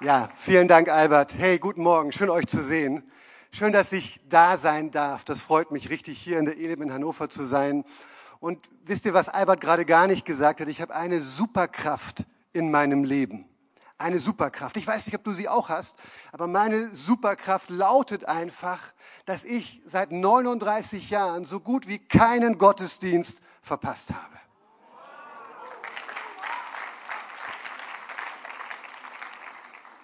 Ja, 0.00 0.28
vielen 0.34 0.66
Dank, 0.66 0.88
Albert. 0.88 1.34
Hey, 1.38 1.60
guten 1.60 1.82
Morgen. 1.82 2.10
Schön, 2.10 2.28
euch 2.28 2.48
zu 2.48 2.60
sehen. 2.60 3.08
Schön, 3.52 3.72
dass 3.72 3.92
ich 3.92 4.20
da 4.28 4.58
sein 4.58 4.90
darf. 4.90 5.24
Das 5.24 5.40
freut 5.40 5.70
mich 5.70 5.88
richtig, 5.88 6.18
hier 6.18 6.40
in 6.40 6.46
der 6.46 6.56
Elim 6.56 6.82
in 6.82 6.92
Hannover 6.92 7.30
zu 7.30 7.44
sein. 7.44 7.84
Und 8.40 8.58
wisst 8.84 9.06
ihr, 9.06 9.14
was 9.14 9.28
Albert 9.28 9.60
gerade 9.60 9.84
gar 9.84 10.08
nicht 10.08 10.24
gesagt 10.24 10.60
hat? 10.60 10.66
Ich 10.66 10.82
habe 10.82 10.96
eine 10.96 11.20
Superkraft 11.22 12.24
in 12.52 12.72
meinem 12.72 13.04
Leben. 13.04 13.48
Eine 13.96 14.18
Superkraft. 14.18 14.76
Ich 14.76 14.86
weiß 14.86 15.06
nicht, 15.06 15.14
ob 15.14 15.22
du 15.22 15.30
sie 15.30 15.48
auch 15.48 15.68
hast, 15.68 16.02
aber 16.32 16.48
meine 16.48 16.92
Superkraft 16.92 17.70
lautet 17.70 18.24
einfach, 18.24 18.92
dass 19.26 19.44
ich 19.44 19.80
seit 19.84 20.10
39 20.10 21.10
Jahren 21.10 21.44
so 21.44 21.60
gut 21.60 21.86
wie 21.86 22.00
keinen 22.00 22.58
Gottesdienst 22.58 23.40
verpasst 23.62 24.10
habe. 24.10 24.43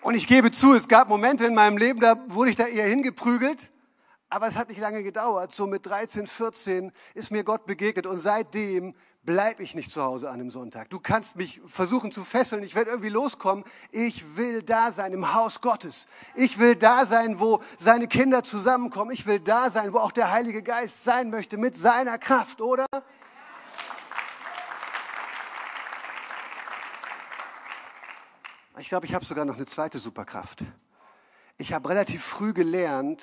Und 0.03 0.14
ich 0.14 0.27
gebe 0.27 0.51
zu, 0.51 0.73
es 0.73 0.89
gab 0.89 1.09
Momente 1.09 1.45
in 1.45 1.55
meinem 1.55 1.77
Leben, 1.77 2.01
da 2.01 2.16
wurde 2.29 2.51
ich 2.51 2.56
da 2.56 2.66
eher 2.66 2.87
hingeprügelt. 2.87 3.70
Aber 4.30 4.47
es 4.47 4.56
hat 4.56 4.69
nicht 4.69 4.80
lange 4.80 5.02
gedauert. 5.02 5.52
So 5.52 5.66
mit 5.66 5.84
13, 5.84 6.27
14 6.27 6.92
ist 7.15 7.30
mir 7.30 7.45
Gott 7.45 7.66
begegnet 7.66 8.06
und 8.06 8.19
seitdem 8.19 8.95
bleibe 9.25 9.62
ich 9.62 9.75
nicht 9.75 9.92
zu 9.92 10.02
Hause 10.02 10.30
an 10.30 10.41
einem 10.41 10.51
Sonntag. 10.51 10.89
Du 10.89 11.01
kannst 11.01 11.37
mich 11.37 11.61
versuchen 11.66 12.12
zu 12.12 12.25
fesseln, 12.25 12.62
ich 12.62 12.75
werde 12.75 12.91
irgendwie 12.91 13.11
loskommen. 13.11 13.65
Ich 13.91 14.37
will 14.37 14.62
da 14.62 14.92
sein 14.92 15.12
im 15.12 15.34
Haus 15.34 15.61
Gottes. 15.61 16.06
Ich 16.34 16.59
will 16.59 16.77
da 16.77 17.05
sein, 17.05 17.39
wo 17.39 17.61
seine 17.77 18.09
Kinder 18.09 18.42
zusammenkommen. 18.42 19.11
Ich 19.11 19.27
will 19.27 19.41
da 19.41 19.69
sein, 19.69 19.92
wo 19.92 19.98
auch 19.98 20.12
der 20.12 20.30
Heilige 20.30 20.62
Geist 20.62 21.05
sein 21.05 21.28
möchte 21.28 21.59
mit 21.59 21.77
seiner 21.77 22.17
Kraft, 22.17 22.62
oder? 22.62 22.87
Ich 28.79 28.88
glaube, 28.88 29.06
ich 29.06 29.15
habe 29.15 29.24
sogar 29.24 29.45
noch 29.45 29.56
eine 29.56 29.66
zweite 29.66 29.98
Superkraft. 29.98 30.60
Ich 31.59 31.73
habe 31.73 31.88
relativ 31.88 32.23
früh 32.24 32.52
gelernt, 32.52 33.23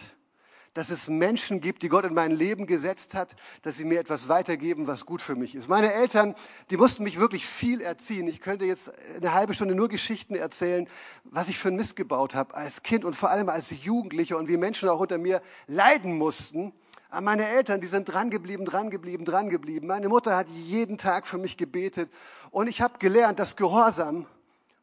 dass 0.73 0.91
es 0.91 1.07
Menschen 1.07 1.61
gibt, 1.61 1.81
die 1.81 1.89
Gott 1.89 2.05
in 2.05 2.13
mein 2.13 2.31
Leben 2.31 2.67
gesetzt 2.67 3.15
hat, 3.15 3.35
dass 3.63 3.77
sie 3.77 3.85
mir 3.85 3.99
etwas 3.99 4.27
weitergeben, 4.27 4.85
was 4.85 5.05
gut 5.05 5.21
für 5.21 5.35
mich 5.35 5.55
ist. 5.55 5.69
Meine 5.69 5.91
Eltern, 5.91 6.35
die 6.69 6.77
mussten 6.77 7.03
mich 7.03 7.19
wirklich 7.19 7.47
viel 7.47 7.81
erziehen. 7.81 8.27
Ich 8.27 8.41
könnte 8.41 8.65
jetzt 8.65 8.91
eine 9.15 9.33
halbe 9.33 9.53
Stunde 9.55 9.73
nur 9.73 9.87
Geschichten 9.87 10.35
erzählen, 10.35 10.87
was 11.23 11.49
ich 11.49 11.57
für 11.57 11.69
ein 11.69 11.77
Mist 11.77 11.95
gebaut 11.95 12.35
habe 12.35 12.53
als 12.53 12.83
Kind 12.83 13.05
und 13.05 13.15
vor 13.15 13.31
allem 13.31 13.49
als 13.49 13.83
Jugendlicher 13.83 14.37
und 14.37 14.49
wie 14.49 14.57
Menschen 14.57 14.89
auch 14.89 14.99
unter 14.99 15.17
mir 15.17 15.41
leiden 15.65 16.15
mussten. 16.15 16.73
Aber 17.09 17.21
meine 17.21 17.47
Eltern, 17.47 17.81
die 17.81 17.87
sind 17.87 18.05
dran 18.05 18.29
geblieben, 18.29 18.65
dran 18.65 18.91
geblieben, 18.91 19.25
dran 19.25 19.49
geblieben. 19.49 19.87
Meine 19.87 20.09
Mutter 20.09 20.35
hat 20.35 20.49
jeden 20.49 20.97
Tag 20.97 21.25
für 21.25 21.37
mich 21.37 21.57
gebetet 21.57 22.11
und 22.51 22.67
ich 22.67 22.81
habe 22.81 22.99
gelernt, 22.99 23.39
dass 23.39 23.55
Gehorsam 23.55 24.27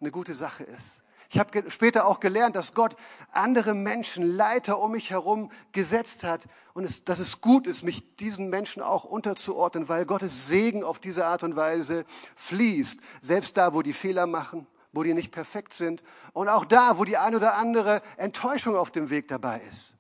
eine 0.04 0.10
gute 0.10 0.34
Sache 0.34 0.64
ist. 0.64 1.02
Ich 1.30 1.38
habe 1.38 1.70
später 1.70 2.06
auch 2.06 2.20
gelernt, 2.20 2.54
dass 2.54 2.74
Gott 2.74 2.94
andere 3.32 3.74
Menschen, 3.74 4.36
Leiter 4.36 4.78
um 4.78 4.92
mich 4.92 5.10
herum 5.10 5.50
gesetzt 5.72 6.22
hat 6.22 6.44
und 6.74 6.84
es, 6.84 7.04
dass 7.04 7.18
es 7.18 7.40
gut 7.40 7.66
ist, 7.66 7.82
mich 7.82 8.16
diesen 8.16 8.50
Menschen 8.50 8.82
auch 8.82 9.04
unterzuordnen, 9.04 9.88
weil 9.88 10.04
Gottes 10.04 10.46
Segen 10.46 10.84
auf 10.84 10.98
diese 10.98 11.26
Art 11.26 11.42
und 11.42 11.56
Weise 11.56 12.04
fließt. 12.36 13.00
Selbst 13.22 13.56
da, 13.56 13.74
wo 13.74 13.82
die 13.82 13.94
Fehler 13.94 14.26
machen, 14.26 14.66
wo 14.92 15.02
die 15.02 15.14
nicht 15.14 15.32
perfekt 15.32 15.72
sind 15.72 16.02
und 16.34 16.48
auch 16.48 16.66
da, 16.66 16.98
wo 16.98 17.04
die 17.04 17.16
ein 17.16 17.34
oder 17.34 17.56
andere 17.56 18.00
Enttäuschung 18.16 18.76
auf 18.76 18.90
dem 18.90 19.10
Weg 19.10 19.26
dabei 19.28 19.60
ist. 19.68 19.96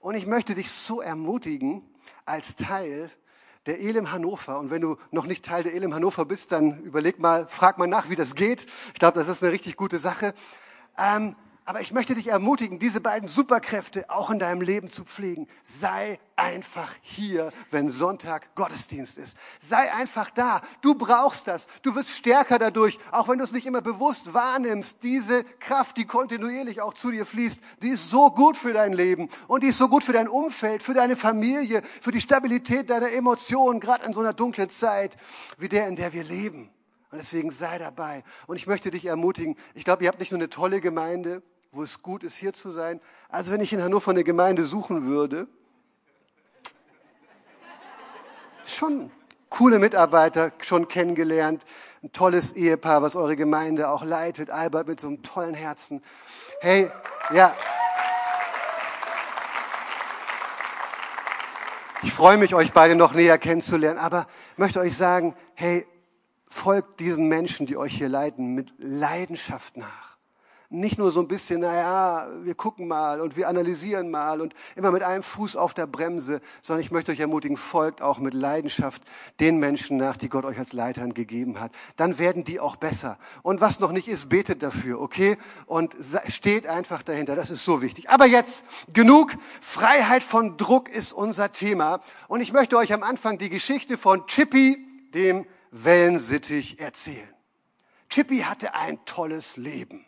Und 0.00 0.14
ich 0.14 0.26
möchte 0.26 0.54
dich 0.54 0.70
so 0.70 1.00
ermutigen, 1.00 1.88
als 2.24 2.56
Teil 2.56 3.10
der 3.66 3.80
Elim 3.80 4.12
Hannover. 4.12 4.58
Und 4.58 4.70
wenn 4.70 4.80
du 4.80 4.96
noch 5.10 5.26
nicht 5.26 5.44
Teil 5.44 5.62
der 5.62 5.74
Elim 5.74 5.94
Hannover 5.94 6.24
bist, 6.24 6.52
dann 6.52 6.82
überleg 6.82 7.18
mal, 7.18 7.46
frag 7.48 7.78
mal 7.78 7.86
nach, 7.86 8.08
wie 8.08 8.16
das 8.16 8.34
geht. 8.34 8.66
Ich 8.94 9.00
glaube, 9.00 9.18
das 9.18 9.28
ist 9.28 9.42
eine 9.42 9.52
richtig 9.52 9.76
gute 9.76 9.98
Sache. 9.98 10.34
Ähm, 10.98 11.34
aber 11.66 11.80
ich 11.80 11.92
möchte 11.92 12.14
dich 12.14 12.28
ermutigen, 12.28 12.78
diese 12.78 13.00
beiden 13.00 13.28
Superkräfte 13.28 14.08
auch 14.08 14.30
in 14.30 14.38
deinem 14.38 14.60
Leben 14.60 14.88
zu 14.88 15.04
pflegen. 15.04 15.48
Sei 15.64 16.20
einfach 16.36 16.94
hier, 17.02 17.52
wenn 17.72 17.90
Sonntag 17.90 18.54
Gottesdienst 18.54 19.18
ist. 19.18 19.36
Sei 19.58 19.92
einfach 19.92 20.30
da. 20.30 20.60
Du 20.80 20.94
brauchst 20.94 21.48
das. 21.48 21.66
Du 21.82 21.96
wirst 21.96 22.10
stärker 22.10 22.60
dadurch, 22.60 22.98
auch 23.10 23.28
wenn 23.28 23.38
du 23.38 23.44
es 23.44 23.50
nicht 23.50 23.66
immer 23.66 23.82
bewusst 23.82 24.32
wahrnimmst. 24.32 25.02
Diese 25.02 25.42
Kraft, 25.58 25.96
die 25.96 26.04
kontinuierlich 26.04 26.82
auch 26.82 26.94
zu 26.94 27.10
dir 27.10 27.26
fließt, 27.26 27.60
die 27.82 27.88
ist 27.88 28.10
so 28.10 28.30
gut 28.30 28.56
für 28.56 28.72
dein 28.72 28.92
Leben 28.92 29.28
und 29.48 29.64
die 29.64 29.68
ist 29.68 29.78
so 29.78 29.88
gut 29.88 30.04
für 30.04 30.12
dein 30.12 30.28
Umfeld, 30.28 30.84
für 30.84 30.94
deine 30.94 31.16
Familie, 31.16 31.82
für 31.82 32.12
die 32.12 32.20
Stabilität 32.20 32.90
deiner 32.90 33.10
Emotionen, 33.10 33.80
gerade 33.80 34.06
in 34.06 34.12
so 34.12 34.20
einer 34.20 34.34
dunklen 34.34 34.70
Zeit 34.70 35.16
wie 35.58 35.68
der, 35.68 35.88
in 35.88 35.96
der 35.96 36.12
wir 36.12 36.22
leben. 36.22 36.70
Und 37.10 37.18
deswegen 37.18 37.50
sei 37.50 37.78
dabei. 37.78 38.22
Und 38.46 38.54
ich 38.54 38.68
möchte 38.68 38.92
dich 38.92 39.06
ermutigen, 39.06 39.56
ich 39.74 39.84
glaube, 39.84 40.04
ihr 40.04 40.08
habt 40.08 40.20
nicht 40.20 40.30
nur 40.30 40.38
eine 40.38 40.50
tolle 40.50 40.80
Gemeinde, 40.80 41.42
wo 41.76 41.82
es 41.82 42.02
gut 42.02 42.24
ist, 42.24 42.36
hier 42.36 42.52
zu 42.52 42.70
sein. 42.70 43.00
Also 43.28 43.52
wenn 43.52 43.60
ich 43.60 43.72
in 43.72 43.82
Hannover 43.82 44.10
eine 44.10 44.24
Gemeinde 44.24 44.64
suchen 44.64 45.04
würde, 45.06 45.46
schon 48.66 49.10
coole 49.50 49.78
Mitarbeiter 49.78 50.52
schon 50.62 50.88
kennengelernt, 50.88 51.64
ein 52.02 52.12
tolles 52.12 52.52
Ehepaar, 52.52 53.02
was 53.02 53.16
eure 53.16 53.36
Gemeinde 53.36 53.90
auch 53.90 54.04
leitet, 54.04 54.50
Albert 54.50 54.88
mit 54.88 55.00
so 55.00 55.08
einem 55.08 55.22
tollen 55.22 55.54
Herzen. 55.54 56.02
Hey, 56.60 56.90
ja. 57.32 57.54
Ich 62.02 62.12
freue 62.12 62.36
mich, 62.36 62.54
euch 62.54 62.72
beide 62.72 62.96
noch 62.96 63.12
näher 63.14 63.38
kennenzulernen, 63.38 63.98
aber 63.98 64.26
möchte 64.56 64.80
euch 64.80 64.96
sagen, 64.96 65.34
hey, 65.54 65.86
folgt 66.44 67.00
diesen 67.00 67.28
Menschen, 67.28 67.66
die 67.66 67.76
euch 67.76 67.96
hier 67.96 68.08
leiten, 68.08 68.54
mit 68.54 68.72
Leidenschaft 68.78 69.76
nach 69.76 70.05
nicht 70.70 70.98
nur 70.98 71.10
so 71.10 71.20
ein 71.20 71.28
bisschen, 71.28 71.60
naja, 71.60 72.28
wir 72.42 72.54
gucken 72.54 72.88
mal 72.88 73.20
und 73.20 73.36
wir 73.36 73.48
analysieren 73.48 74.10
mal 74.10 74.40
und 74.40 74.54
immer 74.74 74.90
mit 74.90 75.02
einem 75.02 75.22
Fuß 75.22 75.56
auf 75.56 75.74
der 75.74 75.86
Bremse, 75.86 76.40
sondern 76.62 76.84
ich 76.84 76.90
möchte 76.90 77.12
euch 77.12 77.20
ermutigen, 77.20 77.56
folgt 77.56 78.02
auch 78.02 78.18
mit 78.18 78.34
Leidenschaft 78.34 79.02
den 79.40 79.58
Menschen 79.58 79.96
nach, 79.96 80.16
die 80.16 80.28
Gott 80.28 80.44
euch 80.44 80.58
als 80.58 80.72
Leitern 80.72 81.14
gegeben 81.14 81.60
hat. 81.60 81.72
Dann 81.96 82.18
werden 82.18 82.44
die 82.44 82.60
auch 82.60 82.76
besser. 82.76 83.18
Und 83.42 83.60
was 83.60 83.80
noch 83.80 83.92
nicht 83.92 84.08
ist, 84.08 84.28
betet 84.28 84.62
dafür, 84.62 85.00
okay? 85.00 85.36
Und 85.66 85.94
steht 86.28 86.66
einfach 86.66 87.02
dahinter. 87.02 87.36
Das 87.36 87.50
ist 87.50 87.64
so 87.64 87.82
wichtig. 87.82 88.10
Aber 88.10 88.26
jetzt 88.26 88.64
genug. 88.92 89.32
Freiheit 89.60 90.24
von 90.24 90.56
Druck 90.56 90.88
ist 90.88 91.12
unser 91.12 91.52
Thema. 91.52 92.00
Und 92.28 92.40
ich 92.40 92.52
möchte 92.52 92.76
euch 92.76 92.92
am 92.92 93.02
Anfang 93.02 93.38
die 93.38 93.50
Geschichte 93.50 93.96
von 93.96 94.26
Chippy, 94.26 94.78
dem 95.14 95.46
Wellensittich, 95.70 96.80
erzählen. 96.80 97.28
Chippy 98.08 98.38
hatte 98.38 98.74
ein 98.74 99.04
tolles 99.04 99.56
Leben 99.56 100.04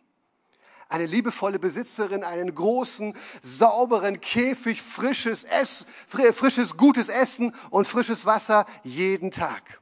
eine 0.88 1.06
liebevolle 1.06 1.58
Besitzerin, 1.58 2.24
einen 2.24 2.54
großen, 2.54 3.14
sauberen 3.42 4.20
Käfig, 4.20 4.80
frisches, 4.80 5.44
Ess, 5.44 5.84
frisches, 6.06 6.76
gutes 6.76 7.08
Essen 7.08 7.54
und 7.70 7.86
frisches 7.86 8.26
Wasser 8.26 8.66
jeden 8.84 9.30
Tag. 9.30 9.80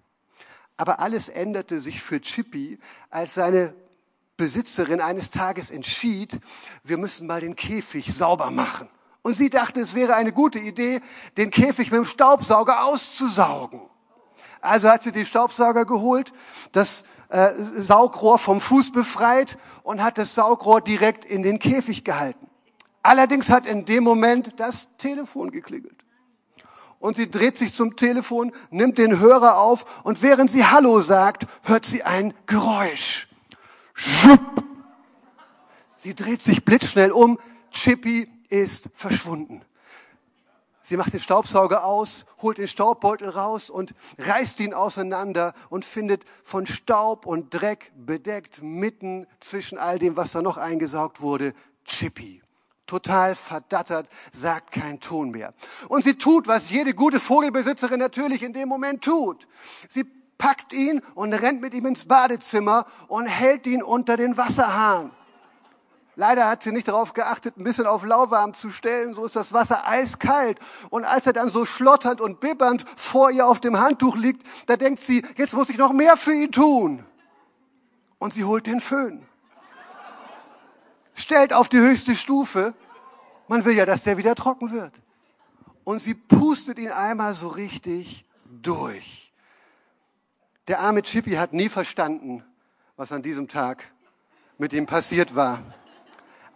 Aber 0.77 1.01
alles 1.01 1.29
änderte 1.29 1.81
sich 1.81 2.03
für 2.03 2.21
Chippy, 2.21 2.79
als 3.11 3.35
seine 3.35 3.75
Besitzerin 4.37 5.01
eines 5.01 5.31
Tages 5.31 5.71
entschied, 5.71 6.39
wir 6.83 6.99
müssen 6.99 7.27
mal 7.27 7.41
den 7.41 7.57
Käfig 7.57 8.13
sauber 8.15 8.51
machen. 8.51 8.89
Und 9.23 9.35
sie 9.35 9.49
dachte, 9.49 9.81
es 9.81 9.95
wäre 9.95 10.15
eine 10.15 10.33
gute 10.33 10.59
Idee, 10.59 11.01
den 11.37 11.51
Käfig 11.51 11.91
mit 11.91 11.99
dem 11.99 12.05
Staubsauger 12.05 12.85
auszusaugen. 12.85 13.81
Also 14.61 14.89
hat 14.89 15.03
sie 15.03 15.13
den 15.13 15.27
Staubsauger 15.27 15.85
geholt, 15.85 16.33
das 16.73 17.05
äh, 17.29 17.53
Saugrohr 17.57 18.39
vom 18.39 18.61
Fuß 18.61 18.93
befreit 18.93 19.59
und 19.83 20.03
hat 20.03 20.19
das 20.19 20.35
Saugrohr 20.35 20.81
direkt 20.81 21.25
in 21.25 21.43
den 21.43 21.59
Käfig 21.59 22.05
gehalten. 22.05 22.47
Allerdings 23.03 23.51
hat 23.51 23.67
in 23.67 23.85
dem 23.85 24.05
Moment 24.05 24.59
das 24.59 24.97
Telefon 24.97 25.51
geklingelt. 25.51 26.05
Und 26.99 27.17
sie 27.17 27.31
dreht 27.31 27.59
sich 27.59 27.73
zum 27.73 27.97
Telefon, 27.97 28.53
nimmt 28.71 28.99
den 28.99 29.21
Hörer 29.21 29.59
auf 29.59 30.03
und 30.05 30.23
während 30.23 30.51
sie 30.51 30.65
Hallo 30.65 31.01
sagt, 31.01 31.47
hört 31.63 31.85
sie 31.85 32.03
ein 32.03 32.35
Geräusch. 32.47 33.29
Schupp. 33.95 34.65
Sie 35.99 36.15
dreht 36.15 36.43
sich 36.43 36.65
blitzschnell 36.65 37.13
um. 37.13 37.39
Chippy 37.71 38.29
ist 38.49 38.91
verschwunden. 38.95 39.63
Sie 40.89 40.97
macht 40.97 41.13
den 41.13 41.19
Staubsauger 41.19 41.83
aus, 41.83 42.27
holt 42.41 42.59
den 42.59 42.69
Staubbeutel 42.69 43.29
raus 43.29 43.71
und 43.71 43.93
reißt 44.19 44.61
ihn 44.61 44.73
auseinander 44.73 45.53
und 45.69 45.85
findet 45.85 46.23
von 46.45 46.65
Staub 46.65 47.27
und 47.27 47.53
Dreck 47.53 47.91
bedeckt 47.97 48.63
mitten 48.63 49.27
zwischen 49.41 49.79
all 49.79 49.99
dem, 49.99 50.17
was 50.17 50.31
da 50.31 50.43
noch 50.43 50.59
eingesaugt 50.59 51.21
wurde, 51.21 51.55
Chippy. 51.87 52.41
Total 52.87 53.35
verdattert, 53.35 54.09
sagt 54.31 54.71
kein 54.71 55.01
Ton 55.01 55.33
mehr. 55.33 55.55
Und 55.89 56.05
sie 56.05 56.19
tut, 56.19 56.47
was 56.47 56.71
jede 56.71 56.95
gute 56.95 57.19
Vogelbesitzerin 57.19 57.99
natürlich 57.99 58.45
in 58.45 58.53
dem 58.53 58.69
Moment 58.69 59.03
tut. 59.03 59.49
Sie 59.89 60.05
packt 60.39 60.73
ihn 60.73 61.03
und 61.17 61.33
rennt 61.33 61.61
mit 61.61 61.75
ihm 61.75 61.87
ins 61.87 62.05
Badezimmer 62.05 62.87
und 63.09 63.27
hält 63.27 63.67
ihn 63.67 63.83
unter 63.83 64.17
den 64.17 64.37
Wasserhahn. 64.37 65.11
Leider 66.19 66.49
hat 66.49 66.63
sie 66.63 66.73
nicht 66.73 66.89
darauf 66.89 67.13
geachtet, 67.13 67.59
ein 67.59 67.65
bisschen 67.65 67.87
auf 67.87 68.03
lauwarm 68.03 68.55
zu 68.55 68.71
stellen. 68.71 69.13
So 69.13 69.27
ist 69.27 69.37
das 69.37 69.53
Wasser 69.53 69.87
eiskalt. 69.87 70.59
Und 70.89 71.05
als 71.05 71.27
er 71.27 71.35
dann 71.35 71.51
so 71.51 71.67
schlotternd 71.67 72.23
und 72.23 72.41
bibbernd 72.41 72.85
vor 72.97 73.31
ihr 73.31 73.47
auf 73.47 73.61
dem 73.61 73.79
Handtuch 73.79 74.17
liegt, 74.17 74.43
da 74.67 74.79
denkt 74.79 75.01
sie, 75.01 75.23
jetzt 75.37 75.53
muss 75.53 75.69
ich 75.69 75.77
noch 75.77 75.93
mehr 75.93 76.17
für 76.17 76.33
ihn 76.33 76.51
tun. 76.51 77.05
Und 78.19 78.33
sie 78.33 78.45
holt 78.45 78.67
den 78.67 78.81
Föhn. 78.81 79.27
stellt 81.15 81.53
auf 81.53 81.69
die 81.69 81.79
höchste 81.79 82.15
Stufe. 82.15 82.73
Man 83.47 83.67
will 83.67 83.77
ja, 83.77 83.85
dass 83.85 84.05
der 84.05 84.17
wieder 84.17 84.35
trocken 84.35 84.73
wird. 84.73 84.93
Und 85.85 86.01
sie 86.01 86.15
pustet 86.15 86.79
ihn 86.79 86.91
einmal 86.91 87.35
so 87.35 87.49
richtig 87.49 88.25
durch. 88.47 89.35
Der 90.67 90.81
arme 90.81 91.03
Chippy 91.03 91.33
hat 91.33 91.53
nie 91.53 91.69
verstanden, 91.69 92.43
was 92.97 93.13
an 93.13 93.23
diesem 93.23 93.49
Tag 93.49 93.93
mit 94.57 94.73
ihm 94.73 94.87
passiert 94.87 95.37
war. 95.37 95.63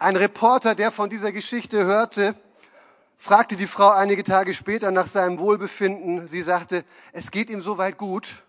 Ein 0.00 0.16
Reporter, 0.16 0.74
der 0.74 0.90
von 0.90 1.10
dieser 1.10 1.30
Geschichte 1.30 1.84
hörte, 1.84 2.34
fragte 3.18 3.54
die 3.54 3.66
Frau 3.66 3.90
einige 3.90 4.24
Tage 4.24 4.54
später 4.54 4.90
nach 4.90 5.06
seinem 5.06 5.38
Wohlbefinden. 5.38 6.26
Sie 6.26 6.40
sagte, 6.40 6.86
es 7.12 7.30
geht 7.30 7.50
ihm 7.50 7.60
soweit 7.60 7.98
gut, 7.98 8.42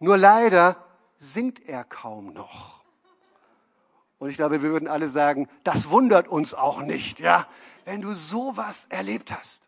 nur 0.00 0.18
leider 0.18 0.76
singt 1.16 1.66
er 1.66 1.82
kaum 1.84 2.34
noch. 2.34 2.84
Und 4.18 4.28
ich 4.28 4.36
glaube, 4.36 4.60
wir 4.60 4.70
würden 4.70 4.86
alle 4.86 5.08
sagen, 5.08 5.48
das 5.64 5.88
wundert 5.88 6.28
uns 6.28 6.52
auch 6.52 6.82
nicht, 6.82 7.20
ja, 7.20 7.46
wenn 7.86 8.02
du 8.02 8.12
sowas 8.12 8.84
erlebt 8.90 9.32
hast. 9.32 9.62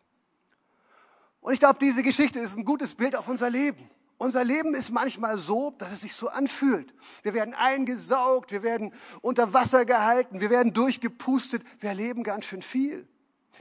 Und 1.41 1.53
ich 1.53 1.59
glaube, 1.59 1.79
diese 1.81 2.03
Geschichte 2.03 2.37
ist 2.37 2.55
ein 2.55 2.65
gutes 2.65 2.93
Bild 2.93 3.15
auf 3.15 3.27
unser 3.27 3.49
Leben. 3.49 3.89
Unser 4.23 4.45
Leben 4.45 4.73
ist 4.73 4.89
manchmal 4.89 5.37
so, 5.37 5.71
dass 5.71 5.91
es 5.91 5.99
sich 5.99 6.15
so 6.15 6.29
anfühlt. 6.29 6.93
Wir 7.23 7.33
werden 7.33 7.53
eingesaugt, 7.53 8.53
wir 8.53 8.63
werden 8.63 8.93
unter 9.21 9.51
Wasser 9.51 9.83
gehalten, 9.83 10.39
wir 10.39 10.49
werden 10.49 10.73
durchgepustet. 10.73 11.61
Wir 11.81 11.89
erleben 11.89 12.23
ganz 12.23 12.45
schön 12.45 12.61
viel. 12.61 13.05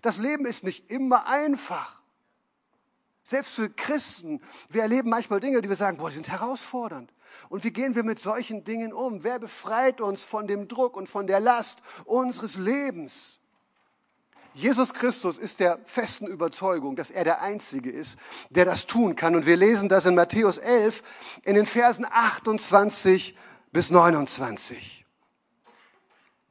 Das 0.03 0.19
Leben 0.19 0.47
ist 0.47 0.63
nicht 0.63 0.89
immer 0.89 1.27
einfach. 1.27 2.01
Selbst 3.25 3.57
für 3.57 3.71
Christen, 3.71 4.41
wir 4.69 4.83
erleben 4.83 5.11
manchmal 5.11 5.41
Dinge, 5.41 5.63
die 5.63 5.69
wir 5.69 5.75
sagen, 5.75 5.97
boah, 5.97 6.11
die 6.11 6.15
sind 6.15 6.29
herausfordernd. 6.29 7.13
Und 7.49 7.65
wie 7.65 7.73
gehen 7.73 7.97
wir 7.97 8.05
mit 8.05 8.21
solchen 8.21 8.63
Dingen 8.63 8.93
um? 8.93 9.25
Wer 9.25 9.41
befreit 9.41 10.01
uns 10.01 10.23
von 10.23 10.47
dem 10.47 10.69
Druck 10.69 10.97
und 10.97 11.09
von 11.09 11.27
der 11.27 11.41
Last 11.41 11.83
unseres 12.05 12.57
Lebens? 12.57 13.42
Jesus 14.55 14.93
Christus 14.93 15.39
ist 15.39 15.61
der 15.61 15.79
festen 15.85 16.27
Überzeugung, 16.27 16.95
dass 16.97 17.11
er 17.11 17.25
der 17.25 17.41
Einzige 17.41 17.91
ist, 17.91 18.19
der 18.51 18.65
das 18.65 18.87
tun 18.87 19.17
kann. 19.17 19.35
Und 19.35 19.47
wir 19.47 19.57
lesen 19.57 19.89
das 19.89 20.05
in 20.05 20.15
Matthäus 20.15 20.59
11 20.59 21.41
in 21.45 21.55
den 21.55 21.67
Versen 21.67 22.07
28 22.09 23.37
bis 23.73 23.91
29. 23.91 25.05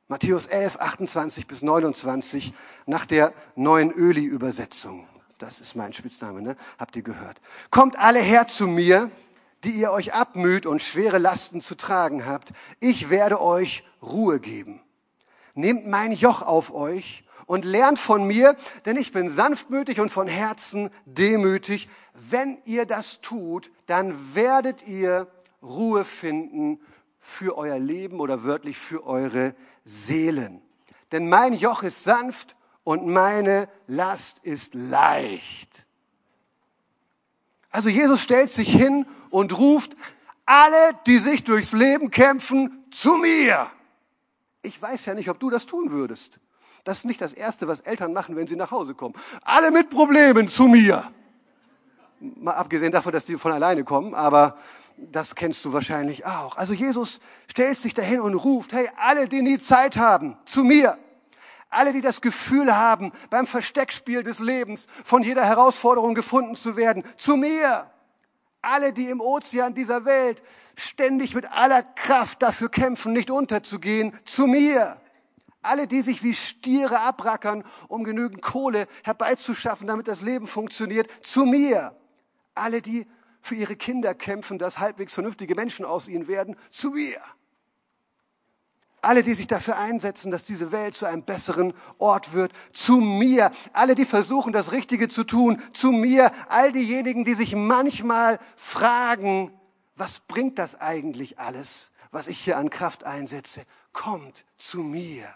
Matthäus 0.08 0.48
11, 0.48 0.80
28 0.80 1.48
bis 1.48 1.62
29 1.62 2.54
nach 2.86 3.06
der 3.06 3.34
neuen 3.56 3.92
Öli-Übersetzung. 3.92 5.08
Das 5.38 5.62
ist 5.62 5.76
mein 5.76 5.94
Spitzname, 5.94 6.42
ne? 6.42 6.56
Habt 6.78 6.96
ihr 6.96 7.02
gehört? 7.02 7.40
Kommt 7.70 7.98
alle 7.98 8.20
her 8.20 8.48
zu 8.48 8.68
mir, 8.68 9.10
die 9.64 9.72
ihr 9.72 9.92
euch 9.92 10.14
abmüht 10.14 10.66
und 10.66 10.82
schwere 10.82 11.18
Lasten 11.18 11.62
zu 11.62 11.76
tragen 11.76 12.26
habt. 12.26 12.52
Ich 12.80 13.10
werde 13.10 13.42
euch 13.42 13.84
Ruhe 14.02 14.40
geben. 14.40 14.82
Nehmt 15.54 15.88
mein 15.88 16.12
Joch 16.12 16.42
auf 16.42 16.74
euch 16.74 17.24
und 17.46 17.66
lernt 17.66 18.00
von 18.00 18.26
mir, 18.26 18.56
denn 18.86 18.98
ich 18.98 19.12
bin 19.12 19.30
sanftmütig 19.30 20.00
und 20.00 20.10
von 20.10 20.28
Herzen 20.28 20.90
demütig. 21.06 21.90
Wenn 22.14 22.58
ihr 22.66 22.86
das 22.86 23.22
tut, 23.22 23.72
dann 23.86 24.36
werdet 24.36 24.88
ihr 24.88 25.28
Ruhe 25.62 26.04
finden 26.04 26.80
für 27.20 27.58
euer 27.58 27.80
Leben 27.80 28.20
oder 28.20 28.44
wörtlich 28.44 28.78
für 28.78 29.06
eure 29.06 29.56
Seelen. 29.84 30.62
Denn 31.12 31.30
mein 31.30 31.54
Joch 31.54 31.84
ist 31.84 32.04
sanft 32.04 32.56
und 32.84 33.06
meine 33.06 33.70
Last 33.88 34.40
ist 34.40 34.74
leicht. 34.74 35.86
Also 37.70 37.90
Jesus 37.90 38.22
stellt 38.22 38.52
sich 38.52 38.72
hin 38.72 39.06
und 39.30 39.58
ruft 39.58 39.96
alle, 40.46 40.92
die 41.08 41.18
sich 41.18 41.44
durchs 41.44 41.72
Leben 41.72 42.12
kämpfen, 42.12 42.86
zu 42.92 43.16
mir. 43.16 43.72
Ich 44.62 44.80
weiß 44.82 45.06
ja 45.06 45.14
nicht, 45.14 45.30
ob 45.30 45.40
du 45.40 45.50
das 45.50 45.66
tun 45.66 45.92
würdest. 45.92 46.40
Das 46.84 47.00
ist 47.00 47.06
nicht 47.06 47.22
das 47.22 47.34
Erste, 47.34 47.68
was 47.68 47.82
Eltern 47.82 48.14
machen, 48.14 48.36
wenn 48.36 48.48
sie 48.48 48.56
nach 48.56 48.72
Hause 48.72 48.96
kommen. 48.96 49.16
Alle 49.44 49.72
mit 49.72 49.90
Problemen 49.90 50.50
zu 50.50 50.64
mir. 50.68 51.12
Mal 52.20 52.54
abgesehen 52.54 52.92
davon, 52.92 53.12
dass 53.14 53.26
die 53.26 53.38
von 53.38 53.52
alleine 53.52 53.84
kommen, 53.84 54.14
aber 54.14 54.58
das 54.98 55.36
kennst 55.36 55.66
du 55.66 55.74
wahrscheinlich 55.74 56.26
auch. 56.26 56.58
Also 56.58 56.74
Jesus 56.74 57.20
stellt 57.48 57.78
sich 57.78 57.94
dahin 57.94 58.22
und 58.22 58.36
ruft, 58.36 58.74
hey, 58.74 58.90
alle, 58.98 59.28
die 59.28 59.42
nie 59.42 59.58
Zeit 59.58 59.98
haben, 59.98 60.38
zu 60.46 60.64
mir. 60.64 60.98
Alle, 61.70 61.94
die 61.94 62.02
das 62.02 62.22
Gefühl 62.22 62.76
haben, 62.76 63.12
beim 63.30 63.48
Versteckspiel 63.48 64.24
des 64.24 64.40
Lebens 64.40 64.88
von 65.04 65.24
jeder 65.24 65.46
Herausforderung 65.46 66.14
gefunden 66.14 66.56
zu 66.56 66.76
werden, 66.76 67.04
zu 67.16 67.38
mir. 67.38 67.90
Alle, 68.62 68.94
die 68.94 69.10
im 69.10 69.22
Ozean 69.22 69.74
dieser 69.74 70.06
Welt 70.06 70.44
ständig 70.76 71.34
mit 71.34 71.52
aller 71.52 71.82
Kraft 71.82 72.44
dafür 72.44 72.70
kämpfen, 72.70 73.14
nicht 73.14 73.32
unterzugehen, 73.32 74.14
zu 74.26 74.46
mir. 74.48 75.02
Alle, 75.62 75.88
die 75.88 76.02
sich 76.02 76.24
wie 76.24 76.34
Stiere 76.34 77.02
abrackern, 77.02 77.64
um 77.88 78.04
genügend 78.04 78.42
Kohle 78.42 78.88
herbeizuschaffen, 79.04 79.88
damit 79.88 80.08
das 80.08 80.22
Leben 80.22 80.48
funktioniert, 80.48 81.10
zu 81.26 81.46
mir. 81.46 81.96
Alle, 82.56 82.82
die 82.82 83.08
für 83.42 83.56
ihre 83.56 83.76
Kinder 83.76 84.14
kämpfen, 84.14 84.60
dass 84.60 84.80
halbwegs 84.80 85.14
vernünftige 85.14 85.56
Menschen 85.56 85.86
aus 85.86 86.08
ihnen 86.08 86.28
werden, 86.28 86.56
zu 86.72 86.92
mir. 86.92 87.20
Alle, 89.04 89.24
die 89.24 89.34
sich 89.34 89.48
dafür 89.48 89.78
einsetzen, 89.78 90.30
dass 90.30 90.46
diese 90.46 90.72
Welt 90.72 90.96
zu 90.96 91.08
einem 91.08 91.24
besseren 91.24 91.74
Ort 91.98 92.34
wird, 92.34 92.52
zu 92.72 92.98
mir. 92.98 93.50
Alle, 93.74 93.96
die 93.96 94.06
versuchen, 94.06 94.54
das 94.54 94.72
Richtige 94.72 95.08
zu 95.08 95.24
tun, 95.24 95.60
zu 95.74 95.92
mir. 95.92 96.32
All 96.50 96.72
diejenigen, 96.72 97.26
die 97.26 97.34
sich 97.34 97.56
manchmal 97.56 98.38
fragen, 98.56 99.52
was 99.96 100.20
bringt 100.20 100.60
das 100.60 100.80
eigentlich 100.80 101.40
alles, 101.40 101.92
was 102.12 102.28
ich 102.28 102.40
hier 102.40 102.58
an 102.58 102.70
Kraft 102.70 103.04
einsetze? 103.04 103.64
Kommt 103.92 104.46
zu 104.60 104.82
mir. 104.82 105.28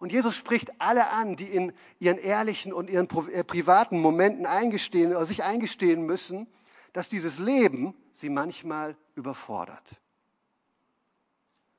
Und 0.00 0.10
Jesus 0.10 0.34
spricht 0.34 0.80
alle 0.80 1.10
an, 1.10 1.36
die 1.36 1.44
in 1.44 1.74
ihren 1.98 2.16
ehrlichen 2.16 2.72
und 2.72 2.88
ihren 2.88 3.06
äh, 3.28 3.44
privaten 3.44 4.00
Momenten 4.00 4.46
eingestehen 4.46 5.10
oder 5.10 5.26
sich 5.26 5.44
eingestehen 5.44 6.04
müssen, 6.06 6.48
dass 6.94 7.10
dieses 7.10 7.38
Leben 7.38 7.94
sie 8.12 8.30
manchmal 8.30 8.96
überfordert. 9.14 9.96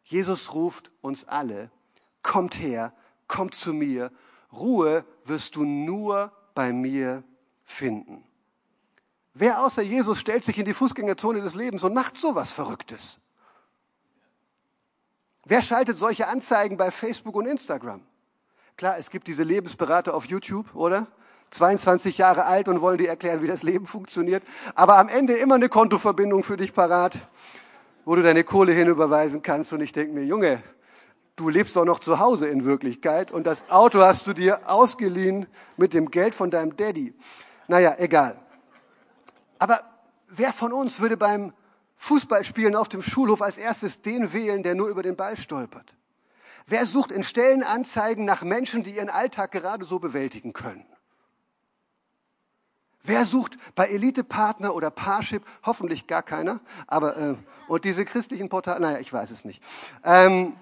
Jesus 0.03 0.53
ruft 0.53 0.91
uns 1.01 1.27
alle, 1.27 1.71
kommt 2.21 2.59
her, 2.59 2.94
kommt 3.27 3.56
zu 3.56 3.73
mir, 3.73 4.12
Ruhe 4.53 5.03
wirst 5.24 5.56
du 5.56 5.65
nur 5.65 6.31
bei 6.53 6.74
mir 6.74 7.24
finden. 7.63 8.24
Wer 9.33 9.63
außer 9.63 9.81
Jesus 9.81 10.19
stellt 10.19 10.44
sich 10.44 10.59
in 10.59 10.65
die 10.65 10.74
Fußgängerzone 10.74 11.41
des 11.41 11.56
Lebens 11.56 11.83
und 11.83 11.94
macht 11.94 12.17
sowas 12.17 12.51
Verrücktes? 12.51 13.19
Wer 15.45 15.63
schaltet 15.63 15.97
solche 15.97 16.27
Anzeigen 16.27 16.77
bei 16.77 16.91
Facebook 16.91 17.35
und 17.35 17.47
Instagram? 17.47 18.03
Klar, 18.81 18.97
es 18.97 19.11
gibt 19.11 19.27
diese 19.27 19.43
Lebensberater 19.43 20.15
auf 20.15 20.25
YouTube, 20.25 20.73
oder? 20.73 21.05
22 21.51 22.17
Jahre 22.17 22.45
alt 22.45 22.67
und 22.67 22.81
wollen 22.81 22.97
dir 22.97 23.09
erklären, 23.09 23.43
wie 23.43 23.47
das 23.47 23.61
Leben 23.61 23.85
funktioniert. 23.85 24.41
Aber 24.73 24.97
am 24.97 25.07
Ende 25.07 25.33
immer 25.33 25.53
eine 25.53 25.69
Kontoverbindung 25.69 26.41
für 26.41 26.57
dich 26.57 26.73
parat, 26.73 27.15
wo 28.05 28.15
du 28.15 28.23
deine 28.23 28.43
Kohle 28.43 28.73
hinüberweisen 28.73 29.43
kannst. 29.43 29.71
Und 29.71 29.81
ich 29.81 29.91
denke 29.91 30.13
mir, 30.13 30.25
Junge, 30.25 30.63
du 31.35 31.50
lebst 31.50 31.75
doch 31.75 31.85
noch 31.85 32.00
zu 32.00 32.17
Hause 32.17 32.47
in 32.47 32.65
Wirklichkeit 32.65 33.29
und 33.29 33.45
das 33.45 33.69
Auto 33.69 34.00
hast 34.00 34.25
du 34.25 34.33
dir 34.33 34.59
ausgeliehen 34.67 35.45
mit 35.77 35.93
dem 35.93 36.09
Geld 36.09 36.33
von 36.33 36.50
deinem 36.50 36.75
Daddy. 36.75 37.13
Naja, 37.67 37.93
egal. 38.00 38.39
Aber 39.59 39.79
wer 40.27 40.51
von 40.51 40.73
uns 40.73 41.00
würde 41.00 41.17
beim 41.17 41.53
Fußballspielen 41.97 42.75
auf 42.75 42.89
dem 42.89 43.03
Schulhof 43.03 43.43
als 43.43 43.59
erstes 43.59 44.01
den 44.01 44.33
wählen, 44.33 44.63
der 44.63 44.73
nur 44.73 44.88
über 44.88 45.03
den 45.03 45.15
Ball 45.15 45.38
stolpert? 45.38 45.95
Wer 46.68 46.86
sucht 46.86 47.12
in 47.12 47.24
Stellenanzeigen 47.24 48.25
nach 48.25 48.44
Menschen, 48.44 48.84
die 48.84 48.96
ihren 48.96 49.10
Alltag 49.10 49.51
gerade 49.51 49.86
so 49.86 50.00
bewältigen 50.00 50.53
können? 50.53 50.86
Wer 53.03 53.25
sucht 53.25 53.58
bei 53.74 53.88
Elite-Partner 53.88 54.75
oder 54.75 54.91
Parship, 54.91 55.44
hoffentlich 55.63 56.06
gar 56.06 56.22
keiner, 56.22 56.60
aber 56.86 57.18
äh, 57.18 57.36
und 57.68 57.84
diese 57.84 58.06
christlichen 58.06 58.48
Portale, 58.48 58.80
naja, 58.80 59.00
ich 59.00 59.12
weiß 59.12 59.32
es 59.32 59.44
nicht, 59.44 59.63
ähm, 60.03 60.56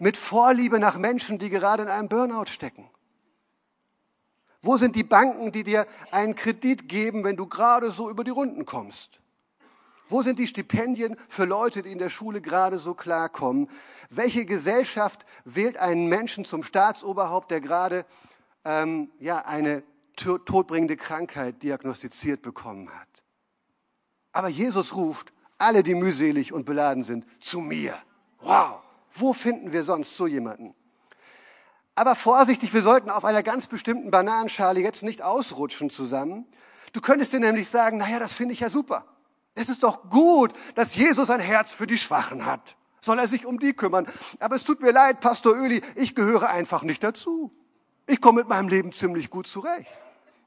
mit 0.00 0.16
Vorliebe 0.16 0.80
nach 0.80 0.98
Menschen, 0.98 1.38
die 1.38 1.50
gerade 1.50 1.84
in 1.84 1.88
einem 1.88 2.08
Burnout 2.08 2.46
stecken? 2.46 2.90
Wo 4.60 4.76
sind 4.76 4.96
die 4.96 5.04
Banken, 5.04 5.52
die 5.52 5.62
dir 5.62 5.86
einen 6.10 6.34
Kredit 6.34 6.88
geben, 6.88 7.22
wenn 7.22 7.36
du 7.36 7.46
gerade 7.46 7.90
so 7.90 8.10
über 8.10 8.24
die 8.24 8.30
Runden 8.30 8.66
kommst? 8.66 9.20
Wo 10.08 10.22
sind 10.22 10.38
die 10.38 10.46
Stipendien 10.46 11.16
für 11.28 11.44
Leute, 11.44 11.82
die 11.82 11.92
in 11.92 11.98
der 11.98 12.10
Schule 12.10 12.40
gerade 12.40 12.78
so 12.78 12.94
klarkommen? 12.94 13.70
Welche 14.10 14.44
Gesellschaft 14.44 15.24
wählt 15.44 15.78
einen 15.78 16.08
Menschen 16.08 16.44
zum 16.44 16.62
Staatsoberhaupt, 16.62 17.50
der 17.50 17.60
gerade 17.60 18.04
ähm, 18.64 19.10
ja, 19.18 19.38
eine 19.46 19.82
todbringende 20.16 20.96
Krankheit 20.96 21.62
diagnostiziert 21.62 22.42
bekommen 22.42 22.90
hat? 22.90 23.08
Aber 24.32 24.48
Jesus 24.48 24.94
ruft 24.94 25.32
alle, 25.58 25.82
die 25.82 25.94
mühselig 25.94 26.52
und 26.52 26.66
beladen 26.66 27.02
sind, 27.02 27.24
zu 27.40 27.60
mir. 27.60 27.94
Wow, 28.40 28.82
wo 29.12 29.32
finden 29.32 29.72
wir 29.72 29.82
sonst 29.82 30.16
so 30.16 30.26
jemanden? 30.26 30.74
Aber 31.94 32.16
vorsichtig, 32.16 32.74
wir 32.74 32.82
sollten 32.82 33.08
auf 33.08 33.24
einer 33.24 33.42
ganz 33.42 33.68
bestimmten 33.68 34.10
Bananenschale 34.10 34.80
jetzt 34.80 35.04
nicht 35.04 35.22
ausrutschen 35.22 35.90
zusammen. 35.90 36.46
Du 36.92 37.00
könntest 37.00 37.32
dir 37.32 37.40
nämlich 37.40 37.68
sagen, 37.68 37.98
naja, 37.98 38.18
das 38.18 38.32
finde 38.32 38.52
ich 38.52 38.60
ja 38.60 38.68
super. 38.68 39.04
Es 39.54 39.68
ist 39.68 39.82
doch 39.82 40.10
gut, 40.10 40.52
dass 40.74 40.96
Jesus 40.96 41.30
ein 41.30 41.40
Herz 41.40 41.72
für 41.72 41.86
die 41.86 41.98
Schwachen 41.98 42.44
hat. 42.44 42.76
soll 43.00 43.18
er 43.18 43.28
sich 43.28 43.46
um 43.46 43.58
die 43.58 43.74
kümmern. 43.74 44.06
Aber 44.40 44.56
es 44.56 44.64
tut 44.64 44.80
mir 44.80 44.90
leid, 44.90 45.20
Pastor 45.20 45.54
Öli, 45.54 45.82
ich 45.94 46.14
gehöre 46.14 46.50
einfach 46.50 46.82
nicht 46.82 47.04
dazu. 47.04 47.52
Ich 48.06 48.20
komme 48.20 48.40
mit 48.40 48.48
meinem 48.48 48.68
Leben 48.68 48.92
ziemlich 48.92 49.30
gut 49.30 49.46
zurecht. 49.46 49.90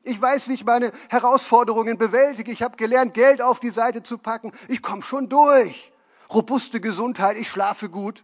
Ich 0.03 0.21
weiß, 0.21 0.47
wie 0.47 0.53
ich 0.53 0.65
meine 0.65 0.91
Herausforderungen 1.09 1.97
bewältige. 1.97 2.51
Ich 2.51 2.63
habe 2.63 2.77
gelernt, 2.77 3.13
Geld 3.13 3.41
auf 3.41 3.59
die 3.59 3.69
Seite 3.69 4.03
zu 4.03 4.17
packen. 4.17 4.51
Ich 4.69 4.81
komme 4.81 5.03
schon 5.03 5.29
durch. 5.29 5.91
Robuste 6.33 6.81
Gesundheit, 6.81 7.37
ich 7.37 7.49
schlafe 7.49 7.89
gut. 7.89 8.23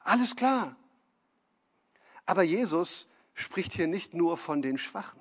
Alles 0.00 0.36
klar. 0.36 0.76
Aber 2.26 2.42
Jesus 2.42 3.08
spricht 3.34 3.72
hier 3.72 3.86
nicht 3.86 4.14
nur 4.14 4.36
von 4.36 4.62
den 4.62 4.78
Schwachen. 4.78 5.20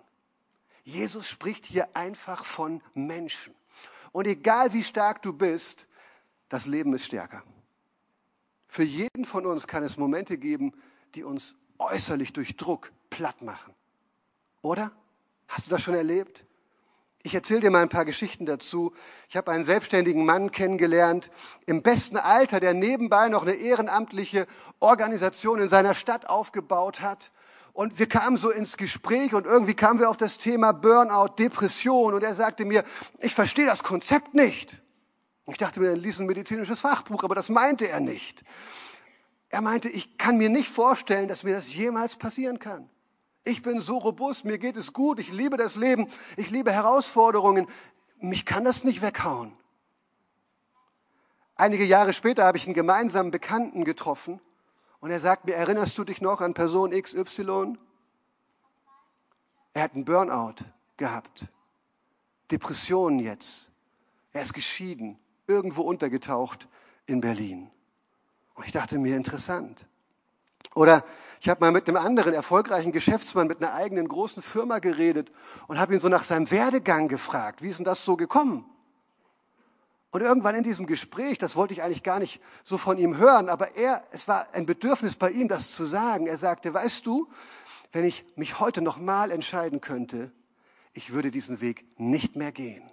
Jesus 0.84 1.27
spricht 1.27 1.65
hier 1.65 1.96
einfach 1.96 2.46
von 2.46 2.81
Menschen. 2.93 3.53
Und 4.12 4.27
egal 4.27 4.74
wie 4.74 4.84
stark 4.84 5.22
du 5.22 5.34
bist, 5.34 5.88
das 6.50 6.65
Leben 6.65 6.94
ist 6.94 7.06
stärker. 7.06 7.44
Für 8.68 8.84
jeden 8.84 9.25
von 9.25 9.46
uns 9.46 9.68
kann 9.68 9.84
es 9.84 9.98
Momente 9.98 10.38
geben, 10.38 10.74
die 11.15 11.24
uns 11.24 11.56
äußerlich 11.77 12.34
durch 12.34 12.58
Druck 12.58 12.91
platt 13.10 13.41
machen. 13.41 13.74
Oder? 14.62 14.91
Hast 15.48 15.68
du 15.68 15.72
das 15.72 15.82
schon 15.82 15.96
erlebt? 15.96 16.46
Ich 17.24 17.36
erzähle 17.36 17.60
dir 17.60 17.70
mal 17.70 17.84
ein 17.84 17.89
paar 17.89 18.06
Geschichten 18.06 18.46
dazu. 18.46 18.94
Ich 19.30 19.38
habe 19.38 19.51
einen 19.51 19.63
selbstständigen 19.63 20.25
Mann 20.25 20.51
kennengelernt, 20.51 21.30
im 21.68 21.84
besten 21.84 22.18
Alter, 22.18 22.60
der 22.60 22.74
nebenbei 22.74 23.30
noch 23.30 23.44
eine 23.44 23.53
ehrenamtliche 23.53 24.48
Organisation 24.80 25.60
in 25.60 25.70
seiner 25.70 25.94
Stadt 25.94 26.27
aufgebaut 26.27 27.01
hat. 27.01 27.32
Und 27.73 27.99
wir 27.99 28.07
kamen 28.07 28.37
so 28.37 28.49
ins 28.49 28.75
Gespräch 28.75 29.33
und 29.33 29.45
irgendwie 29.45 29.73
kamen 29.73 29.99
wir 29.99 30.09
auf 30.09 30.17
das 30.17 30.37
Thema 30.37 30.73
Burnout, 30.73 31.35
Depression. 31.39 32.13
Und 32.13 32.23
er 32.23 32.35
sagte 32.35 32.65
mir, 32.65 32.83
ich 33.19 33.33
verstehe 33.33 33.65
das 33.65 33.83
Konzept 33.83 34.33
nicht. 34.33 34.81
Ich 35.47 35.57
dachte 35.57 35.79
mir, 35.79 35.89
er 35.89 35.97
liest 35.97 36.19
ein 36.19 36.25
medizinisches 36.25 36.81
Fachbuch, 36.81 37.23
aber 37.23 37.35
das 37.35 37.49
meinte 37.49 37.87
er 37.87 37.99
nicht. 37.99 38.43
Er 39.49 39.61
meinte, 39.61 39.89
ich 39.89 40.17
kann 40.17 40.37
mir 40.37 40.49
nicht 40.49 40.69
vorstellen, 40.69 41.27
dass 41.27 41.43
mir 41.43 41.53
das 41.53 41.73
jemals 41.73 42.15
passieren 42.15 42.59
kann. 42.59 42.89
Ich 43.43 43.61
bin 43.63 43.79
so 43.79 43.97
robust, 43.97 44.45
mir 44.45 44.57
geht 44.57 44.77
es 44.77 44.93
gut, 44.93 45.19
ich 45.19 45.31
liebe 45.31 45.57
das 45.57 45.75
Leben, 45.75 46.07
ich 46.37 46.51
liebe 46.51 46.71
Herausforderungen. 46.71 47.67
Mich 48.19 48.45
kann 48.45 48.63
das 48.63 48.83
nicht 48.83 49.01
weghauen. 49.01 49.51
Einige 51.55 51.83
Jahre 51.83 52.13
später 52.13 52.45
habe 52.45 52.57
ich 52.57 52.65
einen 52.65 52.75
gemeinsamen 52.75 53.31
Bekannten 53.31 53.83
getroffen 53.83 54.39
und 55.01 55.12
er 55.12 55.20
sagt 55.20 55.46
mir, 55.46 55.55
erinnerst 55.55 55.98
du 55.98 56.03
dich 56.03 56.22
noch 56.22 56.39
an 56.39 56.53
Person 56.53 56.91
XY? 56.91 57.75
Er 59.74 59.84
hat 59.84 59.96
einen 59.96 60.05
Burnout 60.05 60.63
gehabt, 60.96 61.51
Depressionen 62.51 63.20
jetzt. 63.20 63.72
Er 64.31 64.43
ist 64.43 64.53
geschieden, 64.53 65.20
irgendwo 65.48 65.81
untergetaucht 65.81 66.67
in 67.08 67.20
Berlin. 67.20 67.70
Und 68.53 68.65
ich 68.65 68.72
dachte 68.72 69.00
mir, 69.00 69.17
interessant. 69.17 69.86
Oder 70.75 71.03
ich 71.41 71.50
habe 71.50 71.62
mal 71.62 71.72
mit 71.72 71.88
einem 71.88 71.98
anderen 71.98 72.34
erfolgreichen 72.34 72.91
Geschäftsmann 72.91 73.48
mit 73.48 73.62
einer 73.62 73.74
eigenen 73.74 74.08
großen 74.08 74.43
Firma 74.43 74.79
geredet 74.79 75.31
und 75.67 75.79
habe 75.79 75.93
ihn 75.93 76.00
so 76.00 76.08
nach 76.08 76.24
seinem 76.24 76.50
Werdegang 76.51 77.08
gefragt. 77.08 77.62
Wie 77.62 77.67
ist 77.67 77.79
denn 77.79 77.86
das 77.86 78.05
so 78.05 78.15
gekommen? 78.15 78.65
Und 80.12 80.22
irgendwann 80.22 80.56
in 80.56 80.63
diesem 80.63 80.88
Gespräch, 80.88 81.38
das 81.38 81.56
wollte 81.56 81.74
ich 81.74 81.82
eigentlich 81.82 82.03
gar 82.03 82.20
nicht 82.20 82.41
so 82.65 82.77
von 82.77 82.98
ihm 82.98 83.18
hören, 83.18 83.48
aber 83.48 83.75
er, 83.77 84.03
es 84.12 84.27
war 84.27 84.53
ein 84.53 84.65
Bedürfnis 84.65 85.15
bei 85.15 85.32
ihm, 85.32 85.48
das 85.48 85.72
zu 85.72 85.86
sagen. 85.86 86.27
Er 86.27 86.38
sagte, 86.38 86.74
weißt 86.74 87.06
du, 87.06 87.30
wenn 87.94 88.03
ich 88.03 88.25
mich 88.36 88.60
heute 88.60 88.82
nochmal 88.82 89.32
entscheiden 89.32 89.80
könnte, 89.80 90.32
ich 90.94 91.13
würde 91.13 91.32
diesen 91.32 91.62
Weg 91.62 91.86
nicht 91.98 92.36
mehr 92.36 92.51
gehen. 92.51 92.84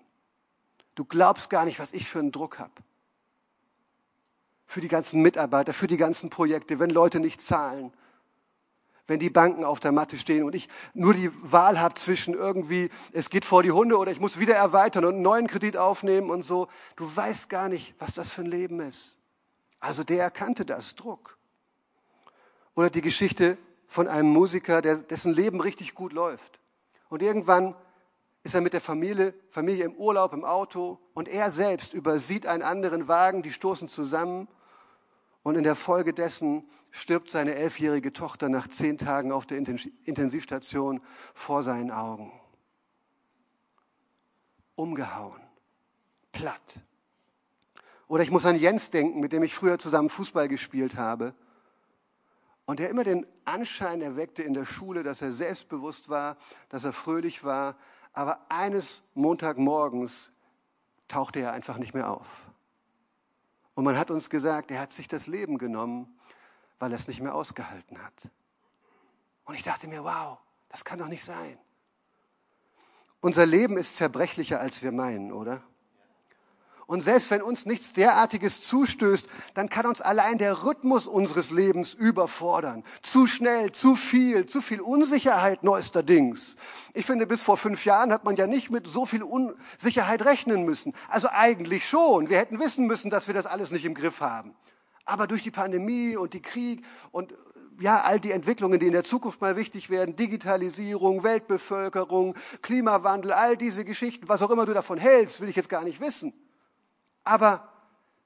Du 0.95 1.05
glaubst 1.05 1.51
gar 1.51 1.65
nicht, 1.65 1.81
was 1.81 1.93
ich 1.93 2.09
für 2.09 2.21
einen 2.21 2.31
Druck 2.31 2.61
habe. 2.61 2.73
Für 4.65 4.81
die 4.81 4.89
ganzen 4.89 5.21
Mitarbeiter, 5.21 5.75
für 5.75 5.87
die 5.89 5.97
ganzen 5.97 6.31
Projekte, 6.31 6.79
wenn 6.79 6.91
Leute 6.91 7.19
nicht 7.19 7.41
zahlen, 7.41 7.93
wenn 9.09 9.19
die 9.19 9.31
Banken 9.31 9.65
auf 9.65 9.81
der 9.81 9.91
Matte 9.91 10.19
stehen 10.19 10.45
und 10.45 10.55
ich 10.55 10.69
nur 10.93 11.15
die 11.15 11.31
Wahl 11.51 11.81
habe 11.81 11.95
zwischen 11.95 12.35
irgendwie, 12.35 12.91
es 13.13 13.31
geht 13.31 13.47
vor 13.47 13.63
die 13.63 13.73
Hunde 13.73 13.97
oder 13.97 14.13
ich 14.13 14.21
muss 14.21 14.39
wieder 14.39 14.55
erweitern 14.55 15.07
und 15.07 15.15
einen 15.15 15.23
neuen 15.23 15.47
Kredit 15.49 15.79
aufnehmen 15.79 16.31
und 16.31 16.45
so. 16.45 16.69
Du 16.95 17.05
weißt 17.17 17.49
gar 17.49 17.71
nicht, 17.71 17.95
was 17.99 18.15
das 18.15 18.31
für 18.31 18.43
ein 18.43 18.51
Leben 18.51 18.81
ist. 18.81 19.19
Also 19.81 20.05
der 20.05 20.23
erkannte 20.23 20.67
das, 20.67 20.95
Druck. 20.95 21.39
Oder 22.75 22.91
die 22.91 23.01
Geschichte 23.01 23.57
von 23.87 24.09
einem 24.09 24.29
Musiker, 24.29 24.83
der, 24.83 24.97
dessen 24.97 25.33
Leben 25.33 25.61
richtig 25.61 25.95
gut 25.95 26.13
läuft. 26.13 26.61
Und 27.09 27.23
irgendwann 27.23 27.75
ist 28.43 28.55
er 28.55 28.61
mit 28.61 28.75
der 28.75 28.83
Familie, 28.83 29.33
Familie 29.49 29.87
im 29.87 29.95
Urlaub, 29.95 30.35
im 30.35 30.45
Auto 30.45 30.99
und 31.15 31.29
er 31.29 31.51
selbst 31.51 31.95
übersieht 31.95 32.47
einen 32.47 32.63
anderen 32.63 33.09
Wagen, 33.09 33.43
die 33.43 33.53
stoßen 33.53 33.89
zusammen 33.89 34.49
und 35.43 35.57
in 35.57 35.65
der 35.65 35.77
Folge 35.77 36.13
dessen 36.13 36.69
stirbt 36.91 37.31
seine 37.31 37.55
elfjährige 37.55 38.13
Tochter 38.13 38.49
nach 38.49 38.69
zehn 38.69 38.99
Tagen 38.99 39.33
auf 39.33 39.47
der 39.47 39.59
Intensivstation 39.59 41.01
vor 41.35 41.63
seinen 41.63 41.91
Augen. 41.91 42.33
Umgehauen, 44.75 45.41
platt. 46.33 46.81
Oder 48.07 48.23
ich 48.23 48.31
muss 48.31 48.47
an 48.47 48.57
Jens 48.57 48.91
denken, 48.91 49.21
mit 49.21 49.33
dem 49.33 49.43
ich 49.43 49.55
früher 49.55 49.79
zusammen 49.79 50.09
Fußball 50.09 50.49
gespielt 50.49 50.97
habe. 50.97 51.35
Und 52.65 52.81
der 52.81 52.91
immer 52.91 53.05
den 53.05 53.27
Anschein 53.45 54.03
erweckte 54.03 54.43
in 54.43 54.55
der 54.55 54.65
Schule, 54.65 55.03
dass 55.03 55.23
er 55.23 55.33
selbstbewusst 55.33 56.09
war, 56.09 56.37
dass 56.69 56.85
er 56.85 56.93
fröhlich 56.93 57.45
war. 57.45 57.77
Aber 58.13 58.47
eines 58.51 59.03
Montagmorgens 59.15 60.33
tauchte 61.07 61.41
er 61.41 61.53
einfach 61.53 61.79
nicht 61.79 61.95
mehr 61.95 62.11
auf. 62.11 62.51
Und 63.75 63.85
man 63.85 63.97
hat 63.97 64.11
uns 64.11 64.29
gesagt, 64.29 64.71
er 64.71 64.81
hat 64.81 64.91
sich 64.91 65.09
das 65.09 65.27
Leben 65.27 65.57
genommen, 65.57 66.18
weil 66.79 66.93
er 66.93 66.97
es 66.99 67.09
nicht 67.09 67.21
mehr 67.21 67.35
ausgehalten 67.35 68.03
hat. 68.03 68.15
Und 69.45 69.55
ich 69.55 69.63
dachte 69.63 69.89
mir, 69.89 70.05
wow, 70.05 70.39
das 70.69 70.85
kann 70.85 70.99
doch 70.99 71.09
nicht 71.09 71.25
sein. 71.25 71.59
Unser 73.21 73.47
Leben 73.47 73.77
ist 73.77 73.97
zerbrechlicher, 73.97 74.61
als 74.61 74.83
wir 74.83 74.93
meinen, 74.93 75.33
oder? 75.33 75.63
Und 76.89 77.03
selbst 77.03 77.31
wenn 77.31 77.43
uns 77.43 77.67
nichts 77.67 77.93
derartiges 77.93 78.63
zustößt, 78.63 79.27
dann 79.53 79.69
kann 79.69 79.85
uns 79.85 80.01
allein 80.01 80.39
der 80.39 80.65
Rhythmus 80.65 81.07
unseres 81.07 81.51
Lebens 81.51 81.93
überfordern. 81.93 82.83
Zu 83.03 83.27
schnell, 83.27 83.73
zu 83.73 83.95
viel, 83.95 84.47
zu 84.47 84.63
viel 84.63 84.81
Unsicherheit 84.81 85.65
neuesterdings. 85.65 86.57
Ich 86.95 87.05
finde, 87.05 87.27
bis 87.27 87.43
vor 87.43 87.59
fünf 87.59 87.85
Jahren 87.85 88.11
hat 88.11 88.25
man 88.25 88.37
ja 88.37 88.47
nicht 88.47 88.71
mit 88.71 88.87
so 88.87 89.05
viel 89.05 89.23
Unsicherheit 89.23 90.25
rechnen 90.25 90.65
müssen. 90.65 90.95
Also 91.09 91.29
eigentlich 91.31 91.87
schon. 91.87 92.31
Wir 92.31 92.39
hätten 92.39 92.59
wissen 92.59 92.87
müssen, 92.87 93.11
dass 93.11 93.27
wir 93.27 93.35
das 93.35 93.45
alles 93.45 93.71
nicht 93.71 93.85
im 93.85 93.93
Griff 93.93 94.23
haben. 94.23 94.57
Aber 95.09 95.27
durch 95.27 95.43
die 95.43 95.51
Pandemie 95.51 96.19
und 96.19 96.35
die 96.35 96.43
Krieg 96.43 96.85
und 97.13 97.35
ja, 97.81 98.03
all 98.03 98.21
die 98.21 98.31
Entwicklungen, 98.31 98.79
die 98.79 98.89
in 98.89 98.93
der 98.93 99.05
Zukunft 99.05 99.41
mal 99.41 99.57
wichtig 99.57 99.89
werden, 99.89 100.17
Digitalisierung, 100.17 101.23
Weltbevölkerung, 101.23 102.35
Klimawandel, 102.61 103.33
all 103.33 103.57
diese 103.57 103.87
Geschichten, 103.87 104.29
was 104.29 104.43
auch 104.43 104.51
immer 104.51 104.67
du 104.67 104.75
davon 104.75 104.99
hältst, 104.99 105.41
will 105.41 105.49
ich 105.49 105.57
jetzt 105.57 105.71
gar 105.71 105.83
nicht 105.83 106.01
wissen. 106.01 106.35
Aber 107.25 107.73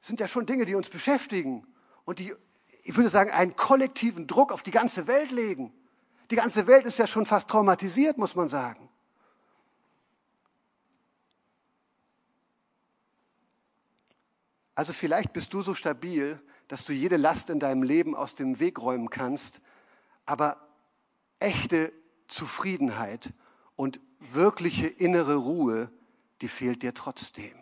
sind 0.01 0.19
ja 0.19 0.27
schon 0.27 0.45
Dinge, 0.45 0.65
die 0.65 0.75
uns 0.75 0.89
beschäftigen 0.89 1.65
und 2.05 2.19
die, 2.19 2.35
ich 2.83 2.97
würde 2.97 3.11
sagen, 3.11 3.31
einen 3.31 3.55
kollektiven 3.55 4.27
Druck 4.27 4.53
auf 4.53 4.65
die 4.65 4.73
ganze 4.73 5.07
Welt 5.07 5.31
legen. 5.31 5.73
Die 6.33 6.37
ganze 6.37 6.67
Welt 6.67 6.85
ist 6.85 6.99
ja 6.99 7.07
schon 7.07 7.27
fast 7.27 7.49
traumatisiert, 7.49 8.19
muss 8.19 8.35
man 8.35 8.49
sagen. 8.49 8.89
Also 14.75 14.93
vielleicht 14.93 15.33
bist 15.33 15.55
du 15.55 15.62
so 15.62 15.75
stabil, 15.75 16.43
dass 16.73 16.87
du 16.87 16.95
jede 16.95 17.19
Last 17.19 17.50
in 17.50 17.61
deinem 17.61 17.83
Leben 17.83 18.17
aus 18.17 18.35
dem 18.35 18.59
Weg 18.59 18.81
räumen 18.81 19.11
kannst, 19.11 19.61
aber 20.25 20.57
echte 21.38 21.93
Zufriedenheit 22.29 23.35
und 23.76 24.00
wirkliche 24.21 24.87
innere 24.87 25.35
Ruhe, 25.35 25.93
die 26.41 26.49
fehlt 26.49 26.83
dir 26.83 26.95
trotzdem. 26.95 27.52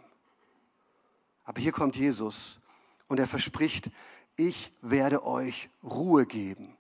Aber 1.43 1.61
hier 1.61 1.73
kommt 1.73 1.97
Jesus 1.97 2.61
und 3.09 3.19
er 3.19 3.27
verspricht, 3.27 3.91
ich 4.37 4.73
werde 4.81 5.27
euch 5.27 5.71
Ruhe 5.83 6.25
geben. 6.25 6.77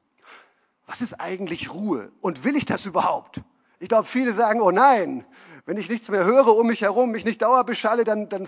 Was 0.86 1.00
ist 1.00 1.14
eigentlich 1.14 1.74
Ruhe? 1.74 2.12
Und 2.20 2.44
will 2.44 2.54
ich 2.54 2.64
das 2.64 2.86
überhaupt? 2.86 3.42
Ich 3.80 3.88
glaube, 3.88 4.06
viele 4.06 4.32
sagen, 4.32 4.60
oh 4.60 4.70
nein, 4.70 5.24
wenn 5.64 5.78
ich 5.78 5.88
nichts 5.88 6.10
mehr 6.10 6.24
höre 6.24 6.54
um 6.54 6.66
mich 6.66 6.82
herum, 6.82 7.10
mich 7.10 7.24
nicht 7.24 7.40
dauerbeschalle, 7.40 8.04
dann, 8.04 8.28
dann 8.28 8.46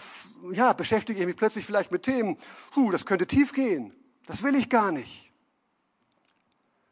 ja, 0.52 0.74
beschäftige 0.74 1.18
ich 1.20 1.26
mich 1.26 1.36
plötzlich 1.36 1.64
vielleicht 1.64 1.90
mit 1.90 2.02
Themen, 2.02 2.36
puh, 2.72 2.90
das 2.90 3.06
könnte 3.06 3.26
tief 3.26 3.54
gehen. 3.54 3.94
Das 4.26 4.42
will 4.42 4.54
ich 4.54 4.68
gar 4.68 4.92
nicht. 4.92 5.32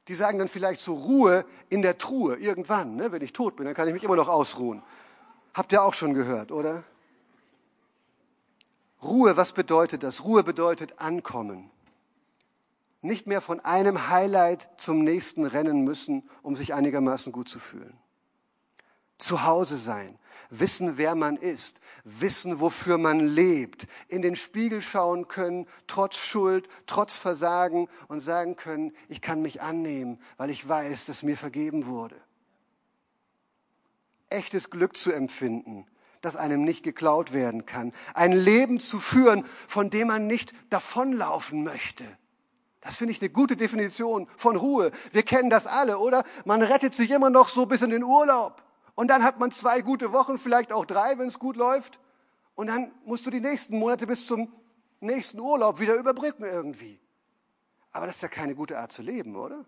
Die 0.09 0.14
sagen 0.14 0.38
dann 0.38 0.49
vielleicht 0.49 0.80
zur 0.80 0.97
Ruhe 0.97 1.44
in 1.68 1.82
der 1.82 1.99
Truhe 1.99 2.37
irgendwann, 2.37 2.97
ne? 2.97 3.12
wenn 3.12 3.23
ich 3.23 3.35
tot 3.35 3.56
bin, 3.56 3.66
dann 3.66 3.75
kann 3.75 3.87
ich 3.87 3.94
mich 3.94 4.02
immer 4.02 4.16
noch 4.16 4.28
ausruhen. 4.28 4.82
Habt 5.52 5.73
ihr 5.73 5.82
auch 5.82 5.94
schon 5.94 6.14
gehört, 6.14 6.50
oder? 6.50 6.82
Ruhe, 9.02 9.37
was 9.37 9.52
bedeutet 9.52 10.02
das? 10.02 10.25
Ruhe 10.25 10.42
bedeutet 10.42 10.99
ankommen. 10.99 11.70
Nicht 13.02 13.26
mehr 13.26 13.40
von 13.40 13.61
einem 13.61 14.09
Highlight 14.09 14.68
zum 14.78 15.04
nächsten 15.04 15.44
rennen 15.44 15.85
müssen, 15.85 16.28
um 16.42 16.56
sich 16.56 16.73
einigermaßen 16.73 17.32
gut 17.32 17.49
zu 17.49 17.59
fühlen. 17.59 17.99
Zu 19.20 19.44
Hause 19.44 19.76
sein, 19.76 20.18
wissen, 20.48 20.96
wer 20.96 21.14
man 21.14 21.36
ist, 21.36 21.80
wissen, 22.04 22.60
wofür 22.60 22.96
man 22.96 23.20
lebt, 23.20 23.86
in 24.08 24.22
den 24.22 24.34
Spiegel 24.34 24.80
schauen 24.82 25.28
können, 25.28 25.66
trotz 25.86 26.16
Schuld, 26.16 26.68
trotz 26.86 27.16
Versagen 27.16 27.88
und 28.08 28.20
sagen 28.20 28.56
können, 28.56 28.92
ich 29.08 29.20
kann 29.20 29.42
mich 29.42 29.60
annehmen, 29.60 30.18
weil 30.38 30.48
ich 30.50 30.66
weiß, 30.66 31.04
dass 31.04 31.22
mir 31.22 31.36
vergeben 31.36 31.84
wurde. 31.84 32.16
Echtes 34.30 34.70
Glück 34.70 34.96
zu 34.96 35.12
empfinden, 35.12 35.86
das 36.22 36.36
einem 36.36 36.64
nicht 36.64 36.82
geklaut 36.82 37.32
werden 37.34 37.66
kann. 37.66 37.92
Ein 38.14 38.32
Leben 38.32 38.80
zu 38.80 38.98
führen, 38.98 39.44
von 39.44 39.90
dem 39.90 40.08
man 40.08 40.26
nicht 40.26 40.54
davonlaufen 40.70 41.62
möchte. 41.62 42.04
Das 42.80 42.96
finde 42.96 43.12
ich 43.12 43.20
eine 43.20 43.28
gute 43.28 43.56
Definition 43.56 44.26
von 44.38 44.56
Ruhe. 44.56 44.90
Wir 45.12 45.24
kennen 45.24 45.50
das 45.50 45.66
alle, 45.66 45.98
oder? 45.98 46.24
Man 46.46 46.62
rettet 46.62 46.94
sich 46.94 47.10
immer 47.10 47.28
noch 47.28 47.48
so 47.48 47.66
bis 47.66 47.82
in 47.82 47.90
den 47.90 48.02
Urlaub. 48.02 48.62
Und 48.94 49.09
dann 49.09 49.23
hat 49.23 49.38
man 49.38 49.50
zwei 49.50 49.80
gute 49.80 50.12
Wochen, 50.12 50.38
vielleicht 50.38 50.73
auch 50.73 50.85
drei, 50.85 51.18
wenn 51.18 51.28
es 51.28 51.38
gut 51.38 51.56
läuft. 51.56 52.00
Und 52.54 52.66
dann 52.66 52.92
musst 53.04 53.26
du 53.26 53.30
die 53.30 53.40
nächsten 53.40 53.78
Monate 53.78 54.06
bis 54.06 54.26
zum 54.26 54.52
nächsten 55.00 55.40
Urlaub 55.40 55.80
wieder 55.80 55.94
überbrücken 55.94 56.44
irgendwie. 56.44 57.00
Aber 57.92 58.06
das 58.06 58.16
ist 58.16 58.23
ja 58.23 58.28
keine 58.28 58.54
gute 58.54 58.78
Art 58.78 58.92
zu 58.92 59.02
leben, 59.02 59.37
oder? 59.37 59.64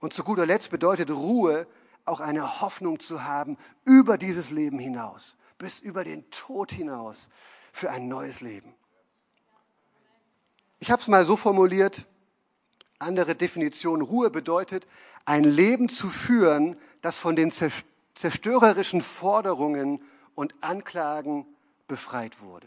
Und 0.00 0.12
zu 0.12 0.22
guter 0.22 0.46
Letzt 0.46 0.70
bedeutet 0.70 1.10
Ruhe 1.10 1.66
auch 2.04 2.20
eine 2.20 2.60
Hoffnung 2.60 3.00
zu 3.00 3.24
haben 3.24 3.56
über 3.84 4.18
dieses 4.18 4.50
Leben 4.50 4.78
hinaus, 4.78 5.36
bis 5.58 5.80
über 5.80 6.04
den 6.04 6.30
Tod 6.30 6.72
hinaus 6.72 7.28
für 7.72 7.90
ein 7.90 8.08
neues 8.08 8.40
Leben. 8.40 8.74
Ich 10.78 10.90
habe 10.90 11.02
es 11.02 11.08
mal 11.08 11.24
so 11.24 11.36
formuliert, 11.36 12.06
andere 12.98 13.34
Definition, 13.34 14.00
Ruhe 14.00 14.30
bedeutet, 14.30 14.86
ein 15.24 15.44
Leben 15.44 15.88
zu 15.88 16.08
führen, 16.08 16.76
das 17.00 17.18
von 17.18 17.36
den 17.36 17.52
zerstörerischen 18.14 19.00
Forderungen 19.00 20.02
und 20.34 20.54
Anklagen 20.60 21.46
befreit 21.86 22.40
wurde. 22.40 22.66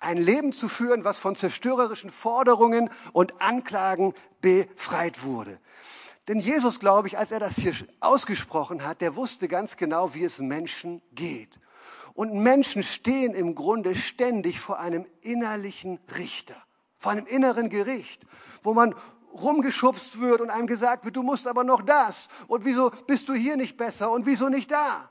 Ein 0.00 0.18
Leben 0.18 0.52
zu 0.52 0.68
führen, 0.68 1.04
was 1.04 1.18
von 1.18 1.36
zerstörerischen 1.36 2.10
Forderungen 2.10 2.90
und 3.12 3.40
Anklagen 3.40 4.14
befreit 4.40 5.22
wurde. 5.22 5.60
Denn 6.28 6.38
Jesus, 6.38 6.80
glaube 6.80 7.08
ich, 7.08 7.18
als 7.18 7.32
er 7.32 7.40
das 7.40 7.56
hier 7.56 7.74
ausgesprochen 8.00 8.84
hat, 8.84 9.00
der 9.00 9.16
wusste 9.16 9.48
ganz 9.48 9.76
genau, 9.76 10.14
wie 10.14 10.24
es 10.24 10.38
Menschen 10.40 11.02
geht. 11.12 11.60
Und 12.14 12.34
Menschen 12.34 12.82
stehen 12.82 13.34
im 13.34 13.54
Grunde 13.54 13.94
ständig 13.94 14.60
vor 14.60 14.78
einem 14.78 15.06
innerlichen 15.22 15.98
Richter, 16.16 16.56
vor 16.98 17.12
einem 17.12 17.26
inneren 17.26 17.70
Gericht, 17.70 18.26
wo 18.62 18.74
man 18.74 18.94
rumgeschubst 19.32 20.20
wird 20.20 20.40
und 20.40 20.50
einem 20.50 20.66
gesagt 20.66 21.04
wird, 21.04 21.16
du 21.16 21.22
musst 21.22 21.46
aber 21.46 21.64
noch 21.64 21.82
das 21.82 22.28
und 22.48 22.64
wieso 22.64 22.90
bist 23.06 23.28
du 23.28 23.34
hier 23.34 23.56
nicht 23.56 23.76
besser 23.76 24.10
und 24.10 24.26
wieso 24.26 24.48
nicht 24.48 24.70
da. 24.70 25.10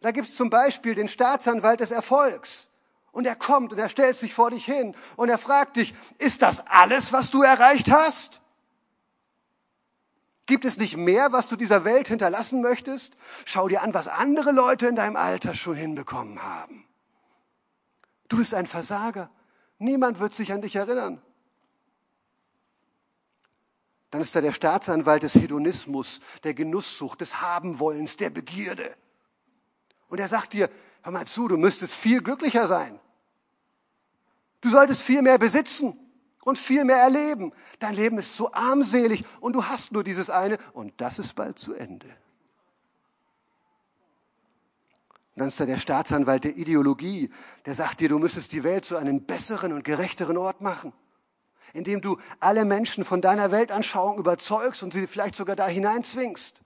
Da 0.00 0.10
gibt 0.10 0.28
es 0.28 0.34
zum 0.34 0.50
Beispiel 0.50 0.94
den 0.94 1.08
Staatsanwalt 1.08 1.80
des 1.80 1.90
Erfolgs 1.90 2.70
und 3.12 3.26
er 3.26 3.36
kommt 3.36 3.72
und 3.72 3.78
er 3.78 3.88
stellt 3.88 4.16
sich 4.16 4.34
vor 4.34 4.50
dich 4.50 4.64
hin 4.64 4.94
und 5.16 5.28
er 5.28 5.38
fragt 5.38 5.76
dich, 5.76 5.94
ist 6.18 6.42
das 6.42 6.66
alles, 6.66 7.12
was 7.12 7.30
du 7.30 7.42
erreicht 7.42 7.90
hast? 7.90 8.40
Gibt 10.46 10.64
es 10.64 10.76
nicht 10.76 10.96
mehr, 10.96 11.32
was 11.32 11.48
du 11.48 11.56
dieser 11.56 11.84
Welt 11.84 12.08
hinterlassen 12.08 12.62
möchtest? 12.62 13.16
Schau 13.44 13.68
dir 13.68 13.82
an, 13.82 13.94
was 13.94 14.08
andere 14.08 14.50
Leute 14.50 14.88
in 14.88 14.96
deinem 14.96 15.16
Alter 15.16 15.54
schon 15.54 15.76
hinbekommen 15.76 16.42
haben. 16.42 16.84
Du 18.28 18.38
bist 18.38 18.54
ein 18.54 18.66
Versager. 18.66 19.30
Niemand 19.78 20.18
wird 20.18 20.34
sich 20.34 20.52
an 20.52 20.62
dich 20.62 20.74
erinnern. 20.76 21.22
Dann 24.12 24.20
ist 24.20 24.36
da 24.36 24.42
der 24.42 24.52
Staatsanwalt 24.52 25.22
des 25.22 25.34
Hedonismus, 25.36 26.20
der 26.44 26.52
Genusssucht, 26.52 27.22
des 27.22 27.40
Habenwollens, 27.40 28.18
der 28.18 28.28
Begierde. 28.28 28.94
Und 30.08 30.20
er 30.20 30.28
sagt 30.28 30.52
dir, 30.52 30.68
hör 31.02 31.12
mal 31.12 31.26
zu, 31.26 31.48
du 31.48 31.56
müsstest 31.56 31.94
viel 31.94 32.20
glücklicher 32.22 32.66
sein. 32.66 33.00
Du 34.60 34.68
solltest 34.68 35.00
viel 35.00 35.22
mehr 35.22 35.38
besitzen 35.38 35.98
und 36.42 36.58
viel 36.58 36.84
mehr 36.84 36.98
erleben. 36.98 37.54
Dein 37.78 37.94
Leben 37.94 38.18
ist 38.18 38.36
so 38.36 38.52
armselig 38.52 39.24
und 39.40 39.54
du 39.54 39.64
hast 39.64 39.92
nur 39.92 40.04
dieses 40.04 40.28
eine 40.28 40.58
und 40.74 40.92
das 41.00 41.18
ist 41.18 41.34
bald 41.34 41.58
zu 41.58 41.72
Ende. 41.72 42.08
Und 45.34 45.40
dann 45.40 45.48
ist 45.48 45.58
da 45.58 45.64
der 45.64 45.78
Staatsanwalt 45.78 46.44
der 46.44 46.58
Ideologie, 46.58 47.30
der 47.64 47.74
sagt 47.74 48.00
dir, 48.00 48.10
du 48.10 48.18
müsstest 48.18 48.52
die 48.52 48.62
Welt 48.62 48.84
zu 48.84 48.98
einem 48.98 49.24
besseren 49.24 49.72
und 49.72 49.84
gerechteren 49.84 50.36
Ort 50.36 50.60
machen 50.60 50.92
indem 51.72 52.00
du 52.00 52.18
alle 52.40 52.64
Menschen 52.64 53.04
von 53.04 53.20
deiner 53.20 53.50
Weltanschauung 53.50 54.18
überzeugst 54.18 54.82
und 54.82 54.92
sie 54.92 55.06
vielleicht 55.06 55.36
sogar 55.36 55.56
da 55.56 55.66
hineinzwingst. 55.66 56.62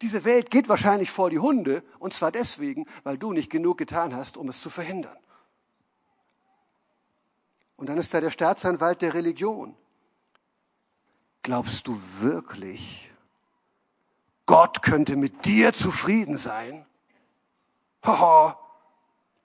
Diese 0.00 0.24
Welt 0.24 0.50
geht 0.50 0.68
wahrscheinlich 0.68 1.10
vor 1.10 1.28
die 1.28 1.40
Hunde, 1.40 1.82
und 1.98 2.14
zwar 2.14 2.30
deswegen, 2.30 2.84
weil 3.02 3.18
du 3.18 3.32
nicht 3.32 3.50
genug 3.50 3.78
getan 3.78 4.14
hast, 4.14 4.36
um 4.36 4.48
es 4.48 4.60
zu 4.60 4.70
verhindern. 4.70 5.16
Und 7.76 7.88
dann 7.88 7.98
ist 7.98 8.14
da 8.14 8.20
der 8.20 8.30
Staatsanwalt 8.30 9.02
der 9.02 9.14
Religion. 9.14 9.76
Glaubst 11.42 11.86
du 11.86 11.98
wirklich, 12.18 13.10
Gott 14.46 14.82
könnte 14.82 15.16
mit 15.16 15.44
dir 15.44 15.72
zufrieden 15.72 16.36
sein? 16.36 16.86
Haha, 18.04 18.58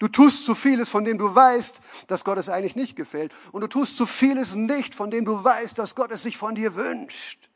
Du 0.03 0.09
tust 0.09 0.43
zu 0.43 0.53
vieles, 0.53 0.89
von 0.89 1.05
dem 1.05 1.17
du 1.17 1.33
weißt, 1.33 1.79
dass 2.07 2.25
Gott 2.25 2.37
es 2.37 2.49
eigentlich 2.49 2.75
nicht 2.75 2.97
gefällt. 2.97 3.31
Und 3.53 3.61
du 3.61 3.67
tust 3.67 3.95
zu 3.95 4.05
vieles 4.05 4.53
nicht, 4.53 4.95
von 4.95 5.09
dem 5.09 5.23
du 5.23 5.41
weißt, 5.41 5.79
dass 5.79 5.95
Gott 5.95 6.11
es 6.11 6.23
sich 6.23 6.35
von 6.35 6.55
dir 6.55 6.75
wünscht. 6.75 7.49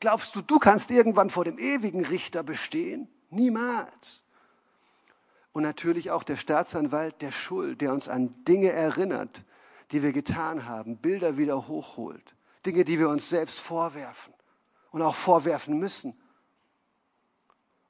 Glaubst 0.00 0.34
du, 0.34 0.40
du 0.40 0.58
kannst 0.58 0.90
irgendwann 0.90 1.28
vor 1.28 1.44
dem 1.44 1.58
ewigen 1.58 2.06
Richter 2.06 2.42
bestehen? 2.42 3.06
Niemals. 3.28 4.22
Und 5.52 5.62
natürlich 5.62 6.10
auch 6.10 6.22
der 6.22 6.38
Staatsanwalt 6.38 7.20
der 7.20 7.32
Schuld, 7.32 7.82
der 7.82 7.92
uns 7.92 8.08
an 8.08 8.42
Dinge 8.46 8.72
erinnert, 8.72 9.44
die 9.90 10.02
wir 10.02 10.14
getan 10.14 10.64
haben, 10.64 10.96
Bilder 10.96 11.36
wieder 11.36 11.68
hochholt, 11.68 12.34
Dinge, 12.64 12.86
die 12.86 12.98
wir 12.98 13.10
uns 13.10 13.28
selbst 13.28 13.60
vorwerfen 13.60 14.32
und 14.90 15.02
auch 15.02 15.14
vorwerfen 15.14 15.78
müssen. 15.78 16.18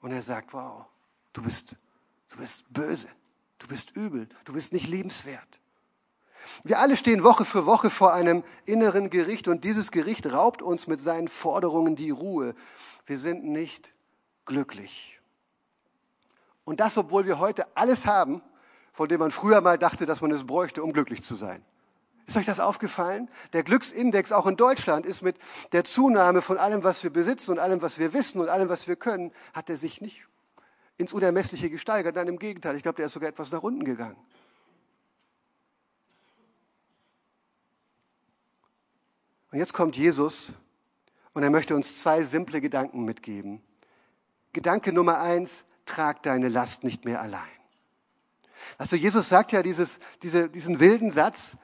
Und 0.01 0.11
er 0.11 0.23
sagt, 0.25 0.53
wow, 0.53 0.87
du 1.33 1.43
bist, 1.43 1.77
du 2.31 2.37
bist 2.37 2.65
böse. 2.73 3.07
Du 3.61 3.69
bist 3.69 3.95
übel, 3.95 4.29
du 4.47 4.55
bist 4.55 4.73
nicht 4.73 4.89
lebenswert. 4.89 5.47
Wir 6.65 6.79
alle 6.79 6.97
stehen 6.97 7.23
Woche 7.23 7.45
für 7.45 7.67
Woche 7.67 7.91
vor 7.91 8.13
einem 8.13 8.43
inneren 8.65 9.11
Gericht 9.11 9.47
und 9.49 9.65
dieses 9.65 9.91
Gericht 9.91 10.33
raubt 10.33 10.63
uns 10.63 10.87
mit 10.87 11.01
seinen 11.01 11.29
Forderungen 11.29 11.95
die 11.95 12.11
Ruhe. 12.11 12.55
Wir 13.07 13.19
sind 13.19 13.45
nicht 13.45 13.95
glücklich. 14.47 15.21
Und 16.65 16.81
das, 16.81 16.97
obwohl 16.97 17.27
wir 17.27 17.39
heute 17.39 17.67
alles 17.77 18.07
haben, 18.07 18.43
von 18.93 19.09
dem 19.09 19.21
man 19.21 19.31
früher 19.31 19.61
mal 19.61 19.79
dachte, 19.79 20.07
dass 20.07 20.23
man 20.23 20.31
es 20.31 20.47
bräuchte, 20.47 20.83
um 20.83 20.93
glücklich 20.93 21.23
zu 21.23 21.35
sein. 21.35 21.63
Ist 22.27 22.37
euch 22.37 22.47
das 22.47 22.61
aufgefallen? 22.61 23.29
Der 23.53 23.63
Glücksindex 23.63 24.33
auch 24.33 24.47
in 24.47 24.57
Deutschland 24.57 25.05
ist 25.05 25.21
mit 25.21 25.37
der 25.73 25.85
Zunahme 25.85 26.41
von 26.43 26.57
allem, 26.57 26.83
was 26.83 27.03
wir 27.03 27.11
besitzen 27.11 27.53
und 27.53 27.59
allem, 27.59 27.83
was 27.83 27.99
wir 27.99 28.15
wissen 28.15 28.41
und 28.41 28.49
allem, 28.49 28.69
was 28.69 28.89
wir 28.89 28.97
können, 28.97 29.33
hat 29.53 29.69
er 29.69 29.77
sich 29.77 30.01
nicht 30.01 30.30
ins 31.01 31.13
Unermessliche 31.15 31.71
gesteigert. 31.71 32.15
Nein, 32.15 32.29
im 32.29 32.39
Gegenteil, 32.39 32.77
ich 32.77 32.83
glaube, 32.83 32.97
der 32.97 33.07
ist 33.07 33.15
sogar 33.15 33.31
etwas 33.31 33.51
nach 33.53 33.63
unten 33.63 33.85
gegangen. 33.85 34.19
Und 39.51 39.59
jetzt 39.59 39.73
kommt 39.73 39.97
Jesus 39.97 40.53
und 41.33 41.43
er 41.43 41.51
möchte 41.51 41.75
uns 41.75 41.99
zwei 41.99 42.23
simple 42.23 42.61
Gedanken 42.61 43.05
mitgeben. 43.05 43.63
Gedanke 44.53 44.93
Nummer 44.93 45.21
eins, 45.21 45.65
trag 45.87 46.23
deine 46.23 46.49
Last 46.49 46.85
nicht 46.85 47.05
mehr 47.05 47.21
allein. 47.21 47.49
Also 48.79 48.95
Jesus 48.95 49.29
sagt 49.29 49.53
ja 49.53 49.63
dieses, 49.63 49.99
diese, 50.23 50.49
diesen 50.49 50.81
wilden 50.81 51.11
Satz, 51.11 51.57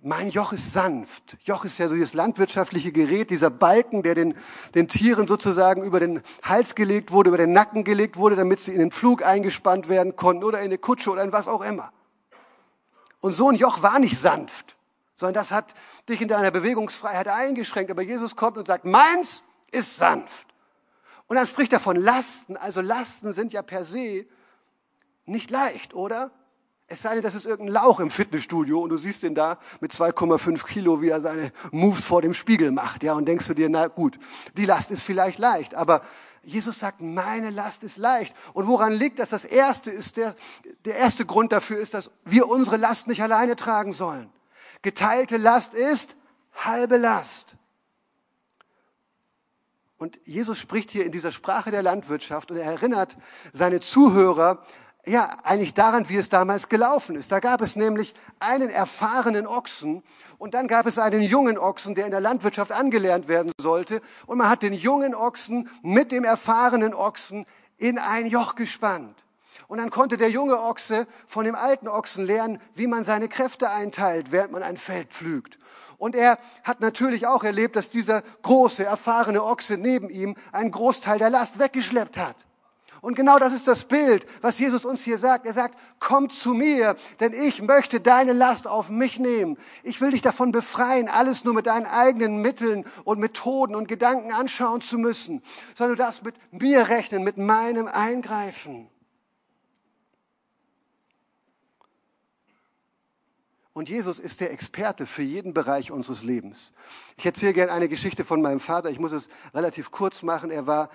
mein 0.00 0.28
Joch 0.30 0.52
ist 0.52 0.72
sanft. 0.72 1.38
Joch 1.44 1.64
ist 1.64 1.78
ja 1.78 1.88
so 1.88 1.94
dieses 1.94 2.14
landwirtschaftliche 2.14 2.92
Gerät, 2.92 3.30
dieser 3.30 3.50
Balken, 3.50 4.02
der 4.02 4.14
den, 4.14 4.34
den 4.74 4.88
Tieren 4.88 5.26
sozusagen 5.26 5.82
über 5.82 5.98
den 5.98 6.22
Hals 6.42 6.74
gelegt 6.74 7.10
wurde, 7.10 7.28
über 7.28 7.38
den 7.38 7.52
Nacken 7.52 7.82
gelegt 7.82 8.16
wurde, 8.16 8.36
damit 8.36 8.60
sie 8.60 8.72
in 8.72 8.78
den 8.78 8.92
Flug 8.92 9.24
eingespannt 9.24 9.88
werden 9.88 10.14
konnten 10.14 10.44
oder 10.44 10.58
in 10.58 10.66
eine 10.66 10.78
Kutsche 10.78 11.10
oder 11.10 11.24
in 11.24 11.32
was 11.32 11.48
auch 11.48 11.62
immer. 11.62 11.92
Und 13.20 13.32
so 13.32 13.48
ein 13.48 13.56
Joch 13.56 13.82
war 13.82 13.98
nicht 13.98 14.18
sanft, 14.18 14.76
sondern 15.16 15.34
das 15.34 15.50
hat 15.50 15.74
dich 16.08 16.20
in 16.20 16.28
deiner 16.28 16.52
Bewegungsfreiheit 16.52 17.26
eingeschränkt. 17.26 17.90
Aber 17.90 18.02
Jesus 18.02 18.36
kommt 18.36 18.56
und 18.56 18.66
sagt, 18.68 18.84
meins 18.84 19.42
ist 19.72 19.96
sanft. 19.96 20.46
Und 21.26 21.36
dann 21.36 21.46
spricht 21.46 21.72
er 21.72 21.80
von 21.80 21.96
Lasten. 21.96 22.56
Also 22.56 22.80
Lasten 22.80 23.32
sind 23.32 23.52
ja 23.52 23.62
per 23.62 23.84
se 23.84 24.26
nicht 25.26 25.50
leicht, 25.50 25.92
oder? 25.92 26.30
Es 26.90 27.02
sei 27.02 27.14
denn, 27.14 27.22
das 27.22 27.34
ist 27.34 27.44
irgendein 27.44 27.74
Lauch 27.74 28.00
im 28.00 28.10
Fitnessstudio 28.10 28.80
und 28.80 28.88
du 28.88 28.96
siehst 28.96 29.22
ihn 29.22 29.34
da 29.34 29.58
mit 29.80 29.92
2,5 29.92 30.64
Kilo, 30.64 31.02
wie 31.02 31.10
er 31.10 31.20
seine 31.20 31.52
Moves 31.70 32.06
vor 32.06 32.22
dem 32.22 32.32
Spiegel 32.32 32.70
macht, 32.72 33.02
ja, 33.02 33.12
und 33.12 33.26
denkst 33.26 33.46
du 33.46 33.52
dir, 33.52 33.68
na 33.68 33.88
gut, 33.88 34.18
die 34.56 34.64
Last 34.64 34.90
ist 34.90 35.02
vielleicht 35.02 35.38
leicht, 35.38 35.74
aber 35.74 36.00
Jesus 36.42 36.78
sagt, 36.78 37.02
meine 37.02 37.50
Last 37.50 37.84
ist 37.84 37.98
leicht. 37.98 38.34
Und 38.54 38.68
woran 38.68 38.94
liegt 38.94 39.18
das? 39.18 39.30
Das 39.30 39.44
erste 39.44 39.90
ist 39.90 40.16
der, 40.16 40.34
der 40.86 40.96
erste 40.96 41.26
Grund 41.26 41.52
dafür 41.52 41.78
ist, 41.78 41.92
dass 41.92 42.10
wir 42.24 42.48
unsere 42.48 42.78
Last 42.78 43.06
nicht 43.06 43.22
alleine 43.22 43.54
tragen 43.54 43.92
sollen. 43.92 44.32
Geteilte 44.80 45.36
Last 45.36 45.74
ist 45.74 46.16
halbe 46.54 46.96
Last. 46.96 47.56
Und 49.98 50.18
Jesus 50.24 50.58
spricht 50.58 50.90
hier 50.90 51.04
in 51.04 51.12
dieser 51.12 51.32
Sprache 51.32 51.70
der 51.70 51.82
Landwirtschaft 51.82 52.50
und 52.50 52.56
er 52.56 52.72
erinnert 52.72 53.16
seine 53.52 53.80
Zuhörer 53.80 54.62
ja, 55.06 55.30
eigentlich 55.44 55.74
daran, 55.74 56.08
wie 56.08 56.16
es 56.16 56.28
damals 56.28 56.68
gelaufen 56.68 57.16
ist. 57.16 57.32
Da 57.32 57.40
gab 57.40 57.60
es 57.60 57.76
nämlich 57.76 58.14
einen 58.40 58.68
erfahrenen 58.68 59.46
Ochsen 59.46 60.02
und 60.38 60.54
dann 60.54 60.68
gab 60.68 60.86
es 60.86 60.98
einen 60.98 61.22
jungen 61.22 61.58
Ochsen, 61.58 61.94
der 61.94 62.04
in 62.04 62.10
der 62.10 62.20
Landwirtschaft 62.20 62.72
angelernt 62.72 63.28
werden 63.28 63.52
sollte. 63.60 64.00
Und 64.26 64.38
man 64.38 64.48
hat 64.48 64.62
den 64.62 64.72
jungen 64.72 65.14
Ochsen 65.14 65.70
mit 65.82 66.12
dem 66.12 66.24
erfahrenen 66.24 66.94
Ochsen 66.94 67.46
in 67.78 67.98
ein 67.98 68.26
Joch 68.26 68.54
gespannt. 68.54 69.14
Und 69.68 69.78
dann 69.78 69.90
konnte 69.90 70.16
der 70.16 70.30
junge 70.30 70.58
Ochse 70.58 71.06
von 71.26 71.44
dem 71.44 71.54
alten 71.54 71.88
Ochsen 71.88 72.24
lernen, 72.24 72.58
wie 72.74 72.86
man 72.86 73.04
seine 73.04 73.28
Kräfte 73.28 73.68
einteilt, 73.70 74.32
während 74.32 74.52
man 74.52 74.62
ein 74.62 74.78
Feld 74.78 75.12
pflügt. 75.12 75.58
Und 75.98 76.14
er 76.14 76.38
hat 76.64 76.80
natürlich 76.80 77.26
auch 77.26 77.44
erlebt, 77.44 77.76
dass 77.76 77.90
dieser 77.90 78.22
große, 78.42 78.84
erfahrene 78.84 79.42
Ochse 79.42 79.76
neben 79.76 80.08
ihm 80.08 80.36
einen 80.52 80.70
Großteil 80.70 81.18
der 81.18 81.28
Last 81.28 81.58
weggeschleppt 81.58 82.16
hat. 82.16 82.36
Und 83.00 83.14
genau 83.14 83.38
das 83.38 83.52
ist 83.52 83.68
das 83.68 83.84
Bild, 83.84 84.26
was 84.42 84.58
Jesus 84.58 84.84
uns 84.84 85.02
hier 85.02 85.18
sagt. 85.18 85.46
Er 85.46 85.52
sagt, 85.52 85.78
komm 86.00 86.30
zu 86.30 86.54
mir, 86.54 86.96
denn 87.20 87.32
ich 87.32 87.62
möchte 87.62 88.00
deine 88.00 88.32
Last 88.32 88.66
auf 88.66 88.90
mich 88.90 89.18
nehmen. 89.18 89.56
Ich 89.82 90.00
will 90.00 90.10
dich 90.10 90.22
davon 90.22 90.52
befreien, 90.52 91.08
alles 91.08 91.44
nur 91.44 91.54
mit 91.54 91.66
deinen 91.66 91.86
eigenen 91.86 92.42
Mitteln 92.42 92.84
und 93.04 93.18
Methoden 93.18 93.74
und 93.74 93.88
Gedanken 93.88 94.32
anschauen 94.32 94.80
zu 94.80 94.98
müssen, 94.98 95.42
sondern 95.74 95.96
du 95.96 96.02
darfst 96.02 96.24
mit 96.24 96.34
mir 96.52 96.88
rechnen, 96.88 97.22
mit 97.22 97.38
meinem 97.38 97.86
Eingreifen. 97.86 98.88
Und 103.78 103.88
Jesus 103.88 104.18
ist 104.18 104.40
der 104.40 104.50
Experte 104.50 105.06
für 105.06 105.22
jeden 105.22 105.54
Bereich 105.54 105.92
unseres 105.92 106.24
Lebens. 106.24 106.72
Ich 107.16 107.24
erzähle 107.24 107.52
gerne 107.52 107.70
eine 107.70 107.88
Geschichte 107.88 108.24
von 108.24 108.42
meinem 108.42 108.58
Vater. 108.58 108.90
Ich 108.90 108.98
muss 108.98 109.12
es 109.12 109.28
relativ 109.54 109.92
kurz 109.92 110.24
machen. 110.24 110.50
Er 110.50 110.66
war 110.66 110.88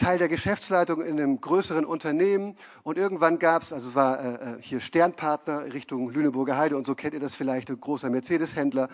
Teil 0.00 0.16
der 0.16 0.30
Geschäftsleitung 0.30 1.02
in 1.02 1.20
einem 1.20 1.42
größeren 1.42 1.84
Unternehmen 1.84 2.56
und 2.84 2.96
irgendwann 2.96 3.38
gab 3.38 3.60
es, 3.60 3.70
also 3.70 3.90
es 3.90 3.94
war 3.94 4.18
äh, 4.18 4.34
äh, 4.34 4.56
hier 4.62 4.80
Sternpartner 4.80 5.74
Richtung 5.74 6.08
Lüneburger 6.10 6.56
Heide 6.56 6.78
und 6.78 6.86
so 6.86 6.94
kennt 6.94 7.12
ihr 7.12 7.20
das 7.20 7.34
vielleicht, 7.34 7.68
ein 7.68 7.78
großer 7.78 8.08
Mercedes-Händler. 8.08 8.88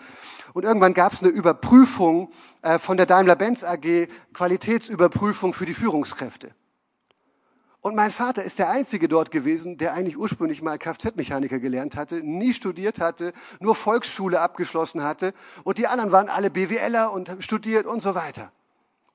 Und 0.53 0.65
irgendwann 0.65 0.93
gab 0.93 1.13
es 1.13 1.23
eine 1.23 1.31
Überprüfung 1.31 2.29
äh, 2.61 2.77
von 2.77 2.97
der 2.97 3.05
Daimler-Benz 3.05 3.63
AG, 3.63 4.09
Qualitätsüberprüfung 4.33 5.53
für 5.53 5.65
die 5.65 5.73
Führungskräfte. 5.73 6.53
Und 7.79 7.95
mein 7.95 8.11
Vater 8.11 8.43
ist 8.43 8.59
der 8.59 8.69
Einzige 8.69 9.07
dort 9.07 9.31
gewesen, 9.31 9.77
der 9.77 9.93
eigentlich 9.93 10.17
ursprünglich 10.17 10.61
mal 10.61 10.77
Kfz-Mechaniker 10.77 11.59
gelernt 11.59 11.95
hatte, 11.95 12.15
nie 12.15 12.53
studiert 12.53 12.99
hatte, 12.99 13.31
nur 13.61 13.75
Volksschule 13.75 14.41
abgeschlossen 14.41 15.03
hatte 15.03 15.33
und 15.63 15.77
die 15.77 15.87
anderen 15.87 16.11
waren 16.11 16.27
alle 16.27 16.49
BWLer 16.49 17.13
und 17.13 17.31
studiert 17.39 17.85
und 17.85 18.01
so 18.01 18.13
weiter. 18.13 18.51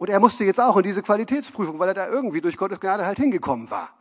Und 0.02 0.10
er 0.10 0.18
musste 0.18 0.42
jetzt 0.44 0.60
auch 0.60 0.76
in 0.78 0.82
diese 0.82 1.00
Qualitätsprüfung, 1.00 1.78
weil 1.78 1.86
er 1.86 1.94
da 1.94 2.08
irgendwie 2.08 2.40
durch 2.40 2.56
Gottes 2.56 2.80
Gnade 2.80 3.06
halt 3.06 3.18
hingekommen 3.18 3.70
war. 3.70 3.94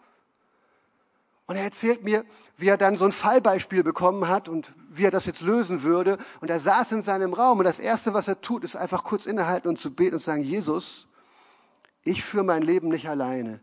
Und 1.46 1.58
er 1.58 1.64
erzählt 1.64 2.04
mir, 2.04 2.26
wie 2.58 2.70
er 2.70 2.78
dann 2.78 2.98
so 2.98 3.06
ein 3.06 3.12
Fallbeispiel 3.12 3.84
bekommen 3.84 4.28
hat 4.28 4.50
und 4.50 4.74
wie 4.90 5.06
er 5.06 5.12
das 5.12 5.28
jetzt 5.28 5.42
lösen 5.42 5.84
würde. 5.84 6.18
Und 6.40 6.50
er 6.50 6.60
saß 6.60 6.94
in 6.94 7.04
seinem 7.04 7.36
Raum 7.36 7.60
und 7.60 7.66
das 7.66 7.80
Erste, 7.80 8.16
was 8.16 8.28
er 8.28 8.42
tut, 8.42 8.64
ist 8.64 8.76
einfach 8.76 9.04
kurz 9.04 9.28
innehalten 9.28 9.70
und 9.70 9.78
zu 9.78 9.94
beten 9.94 10.16
und 10.16 10.24
sagen, 10.24 10.42
Jesus, 10.42 11.08
ich 12.04 12.24
führe 12.24 12.46
mein 12.46 12.64
Leben 12.64 12.90
nicht 12.90 13.08
alleine. 13.08 13.60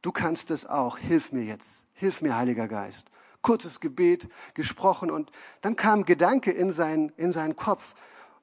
Du 0.00 0.12
kannst 0.12 0.52
es 0.52 0.66
auch. 0.66 0.96
Hilf 0.96 1.32
mir 1.32 1.42
jetzt. 1.42 1.86
Hilf 1.94 2.22
mir, 2.22 2.36
Heiliger 2.36 2.68
Geist. 2.68 3.08
Kurzes 3.42 3.80
Gebet 3.80 4.28
gesprochen 4.54 5.10
und 5.10 5.32
dann 5.60 5.74
kam 5.74 6.04
Gedanke 6.04 6.52
in 6.52 6.70
seinen, 6.70 7.08
in 7.16 7.32
seinen 7.32 7.56
Kopf, 7.56 7.94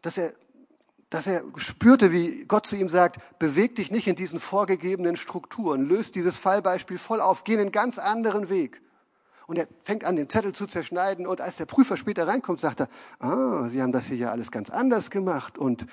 dass 0.02 0.18
er 0.18 0.34
dass 1.10 1.28
er 1.28 1.44
spürte, 1.56 2.12
wie 2.12 2.46
Gott 2.46 2.68
zu 2.68 2.76
ihm 2.76 2.90
sagt, 2.90 3.40
beweg 3.40 3.76
dich 3.76 3.92
nicht 3.92 4.08
in 4.08 4.16
diesen 4.16 4.40
vorgegebenen 4.40 5.16
Strukturen, 5.16 5.88
löst 5.88 6.16
dieses 6.16 6.36
Fallbeispiel 6.36 6.98
voll 6.98 7.22
auf, 7.22 7.44
geh 7.44 7.58
einen 7.58 7.72
ganz 7.72 7.98
anderen 7.98 8.50
Weg. 8.50 8.82
Und 9.48 9.58
er 9.58 9.68
fängt 9.82 10.04
an, 10.04 10.18
den 10.18 10.30
Zettel 10.30 10.52
zu 10.52 10.68
zerschneiden. 10.68 11.26
Und 11.26 11.40
als 11.40 11.56
der 11.56 11.66
Prüfer 11.66 11.96
später 11.96 12.28
reinkommt, 12.28 12.60
sagt 12.60 12.82
er, 12.82 12.90
ah, 13.20 13.70
Sie 13.70 13.82
haben 13.82 13.94
das 13.94 14.08
hier 14.08 14.18
ja 14.18 14.32
alles 14.32 14.52
ganz 14.52 14.70
anders 14.70 15.10
gemacht 15.10 15.58
und 15.58 15.86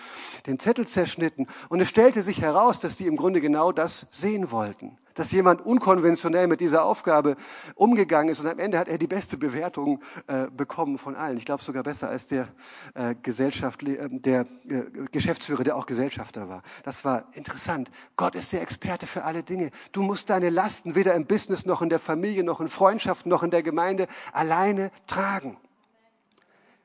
den 0.49 0.59
Zettel 0.59 0.89
zerschnitten. 0.89 1.47
Und 1.69 1.81
es 1.81 1.89
stellte 1.89 2.25
sich 2.25 2.41
heraus, 2.41 2.81
dass 2.81 2.97
die 2.97 3.07
im 3.07 3.17
Grunde 3.17 3.41
genau 3.41 3.71
das 3.71 4.09
sehen 4.11 4.51
wollten 4.51 4.99
dass 5.15 5.33
jemand 5.33 5.65
unkonventionell 5.65 6.47
mit 6.47 6.61
dieser 6.61 6.85
Aufgabe 6.85 7.37
umgegangen 7.75 8.31
ist 8.31 8.41
und 8.41 8.49
am 8.49 8.59
Ende 8.59 8.79
hat 8.79 8.89
er 8.89 8.99
die 8.99 9.07
beste 9.07 9.37
Bewertung 9.37 10.03
äh, 10.27 10.49
bekommen 10.49 10.99
von 10.99 11.15
allen. 11.17 11.37
Ich 11.37 11.45
glaube 11.45 11.63
sogar 11.63 11.83
besser 11.83 12.09
als 12.09 12.27
der 12.27 12.49
äh, 12.95 13.15
Gesellschaft, 13.23 13.83
äh, 13.85 14.09
der 14.11 14.47
äh, 14.69 14.83
Geschäftsführer, 15.13 15.65
der 15.65 15.77
auch 15.77 15.87
Gesellschafter 15.87 16.49
war. 16.49 16.63
Das 16.83 17.05
war 17.05 17.25
interessant. 17.33 17.91
Gott 18.17 18.35
ist 18.35 18.53
der 18.53 18.63
Experte 18.63 19.07
für 19.07 19.25
alle 19.25 19.43
Dinge. 19.43 19.71
Du 19.93 20.03
musst 20.03 20.31
deine 20.31 20.51
Lasten 20.51 20.95
weder 20.95 21.15
im 21.15 21.27
Business 21.27 21.65
noch 21.65 21.83
in 21.83 21.89
der 21.89 22.01
Familie 22.01 22.45
noch 22.45 22.61
in 22.61 22.69
Freundschaften 22.69 23.31
noch 23.31 23.43
in 23.43 23.51
der 23.51 23.63
Gemeinde 23.63 24.07
alleine 24.33 24.91
tragen. 25.07 25.57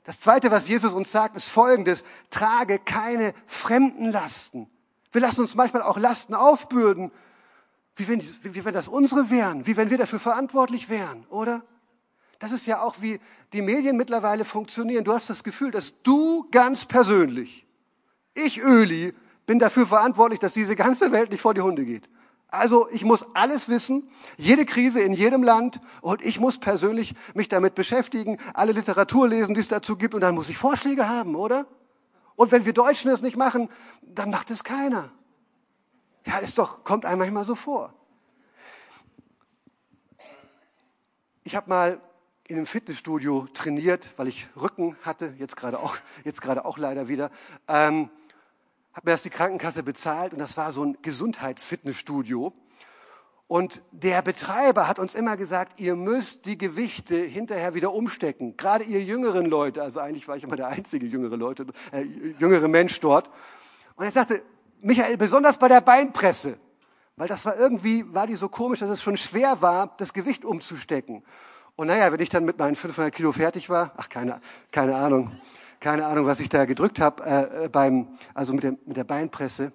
Das 0.04 0.20
zweite, 0.20 0.50
was 0.50 0.68
Jesus 0.68 0.94
uns 0.94 1.12
sagt, 1.12 1.36
ist 1.36 1.50
folgendes. 1.50 2.04
Trage 2.30 2.80
keine 2.80 3.34
fremden 3.46 4.12
Lasten. 4.12 4.68
Wir 5.12 5.22
lassen 5.22 5.42
uns 5.42 5.56
manchmal 5.56 5.82
auch 5.84 5.98
Lasten 5.98 6.34
aufbürden, 6.34 7.12
wie 8.00 8.08
wenn, 8.08 8.22
wie 8.44 8.66
wenn 8.66 8.74
das 8.74 8.88
unsere 8.88 9.30
wären, 9.30 9.68
wie 9.68 9.78
wenn 9.78 9.90
wir 9.90 9.98
dafür 9.98 10.20
verantwortlich 10.20 10.90
wären, 10.90 11.26
oder? 11.30 11.64
Das 12.40 12.54
ist 12.54 12.66
ja 12.66 12.82
auch 12.82 13.02
wie 13.02 13.20
die 13.52 13.62
Medien 13.62 13.98
mittlerweile 13.98 14.46
funktionieren. 14.46 15.04
Du 15.04 15.14
hast 15.14 15.30
das 15.30 15.44
Gefühl, 15.44 15.72
dass 15.72 15.94
du 16.04 16.48
ganz 16.52 16.86
persönlich, 16.86 17.68
ich 18.34 18.62
Öli, 18.62 19.14
bin 19.46 19.60
dafür 19.60 19.86
verantwortlich, 19.86 20.40
dass 20.40 20.54
diese 20.54 20.76
ganze 20.76 21.12
Welt 21.12 21.32
nicht 21.32 21.42
vor 21.42 21.54
die 21.54 21.62
Hunde 21.62 21.84
geht. 21.84 22.10
Also 22.48 22.88
ich 22.92 23.04
muss 23.04 23.36
alles 23.36 23.68
wissen, 23.68 24.10
jede 24.38 24.66
Krise 24.66 25.02
in 25.02 25.14
jedem 25.14 25.44
Land 25.44 25.82
und 26.02 26.24
ich 26.24 26.40
muss 26.40 26.58
persönlich 26.58 27.14
mich 27.36 27.50
damit 27.50 27.76
beschäftigen, 27.76 28.38
alle 28.54 28.72
Literatur 28.72 29.28
lesen, 29.28 29.54
die 29.54 29.60
es 29.60 29.68
dazu 29.68 29.98
gibt 29.98 30.16
und 30.16 30.22
dann 30.22 30.34
muss 30.34 30.50
ich 30.50 30.58
Vorschläge 30.58 31.10
haben, 31.10 31.36
oder? 31.36 31.68
Und 32.36 32.52
wenn 32.52 32.66
wir 32.66 32.74
Deutschen 32.74 33.12
es 33.12 33.22
nicht 33.22 33.36
machen, 33.36 33.70
dann 34.02 34.32
macht 34.32 34.50
es 34.50 34.64
keiner. 34.64 35.12
Ja, 36.26 36.38
ist 36.40 36.58
doch, 36.58 36.84
kommt 36.84 37.06
einem 37.06 37.20
manchmal 37.20 37.46
so 37.46 37.56
vor. 37.56 37.94
Ich 41.44 41.56
habe 41.56 41.70
mal 41.70 42.02
in 42.48 42.58
einem 42.58 42.66
Fitnessstudio 42.66 43.48
trainiert, 43.54 44.10
weil 44.18 44.28
ich 44.28 44.48
Rücken 44.56 44.96
hatte, 45.04 45.34
jetzt 45.38 45.56
gerade 45.56 45.80
auch, 45.80 45.98
auch 46.64 46.78
leider 46.78 47.08
wieder. 47.08 47.30
Ähm, 47.68 48.10
habe 48.94 49.10
mir 49.10 49.12
das 49.12 49.24
die 49.24 49.30
Krankenkasse 49.30 49.84
bezahlt 49.84 50.34
und 50.34 50.40
das 50.40 50.58
war 50.58 50.72
so 50.72 50.84
ein 50.84 50.98
Gesundheitsfitnessstudio. 51.02 52.54
Und 53.48 53.82
der 53.92 54.22
Betreiber 54.22 54.88
hat 54.88 55.00
uns 55.00 55.16
immer 55.16 55.38
gesagt, 55.38 55.80
ihr 55.80 55.96
müsst 55.96 56.46
die 56.46 56.58
Gewichte 56.58 57.16
hinterher 57.16 57.74
wieder 57.74 57.94
umstecken. 57.94 58.58
Gerade 58.58 58.84
ihr 58.84 59.02
jüngeren 59.02 59.46
Leute, 59.48 59.82
also 59.82 60.00
eigentlich 60.00 60.28
war 60.28 60.38
ich 60.38 60.44
immer 60.44 60.56
der 60.56 60.68
einzige 60.68 61.08
jüngere 61.08 61.36
Leute, 61.36 61.66
äh, 61.92 62.02
jüngere 62.38 62.68
Mensch 62.68 63.00
dort. 63.00 63.30
Und 63.96 64.06
er 64.06 64.12
sagte, 64.12 64.44
Michael, 64.82 65.18
besonders 65.18 65.58
bei 65.58 65.68
der 65.68 65.82
Beinpresse, 65.82 66.58
weil 67.18 67.28
das 67.28 67.46
war 67.46 67.58
irgendwie, 67.58 68.06
war 68.14 68.28
die 68.28 68.36
so 68.36 68.48
komisch, 68.48 68.80
dass 68.80 68.90
es 68.90 69.02
schon 69.02 69.18
schwer 69.18 69.62
war, 69.62 69.94
das 69.98 70.14
Gewicht 70.14 70.46
umzustecken. 70.46 71.24
Und 71.76 71.88
naja, 71.88 72.12
wenn 72.12 72.20
ich 72.20 72.30
dann 72.30 72.46
mit 72.46 72.58
meinen 72.58 72.76
500 72.76 73.14
Kilo 73.14 73.32
fertig 73.32 73.70
war, 73.70 73.94
ach, 73.98 74.10
keine, 74.10 74.40
keine 74.72 74.96
Ahnung, 74.96 75.32
keine 75.80 76.06
Ahnung, 76.06 76.26
was 76.26 76.40
ich 76.40 76.50
da 76.50 76.66
gedrückt 76.66 77.00
habe, 77.00 77.24
äh, 77.24 77.66
äh, 77.66 77.70
beim, 77.70 78.08
also 78.34 78.54
mit, 78.54 78.64
dem, 78.64 78.78
mit 78.86 78.98
der 78.98 79.06
Beinpresse, 79.06 79.72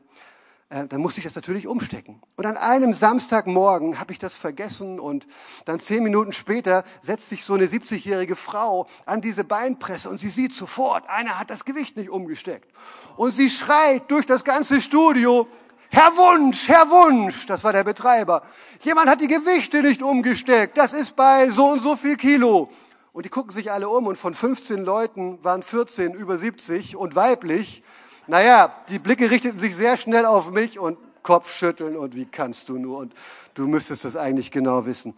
dann 0.69 1.01
musste 1.01 1.21
ich 1.21 1.25
das 1.25 1.37
natürlich 1.37 1.67
umstecken. 1.67 2.21
Und 2.37 2.47
an 2.47 2.57
einem 2.57 2.95
Samstagmorgen 2.95 4.01
habe 4.01 4.13
ich 4.13 4.19
das 4.19 4.37
vergessen 4.37 4.99
und 4.99 5.27
dann 5.67 5.79
zehn 5.79 6.03
Minuten 6.03 6.33
später 6.33 6.85
setzt 7.01 7.29
sich 7.29 7.45
so 7.45 7.55
eine 7.55 7.67
70-jährige 7.67 8.35
Frau 8.35 8.87
an 9.07 9.21
diese 9.21 9.45
Beinpresse 9.45 10.09
und 10.09 10.19
sie 10.19 10.31
sieht 10.31 10.53
sofort, 10.53 11.09
einer 11.09 11.39
hat 11.39 11.51
das 11.51 11.65
Gewicht 11.65 11.97
nicht 11.97 12.11
umgesteckt. 12.11 12.69
Und 13.17 13.33
sie 13.33 13.51
schreit 13.51 14.11
durch 14.11 14.27
das 14.27 14.43
ganze 14.43 14.81
Studio, 14.81 15.47
Herr 15.91 16.11
Wunsch, 16.17 16.69
Herr 16.69 16.91
Wunsch, 16.91 17.47
das 17.47 17.63
war 17.63 17.73
der 17.73 17.85
Betreiber. 17.85 18.43
Jemand 18.83 19.09
hat 19.09 19.21
die 19.21 19.29
Gewichte 19.29 19.81
nicht 19.81 20.03
umgesteckt. 20.03 20.77
Das 20.77 20.93
ist 20.93 21.15
bei 21.15 21.51
so 21.51 21.67
und 21.67 21.83
so 21.83 21.95
viel 21.95 22.17
Kilo. 22.17 22.69
Und 23.13 23.27
die 23.27 23.31
gucken 23.31 23.53
sich 23.53 23.71
alle 23.71 23.89
um 23.89 24.09
und 24.09 24.17
von 24.17 24.35
15 24.35 24.85
Leuten 24.85 25.39
waren 25.45 25.63
14 25.63 26.15
über 26.15 26.37
70 26.37 26.97
und 26.97 27.15
weiblich. 27.15 27.85
Naja, 28.27 28.75
die 28.89 28.99
Blicke 28.99 29.31
richteten 29.31 29.59
sich 29.59 29.77
sehr 29.77 29.97
schnell 29.97 30.27
auf 30.27 30.51
mich 30.51 30.79
und 30.79 30.99
Kopfschütteln 31.23 31.97
und 31.97 32.15
wie 32.15 32.27
kannst 32.27 32.69
du 32.69 32.79
nur 32.79 32.99
und 32.99 33.15
du 33.55 33.67
müsstest 33.67 34.05
das 34.05 34.17
eigentlich 34.17 34.51
genau 34.51 34.87
wissen. 34.87 35.15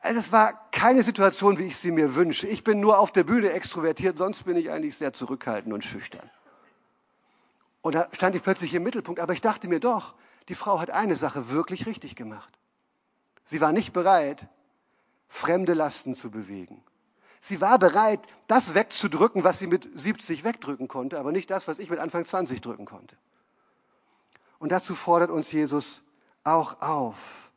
Also 0.00 0.18
es 0.18 0.32
war 0.32 0.68
keine 0.70 1.02
Situation, 1.02 1.58
wie 1.58 1.64
ich 1.64 1.78
sie 1.78 1.90
mir 1.90 2.14
wünsche. 2.14 2.46
Ich 2.46 2.64
bin 2.64 2.80
nur 2.80 2.98
auf 2.98 3.10
der 3.10 3.24
Bühne 3.24 3.50
extrovertiert, 3.52 4.18
sonst 4.18 4.42
bin 4.42 4.56
ich 4.56 4.70
eigentlich 4.70 4.96
sehr 4.96 5.12
zurückhaltend 5.12 5.72
und 5.72 5.84
schüchtern. 5.84 6.28
Und 7.80 7.94
da 7.94 8.08
stand 8.12 8.34
ich 8.34 8.42
plötzlich 8.42 8.74
im 8.74 8.82
Mittelpunkt, 8.82 9.20
aber 9.20 9.32
ich 9.32 9.40
dachte 9.40 9.68
mir 9.68 9.80
doch, 9.80 10.14
die 10.48 10.54
Frau 10.54 10.80
hat 10.80 10.90
eine 10.90 11.16
Sache 11.16 11.50
wirklich 11.50 11.86
richtig 11.86 12.16
gemacht. 12.16 12.52
Sie 13.44 13.60
war 13.60 13.72
nicht 13.72 13.92
bereit, 13.92 14.46
fremde 15.28 15.74
Lasten 15.74 16.14
zu 16.14 16.30
bewegen. 16.30 16.82
Sie 17.46 17.60
war 17.60 17.78
bereit, 17.78 18.20
das 18.46 18.72
wegzudrücken, 18.72 19.44
was 19.44 19.58
sie 19.58 19.66
mit 19.66 19.86
70 19.92 20.44
wegdrücken 20.44 20.88
konnte, 20.88 21.18
aber 21.18 21.30
nicht 21.30 21.50
das, 21.50 21.68
was 21.68 21.78
ich 21.78 21.90
mit 21.90 21.98
Anfang 21.98 22.24
20 22.24 22.62
drücken 22.62 22.86
konnte. 22.86 23.18
Und 24.58 24.72
dazu 24.72 24.94
fordert 24.94 25.30
uns 25.30 25.52
Jesus 25.52 26.00
auch 26.42 26.80
auf. 26.80 27.52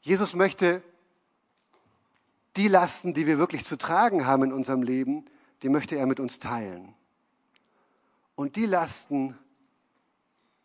Jesus 0.00 0.34
möchte 0.34 0.80
die 2.54 2.68
Lasten, 2.68 3.14
die 3.14 3.26
wir 3.26 3.40
wirklich 3.40 3.64
zu 3.64 3.76
tragen 3.76 4.26
haben 4.26 4.44
in 4.44 4.52
unserem 4.52 4.84
Leben, 4.84 5.24
die 5.62 5.68
möchte 5.68 5.96
er 5.96 6.06
mit 6.06 6.20
uns 6.20 6.38
teilen. 6.38 6.94
Und 8.36 8.54
die 8.54 8.66
Lasten, 8.66 9.36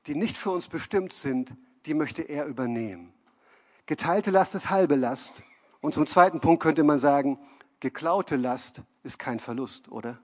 die 0.06 0.14
nicht 0.14 0.38
für 0.38 0.52
uns 0.52 0.68
bestimmt 0.68 1.14
sind, 1.14 1.56
die 1.88 1.96
möchte 1.96 2.22
er 2.22 2.46
übernehmen. 2.46 3.12
Geteilte 3.88 4.30
Last 4.30 4.54
ist 4.54 4.70
halbe 4.70 4.94
Last. 4.94 5.42
Und 5.82 5.94
zum 5.94 6.08
zweiten 6.08 6.40
Punkt 6.40 6.64
könnte 6.64 6.84
man 6.84 7.00
sagen, 7.00 7.40
geklaute 7.80 8.36
Last 8.36 8.84
ist 9.04 9.20
kein 9.20 9.40
Verlust, 9.40 9.92
oder? 9.92 10.18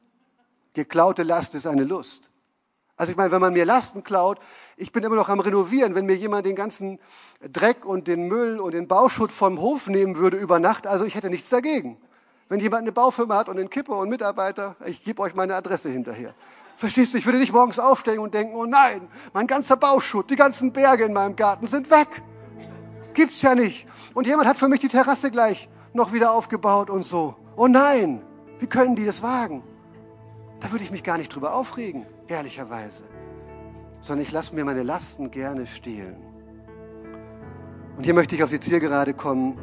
Geklaute 0.73 1.23
Last 1.23 1.55
ist 1.55 1.67
eine 1.67 1.83
Lust. 1.83 2.31
Also 2.95 3.11
ich 3.11 3.17
meine, 3.17 3.31
wenn 3.31 3.41
man 3.41 3.53
mir 3.53 3.65
Lasten 3.65 4.03
klaut, 4.03 4.39
ich 4.77 4.91
bin 4.91 5.03
immer 5.03 5.15
noch 5.15 5.29
am 5.29 5.39
Renovieren, 5.39 5.95
wenn 5.95 6.05
mir 6.05 6.15
jemand 6.15 6.45
den 6.45 6.55
ganzen 6.55 6.99
Dreck 7.51 7.85
und 7.85 8.07
den 8.07 8.27
Müll 8.27 8.59
und 8.59 8.73
den 8.73 8.87
Bauschutt 8.87 9.31
vom 9.31 9.59
Hof 9.59 9.87
nehmen 9.87 10.17
würde 10.17 10.37
über 10.37 10.59
Nacht, 10.59 10.85
also 10.85 11.03
ich 11.03 11.15
hätte 11.15 11.29
nichts 11.29 11.49
dagegen. 11.49 11.97
Wenn 12.49 12.59
jemand 12.59 12.83
eine 12.83 12.91
Baufirma 12.91 13.37
hat 13.37 13.49
und 13.49 13.57
einen 13.57 13.69
Kipper 13.69 13.97
und 13.97 14.09
Mitarbeiter, 14.09 14.75
ich 14.85 15.03
gebe 15.03 15.21
euch 15.23 15.33
meine 15.33 15.55
Adresse 15.55 15.89
hinterher. 15.89 16.35
Verstehst 16.77 17.13
du, 17.13 17.17
ich 17.17 17.25
würde 17.25 17.39
nicht 17.39 17.53
morgens 17.53 17.79
aufstehen 17.79 18.19
und 18.19 18.33
denken, 18.33 18.55
oh 18.55 18.65
nein, 18.65 19.07
mein 19.33 19.47
ganzer 19.47 19.75
Bauschutt, 19.75 20.29
die 20.29 20.35
ganzen 20.35 20.71
Berge 20.71 21.05
in 21.05 21.13
meinem 21.13 21.35
Garten 21.35 21.67
sind 21.67 21.89
weg. 21.89 22.21
Gibt's 23.13 23.41
ja 23.41 23.55
nicht. 23.55 23.87
Und 24.13 24.27
jemand 24.27 24.47
hat 24.47 24.57
für 24.57 24.67
mich 24.67 24.79
die 24.79 24.87
Terrasse 24.87 25.31
gleich 25.31 25.69
noch 25.93 26.13
wieder 26.13 26.31
aufgebaut 26.31 26.89
und 26.89 27.03
so. 27.03 27.35
Oh 27.55 27.67
nein, 27.67 28.21
wie 28.59 28.67
können 28.67 28.95
die 28.95 29.05
das 29.05 29.21
wagen? 29.21 29.63
Da 30.59 30.71
würde 30.71 30.83
ich 30.83 30.91
mich 30.91 31.03
gar 31.03 31.17
nicht 31.17 31.33
drüber 31.33 31.53
aufregen 31.53 32.05
ehrlicherweise, 32.27 33.03
sondern 33.99 34.25
ich 34.25 34.31
lasse 34.31 34.55
mir 34.55 34.65
meine 34.65 34.83
Lasten 34.83 35.29
gerne 35.29 35.67
stehlen. 35.67 36.15
Und 37.97 38.05
hier 38.05 38.13
möchte 38.13 38.35
ich 38.35 38.43
auf 38.43 38.49
die 38.49 38.59
Zielgerade 38.59 39.13
kommen. 39.13 39.59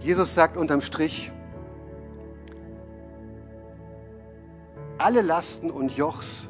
Jesus 0.00 0.34
sagt 0.34 0.56
unterm 0.56 0.80
Strich, 0.80 1.30
alle 4.98 5.20
Lasten 5.20 5.70
und 5.70 5.92
Jochs 5.96 6.48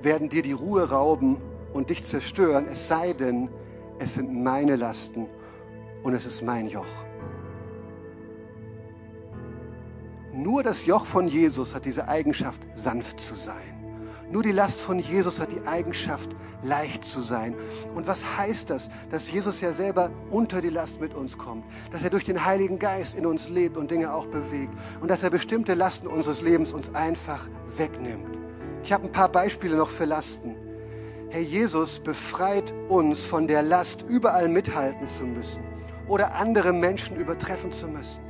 werden 0.00 0.28
dir 0.28 0.42
die 0.42 0.52
Ruhe 0.52 0.88
rauben 0.88 1.36
und 1.74 1.90
dich 1.90 2.04
zerstören, 2.04 2.66
es 2.70 2.88
sei 2.88 3.12
denn, 3.12 3.50
es 3.98 4.14
sind 4.14 4.42
meine 4.42 4.76
Lasten 4.76 5.28
und 6.06 6.14
es 6.14 6.24
ist 6.24 6.40
mein 6.42 6.68
Joch. 6.68 6.86
Nur 10.32 10.62
das 10.62 10.86
Joch 10.86 11.04
von 11.04 11.26
Jesus 11.26 11.74
hat 11.74 11.84
diese 11.84 12.06
Eigenschaft, 12.06 12.64
sanft 12.74 13.18
zu 13.18 13.34
sein. 13.34 13.82
Nur 14.30 14.44
die 14.44 14.52
Last 14.52 14.80
von 14.80 15.00
Jesus 15.00 15.40
hat 15.40 15.50
die 15.50 15.66
Eigenschaft, 15.66 16.30
leicht 16.62 17.02
zu 17.02 17.20
sein. 17.20 17.56
Und 17.96 18.06
was 18.06 18.24
heißt 18.38 18.70
das? 18.70 18.88
Dass 19.10 19.32
Jesus 19.32 19.60
ja 19.60 19.72
selber 19.72 20.12
unter 20.30 20.60
die 20.60 20.70
Last 20.70 21.00
mit 21.00 21.12
uns 21.12 21.38
kommt, 21.38 21.64
dass 21.90 22.04
er 22.04 22.10
durch 22.10 22.24
den 22.24 22.44
Heiligen 22.44 22.78
Geist 22.78 23.16
in 23.16 23.26
uns 23.26 23.48
lebt 23.48 23.76
und 23.76 23.90
Dinge 23.90 24.14
auch 24.14 24.26
bewegt 24.26 24.74
und 25.00 25.10
dass 25.10 25.24
er 25.24 25.30
bestimmte 25.30 25.74
Lasten 25.74 26.06
unseres 26.06 26.40
Lebens 26.40 26.72
uns 26.72 26.94
einfach 26.94 27.48
wegnimmt. 27.76 28.38
Ich 28.84 28.92
habe 28.92 29.06
ein 29.06 29.12
paar 29.12 29.28
Beispiele 29.28 29.74
noch 29.74 29.88
für 29.88 30.04
Lasten. 30.04 30.54
Herr 31.30 31.42
Jesus 31.42 31.98
befreit 31.98 32.72
uns 32.88 33.26
von 33.26 33.48
der 33.48 33.62
Last, 33.62 34.04
überall 34.08 34.48
mithalten 34.48 35.08
zu 35.08 35.24
müssen 35.24 35.75
oder 36.08 36.34
andere 36.34 36.72
Menschen 36.72 37.16
übertreffen 37.16 37.72
zu 37.72 37.88
müssen. 37.88 38.20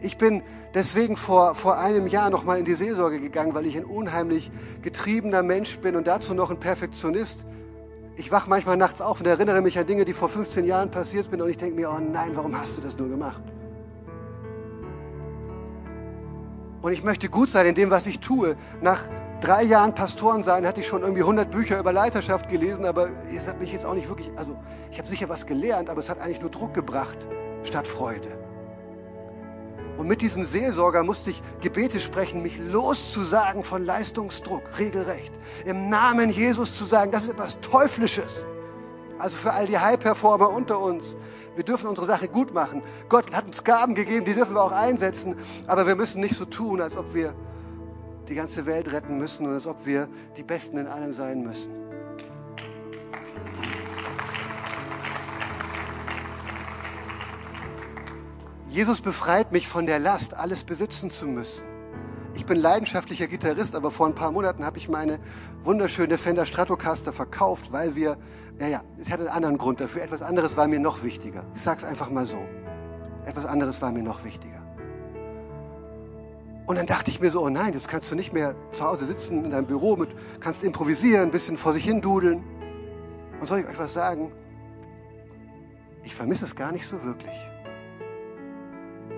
Ich 0.00 0.18
bin 0.18 0.42
deswegen 0.74 1.16
vor, 1.16 1.54
vor 1.54 1.78
einem 1.78 2.06
Jahr 2.06 2.28
nochmal 2.28 2.58
in 2.58 2.66
die 2.66 2.74
Seelsorge 2.74 3.20
gegangen, 3.20 3.54
weil 3.54 3.64
ich 3.64 3.76
ein 3.76 3.86
unheimlich 3.86 4.50
getriebener 4.82 5.42
Mensch 5.42 5.78
bin 5.78 5.96
und 5.96 6.06
dazu 6.06 6.34
noch 6.34 6.50
ein 6.50 6.60
Perfektionist. 6.60 7.46
Ich 8.16 8.30
wach 8.30 8.46
manchmal 8.46 8.76
nachts 8.76 9.00
auf 9.00 9.20
und 9.20 9.26
erinnere 9.26 9.62
mich 9.62 9.78
an 9.78 9.86
Dinge, 9.86 10.04
die 10.04 10.12
vor 10.12 10.28
15 10.28 10.66
Jahren 10.66 10.90
passiert 10.90 11.30
sind 11.30 11.40
und 11.40 11.48
ich 11.48 11.56
denke 11.56 11.74
mir, 11.74 11.90
oh 11.90 11.98
nein, 11.98 12.32
warum 12.34 12.58
hast 12.58 12.76
du 12.76 12.82
das 12.82 12.98
nur 12.98 13.08
gemacht? 13.08 13.42
Und 16.82 16.92
ich 16.92 17.02
möchte 17.02 17.30
gut 17.30 17.48
sein 17.48 17.64
in 17.64 17.74
dem, 17.74 17.90
was 17.90 18.06
ich 18.06 18.20
tue. 18.20 18.56
Nach 18.82 19.08
drei 19.44 19.62
Jahren 19.62 19.94
Pastoren 19.94 20.42
sein, 20.42 20.66
hatte 20.66 20.80
ich 20.80 20.86
schon 20.86 21.02
irgendwie 21.02 21.20
100 21.20 21.50
Bücher 21.50 21.78
über 21.78 21.92
Leiterschaft 21.92 22.48
gelesen, 22.48 22.86
aber 22.86 23.08
es 23.30 23.46
hat 23.46 23.60
mich 23.60 23.72
jetzt 23.72 23.84
auch 23.84 23.94
nicht 23.94 24.08
wirklich, 24.08 24.30
also 24.36 24.56
ich 24.90 24.98
habe 24.98 25.06
sicher 25.06 25.28
was 25.28 25.44
gelernt, 25.44 25.90
aber 25.90 26.00
es 26.00 26.08
hat 26.08 26.18
eigentlich 26.20 26.40
nur 26.40 26.50
Druck 26.50 26.72
gebracht 26.72 27.18
statt 27.62 27.86
Freude. 27.86 28.38
Und 29.98 30.08
mit 30.08 30.22
diesem 30.22 30.46
Seelsorger 30.46 31.02
musste 31.02 31.30
ich 31.30 31.42
Gebete 31.60 32.00
sprechen, 32.00 32.42
mich 32.42 32.58
loszusagen 32.58 33.64
von 33.64 33.84
Leistungsdruck, 33.84 34.78
regelrecht. 34.78 35.32
Im 35.66 35.90
Namen 35.90 36.30
Jesus 36.30 36.74
zu 36.74 36.84
sagen, 36.84 37.12
das 37.12 37.24
ist 37.24 37.30
etwas 37.30 37.60
Teuflisches. 37.60 38.46
Also 39.18 39.36
für 39.36 39.52
all 39.52 39.66
die 39.66 39.78
High-Performer 39.78 40.50
unter 40.50 40.80
uns. 40.80 41.16
Wir 41.54 41.64
dürfen 41.64 41.86
unsere 41.86 42.06
Sache 42.06 42.28
gut 42.28 42.52
machen. 42.52 42.82
Gott 43.08 43.30
hat 43.32 43.46
uns 43.46 43.62
Gaben 43.62 43.94
gegeben, 43.94 44.24
die 44.24 44.34
dürfen 44.34 44.54
wir 44.54 44.64
auch 44.64 44.72
einsetzen. 44.72 45.36
Aber 45.68 45.86
wir 45.86 45.94
müssen 45.94 46.20
nicht 46.20 46.34
so 46.34 46.46
tun, 46.46 46.80
als 46.80 46.96
ob 46.96 47.14
wir 47.14 47.34
die 48.28 48.34
ganze 48.34 48.66
Welt 48.66 48.92
retten 48.92 49.18
müssen 49.18 49.46
und 49.46 49.54
als 49.54 49.66
ob 49.66 49.86
wir 49.86 50.08
die 50.36 50.42
Besten 50.42 50.78
in 50.78 50.86
allem 50.86 51.12
sein 51.12 51.42
müssen. 51.42 51.70
Jesus 58.68 59.00
befreit 59.00 59.52
mich 59.52 59.68
von 59.68 59.86
der 59.86 60.00
Last, 60.00 60.36
alles 60.36 60.64
besitzen 60.64 61.08
zu 61.08 61.28
müssen. 61.28 61.64
Ich 62.34 62.44
bin 62.44 62.58
leidenschaftlicher 62.58 63.28
Gitarrist, 63.28 63.76
aber 63.76 63.92
vor 63.92 64.06
ein 64.06 64.16
paar 64.16 64.32
Monaten 64.32 64.64
habe 64.64 64.78
ich 64.78 64.88
meine 64.88 65.20
wunderschöne 65.62 66.18
Fender 66.18 66.44
Stratocaster 66.44 67.12
verkauft, 67.12 67.72
weil 67.72 67.94
wir, 67.94 68.18
ja, 68.58 68.66
ja, 68.66 68.82
es 68.98 69.10
hatte 69.10 69.22
einen 69.22 69.32
anderen 69.32 69.58
Grund 69.58 69.80
dafür. 69.80 70.02
Etwas 70.02 70.22
anderes 70.22 70.56
war 70.56 70.66
mir 70.66 70.80
noch 70.80 71.04
wichtiger. 71.04 71.46
Ich 71.54 71.62
sage 71.62 71.78
es 71.78 71.84
einfach 71.84 72.10
mal 72.10 72.26
so. 72.26 72.44
Etwas 73.24 73.46
anderes 73.46 73.80
war 73.80 73.92
mir 73.92 74.02
noch 74.02 74.24
wichtiger. 74.24 74.63
Und 76.66 76.78
dann 76.78 76.86
dachte 76.86 77.10
ich 77.10 77.20
mir 77.20 77.30
so, 77.30 77.42
oh 77.42 77.50
nein, 77.50 77.72
das 77.72 77.88
kannst 77.88 78.10
du 78.10 78.14
nicht 78.14 78.32
mehr 78.32 78.54
zu 78.72 78.84
Hause 78.84 79.04
sitzen 79.04 79.44
in 79.44 79.50
deinem 79.50 79.66
Büro 79.66 79.96
mit, 79.96 80.10
kannst 80.40 80.64
improvisieren, 80.64 81.24
ein 81.24 81.30
bisschen 81.30 81.58
vor 81.58 81.72
sich 81.72 81.84
hin 81.84 82.00
dudeln. 82.00 82.42
Und 83.38 83.46
soll 83.46 83.60
ich 83.60 83.66
euch 83.66 83.78
was 83.78 83.92
sagen? 83.92 84.32
Ich 86.02 86.14
vermisse 86.14 86.44
es 86.44 86.56
gar 86.56 86.72
nicht 86.72 86.86
so 86.86 87.02
wirklich. 87.02 87.34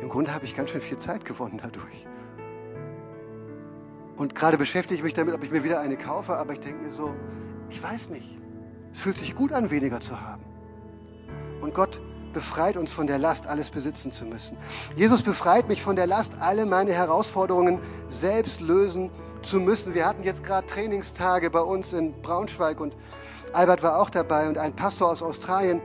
Im 0.01 0.09
Grunde 0.09 0.35
habe 0.35 0.45
ich 0.45 0.57
ganz 0.57 0.71
schön 0.71 0.81
viel 0.81 0.99
Zeit 0.99 1.25
gewonnen 1.25 1.61
dadurch. 1.63 2.07
Und 4.17 4.35
gerade 4.35 4.57
beschäftige 4.57 4.97
ich 4.97 5.05
mich 5.05 5.15
damit, 5.15 5.35
ob 5.35 5.45
ich 5.45 5.51
mir 5.51 5.63
wieder 5.63 5.81
eine 5.81 5.97
kaufe, 5.97 6.37
aber 6.37 6.55
ich 6.55 6.61
denke 6.61 6.85
mir 6.85 6.91
so, 6.91 7.15
ich 7.69 7.83
weiß 7.83 8.11
nicht. 8.11 8.39
Es 8.93 9.03
fühlt 9.03 9.19
sich 9.19 9.35
gut 9.35 9.53
an, 9.53 9.71
weniger 9.71 10.01
zu 10.01 10.21
haben. 10.21 10.43
Und 11.61 11.75
Gott 11.75 12.01
befreit 12.37 12.77
uns 12.77 12.93
von 12.93 13.07
der 13.07 13.17
Last, 13.17 13.47
alles 13.47 13.71
besitzen 13.71 14.13
zu 14.13 14.27
müssen. 14.27 14.59
Jesus 14.95 15.23
befreit 15.23 15.69
mich 15.69 15.83
von 15.83 15.97
der 15.97 16.07
Last, 16.07 16.35
alle 16.39 16.67
meine 16.67 16.93
Herausforderungen 16.93 17.81
selbst 18.09 18.61
lösen 18.61 19.11
zu 19.41 19.59
müssen. 19.59 19.95
Wir 19.95 20.05
hatten 20.05 20.23
jetzt 20.23 20.45
gerade 20.45 20.67
Trainingstage 20.67 21.49
bei 21.49 21.61
uns 21.61 21.95
in 21.95 22.13
Braunschweig 22.21 22.79
und 22.79 22.95
Albert 23.55 23.83
war 23.83 23.99
auch 23.99 24.11
dabei 24.11 24.51
und 24.51 24.59
ein 24.59 24.77
Pastor 24.77 25.11
aus 25.11 25.23
Australien 25.23 25.81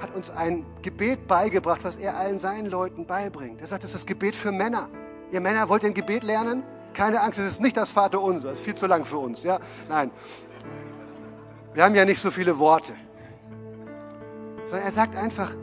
hat 0.00 0.14
uns 0.14 0.30
ein 0.30 0.64
Gebet 0.82 1.26
beigebracht, 1.26 1.80
was 1.82 1.96
er 1.96 2.16
allen 2.16 2.38
seinen 2.38 2.66
Leuten 2.66 3.04
beibringt. 3.04 3.60
Er 3.60 3.66
sagt, 3.66 3.82
das 3.82 3.90
ist 3.90 4.02
das 4.02 4.06
Gebet 4.06 4.36
für 4.36 4.52
Männer. 4.52 4.88
Ihr 5.32 5.40
Männer 5.40 5.68
wollt 5.68 5.82
ihr 5.82 5.88
ein 5.88 5.94
Gebet 5.94 6.22
lernen? 6.22 6.62
Keine 6.94 7.20
Angst, 7.22 7.40
es 7.40 7.46
ist 7.46 7.60
nicht 7.60 7.76
das 7.76 7.90
Vater 7.90 8.20
unser. 8.20 8.52
Es 8.52 8.58
ist 8.58 8.64
viel 8.64 8.76
zu 8.76 8.86
lang 8.86 9.04
für 9.04 9.18
uns. 9.18 9.42
Ja? 9.42 9.58
Nein. 9.88 10.12
Wir 11.74 11.82
haben 11.82 11.96
ja 11.96 12.04
nicht 12.04 12.20
so 12.20 12.30
viele 12.30 12.56
Worte. 12.60 12.92
Sondern 14.64 14.86
er 14.86 14.92
sagt 14.92 15.16
einfach, 15.16 15.56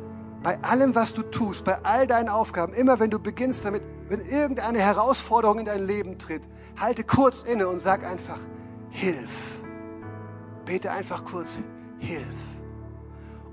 bei 0.45 0.62
allem, 0.62 0.93
was 0.93 1.15
du 1.15 1.23
tust, 1.23 1.65
bei 1.65 1.79
all 1.81 2.05
deinen 2.05 2.29
Aufgaben, 2.29 2.75
immer 2.75 2.99
wenn 2.99 3.10
du 3.10 3.17
beginnst 3.17 3.65
damit, 3.65 3.81
wenn 4.10 4.21
irgendeine 4.21 4.77
Herausforderung 4.77 5.58
in 5.58 5.65
dein 5.65 5.88
Leben 5.88 6.19
tritt, 6.19 6.43
halte 6.79 7.03
kurz 7.03 7.41
inne 7.41 7.67
und 7.67 7.79
sag 7.79 8.05
einfach, 8.05 8.38
Hilf. 8.91 9.63
Bete 10.63 10.91
einfach 10.91 11.25
kurz, 11.25 11.63
Hilf 11.97 12.36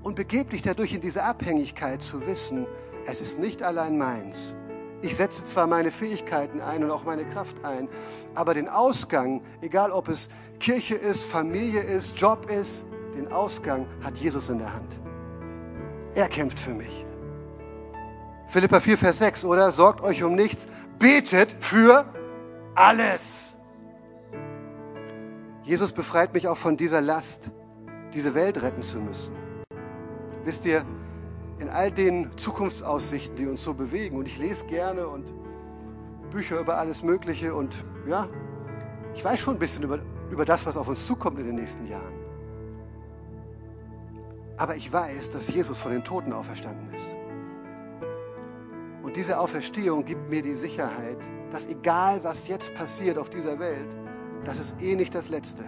und 0.03 0.15
begeb 0.15 0.51
dich 0.51 0.61
dadurch 0.61 0.93
in 0.93 1.01
diese 1.01 1.23
Abhängigkeit 1.23 2.03
zu 2.03 2.27
wissen, 2.27 2.67
es 3.07 3.21
ist 3.21 3.39
nicht 3.39 3.63
allein 3.63 3.97
meins. 3.97 4.55
Ich 5.01 5.17
setze 5.17 5.43
zwar 5.45 5.65
meine 5.65 5.89
Fähigkeiten 5.89 6.61
ein 6.61 6.83
und 6.83 6.91
auch 6.91 7.05
meine 7.05 7.25
Kraft 7.25 7.65
ein, 7.65 7.89
aber 8.35 8.53
den 8.53 8.69
Ausgang, 8.69 9.41
egal 9.61 9.89
ob 9.89 10.09
es 10.09 10.29
Kirche 10.59 10.93
ist, 10.93 11.25
Familie 11.25 11.81
ist, 11.81 12.19
Job 12.19 12.51
ist, 12.51 12.85
den 13.17 13.31
Ausgang 13.31 13.87
hat 14.03 14.15
Jesus 14.19 14.49
in 14.51 14.59
der 14.59 14.75
Hand. 14.75 14.99
Er 16.15 16.29
kämpft 16.29 16.59
für 16.59 16.73
mich. 16.73 17.05
Philippa 18.47 18.79
4, 18.79 18.97
Vers 18.97 19.17
6, 19.17 19.45
oder? 19.45 19.71
Sorgt 19.71 20.01
euch 20.03 20.23
um 20.23 20.35
nichts, 20.35 20.67
betet 20.99 21.55
für 21.59 22.05
alles. 22.75 23.57
Jesus 25.63 25.91
befreit 25.91 26.33
mich 26.33 26.47
auch 26.47 26.57
von 26.57 26.77
dieser 26.77 27.01
Last, 27.01 27.51
diese 28.13 28.35
Welt 28.35 28.61
retten 28.61 28.83
zu 28.83 28.99
müssen. 28.99 29.33
Wisst 30.43 30.65
ihr, 30.65 30.83
in 31.59 31.69
all 31.69 31.89
den 31.89 32.29
Zukunftsaussichten, 32.37 33.35
die 33.35 33.47
uns 33.47 33.63
so 33.63 33.73
bewegen, 33.73 34.17
und 34.17 34.27
ich 34.27 34.37
lese 34.37 34.65
gerne 34.65 35.07
und 35.07 35.25
Bücher 36.29 36.59
über 36.59 36.77
alles 36.77 37.01
Mögliche 37.01 37.55
und 37.55 37.75
ja, 38.07 38.27
ich 39.15 39.23
weiß 39.23 39.39
schon 39.39 39.55
ein 39.55 39.59
bisschen 39.59 39.83
über, 39.83 39.99
über 40.29 40.45
das, 40.45 40.65
was 40.65 40.77
auf 40.77 40.87
uns 40.87 41.07
zukommt 41.07 41.39
in 41.39 41.45
den 41.45 41.55
nächsten 41.55 41.87
Jahren. 41.87 42.22
Aber 44.63 44.77
ich 44.77 44.93
weiß, 44.93 45.29
dass 45.31 45.49
Jesus 45.49 45.81
von 45.81 45.91
den 45.91 46.05
Toten 46.05 46.31
auferstanden 46.31 46.87
ist. 46.93 47.17
Und 49.01 49.17
diese 49.17 49.37
Auferstehung 49.37 50.05
gibt 50.05 50.29
mir 50.29 50.41
die 50.41 50.53
Sicherheit, 50.53 51.17
dass 51.51 51.67
egal 51.67 52.23
was 52.23 52.47
jetzt 52.47 52.73
passiert 52.73 53.17
auf 53.17 53.29
dieser 53.29 53.59
Welt, 53.59 53.93
das 54.45 54.61
ist 54.61 54.81
eh 54.81 54.95
nicht 54.95 55.13
das 55.13 55.27
Letzte. 55.27 55.65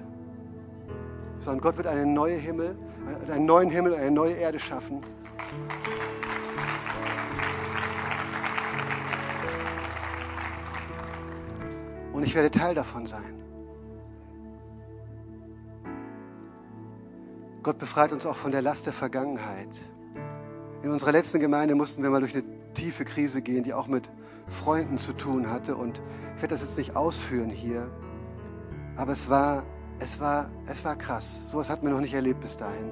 Sondern 1.40 1.60
Gott 1.60 1.76
wird 1.76 1.88
einen 1.88 2.14
neuen 2.14 2.40
Himmel, 2.40 2.78
einen 3.30 3.46
neuen 3.46 3.70
Himmel, 3.70 3.96
eine 3.96 4.12
neue 4.12 4.36
Erde 4.36 4.60
schaffen. 4.60 5.02
Und 12.14 12.24
ich 12.24 12.34
werde 12.34 12.50
Teil 12.50 12.74
davon 12.74 13.06
sein. 13.06 13.35
Gott 17.66 17.80
befreit 17.80 18.12
uns 18.14 18.28
auch 18.28 18.36
von 18.36 18.52
der 18.52 18.62
Last 18.62 18.86
der 18.86 18.94
Vergangenheit. 18.94 19.70
In 20.84 20.92
unserer 20.92 21.12
letzten 21.12 21.40
Gemeinde 21.40 21.74
mussten 21.74 22.04
wir 22.04 22.12
mal 22.12 22.20
durch 22.20 22.36
eine 22.36 22.44
tiefe 22.76 23.06
Krise 23.06 23.42
gehen, 23.42 23.64
die 23.64 23.74
auch 23.74 23.88
mit 23.88 24.12
Freunden 24.48 25.00
zu 25.00 25.14
tun 25.14 25.50
hatte. 25.50 25.76
Und 25.76 26.00
ich 26.36 26.44
werde 26.44 26.54
das 26.54 26.62
jetzt 26.62 26.78
nicht 26.78 26.96
ausführen 26.96 27.50
hier. 27.50 27.90
Aber 28.96 29.14
es 29.14 29.32
war, 29.32 29.64
es 29.98 30.20
war, 30.20 30.52
es 30.68 30.86
war 30.86 30.96
krass. 30.96 31.50
Sowas 31.50 31.72
hat 31.72 31.82
man 31.82 31.92
noch 31.92 32.02
nicht 32.02 32.14
erlebt 32.14 32.42
bis 32.42 32.56
dahin. 32.56 32.92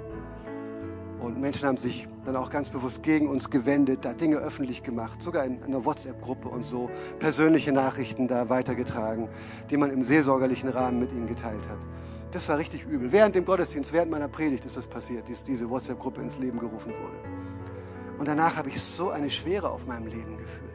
Und 1.20 1.40
Menschen 1.40 1.68
haben 1.68 1.78
sich 1.78 2.08
dann 2.26 2.36
auch 2.36 2.50
ganz 2.50 2.70
bewusst 2.70 3.04
gegen 3.04 3.30
uns 3.30 3.52
gewendet, 3.52 4.04
da 4.06 4.14
Dinge 4.14 4.38
öffentlich 4.38 4.82
gemacht, 4.82 5.22
sogar 5.22 5.46
in 5.46 5.62
einer 5.62 5.86
WhatsApp-Gruppe 5.86 6.50
und 6.50 6.64
so, 6.64 6.90
persönliche 7.20 7.72
Nachrichten 7.72 8.28
da 8.28 8.50
weitergetragen, 8.50 9.30
die 9.70 9.78
man 9.78 9.92
im 9.92 10.04
seelsorgerlichen 10.04 10.70
Rahmen 10.70 11.00
mit 11.00 11.12
ihnen 11.12 11.28
geteilt 11.28 11.70
hat. 11.70 11.78
Das 12.34 12.50
war 12.50 12.58
richtig 12.58 12.86
übel. 12.88 13.12
Während 13.12 13.36
dem 13.36 13.46
Gottesdienst, 13.46 13.93
während 13.93 14.10
meiner 14.10 14.28
Predigt 14.28 14.65
ist 14.65 14.76
das 14.76 14.88
passiert, 14.88 15.30
dass 15.30 15.43
diese 15.43 15.69
WhatsApp-Gruppe 15.69 16.19
ins 16.19 16.39
Leben 16.39 16.58
gerufen 16.58 16.91
wurde. 16.91 17.13
Und 18.17 18.28
danach 18.28 18.58
habe 18.58 18.69
ich 18.69 18.82
so 18.82 19.12
eine 19.12 19.30
Schwere 19.30 19.69
auf 19.69 19.86
meinem 19.86 20.08
Leben 20.08 20.38
gefühlt. 20.39 20.72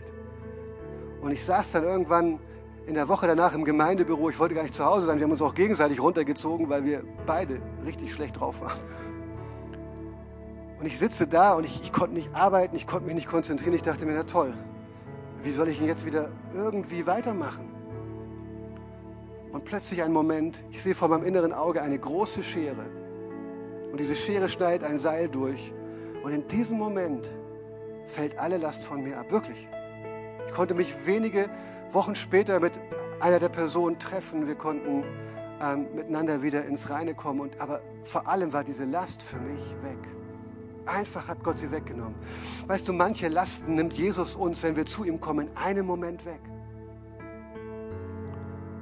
Und 1.21 1.33
ich 1.33 1.45
saß 1.45 1.73
dann 1.73 1.83
irgendwann 1.83 2.39
in 2.87 2.95
der 2.95 3.09
Woche 3.09 3.27
danach 3.27 3.55
im 3.55 3.65
Gemeindebüro. 3.65 4.31
Ich 4.31 4.39
wollte 4.39 4.55
gar 4.55 4.63
nicht 4.63 4.77
zu 4.77 4.85
Hause 4.85 5.07
sein. 5.07 5.19
Wir 5.19 5.25
haben 5.25 5.33
uns 5.33 5.43
auch 5.43 5.55
gegenseitig 5.55 6.01
runtergezogen, 6.01 6.71
weil 6.71 6.85
wir 6.85 7.03
beide 7.27 7.61
richtig 7.85 8.13
schlecht 8.13 8.39
drauf 8.39 8.61
waren. 8.61 8.79
Und 10.79 10.87
ich 10.87 10.97
sitze 10.97 11.27
da 11.27 11.55
und 11.55 11.67
ich, 11.67 11.83
ich 11.83 11.93
konnte 11.93 12.15
nicht 12.15 12.33
arbeiten, 12.37 12.77
ich 12.77 12.87
konnte 12.87 13.07
mich 13.07 13.17
nicht 13.17 13.29
konzentrieren. 13.29 13.75
Ich 13.75 13.83
dachte 13.83 14.07
mir, 14.07 14.15
na 14.15 14.23
toll, 14.23 14.55
wie 15.43 15.51
soll 15.51 15.69
ich 15.69 15.79
denn 15.79 15.89
jetzt 15.89 16.07
wieder 16.07 16.29
irgendwie 16.55 17.05
weitermachen? 17.05 17.68
Und 19.53 19.65
plötzlich 19.65 20.03
ein 20.03 20.13
Moment, 20.13 20.63
ich 20.71 20.83
sehe 20.83 20.95
vor 20.95 21.09
meinem 21.09 21.25
inneren 21.25 21.53
Auge 21.53 21.83
eine 21.83 21.99
große 21.99 22.43
Schere. 22.43 22.85
Und 23.91 23.99
diese 23.99 24.15
Schere 24.15 24.49
schneidet 24.49 24.85
ein 24.85 24.99
Seil 24.99 25.29
durch. 25.29 25.73
Und 26.23 26.33
in 26.33 26.47
diesem 26.49 26.79
Moment 26.79 27.31
fällt 28.07 28.39
alle 28.39 28.59
Last 28.59 28.85
von 28.85 29.03
mir 29.03 29.19
ab. 29.19 29.31
Wirklich. 29.31 29.69
Ich 30.47 30.53
konnte 30.53 30.75
mich 30.75 31.07
wenige 31.07 31.49
Wochen 31.93 32.15
später 32.15 32.61
mit 32.61 32.73
einer 33.21 33.39
der 33.39 33.49
Personen 33.49 33.99
treffen. 33.99 34.47
Wir 34.47 34.55
konnten 34.55 35.05
ähm, 35.63 35.87
miteinander 35.95 36.43
wieder 36.43 36.65
ins 36.67 36.91
Reine 36.91 37.15
kommen. 37.15 37.41
Und, 37.41 37.61
aber 37.61 37.81
vor 38.05 38.29
allem 38.29 38.53
war 38.53 38.65
diese 38.65 38.85
Last 38.85 39.23
für 39.23 39.39
mich 39.39 39.63
weg. 39.83 39.99
Einfach 40.87 41.29
hat 41.29 41.43
Gott 41.45 41.59
sie 41.59 41.71
weggenommen. 41.71 42.15
Weißt 42.67 42.89
du, 42.89 42.93
manche 42.93 43.29
Lasten 43.29 43.75
nimmt 43.75 43.95
Jesus 43.95 44.37
uns, 44.37 44.63
wenn 44.63 44.77
wir 44.77 44.87
zu 44.87 45.05
ihm 45.05 45.21
kommen, 45.21 45.49
in 45.49 45.57
einem 45.57 45.87
Moment 45.87 46.25
weg. 46.25 46.41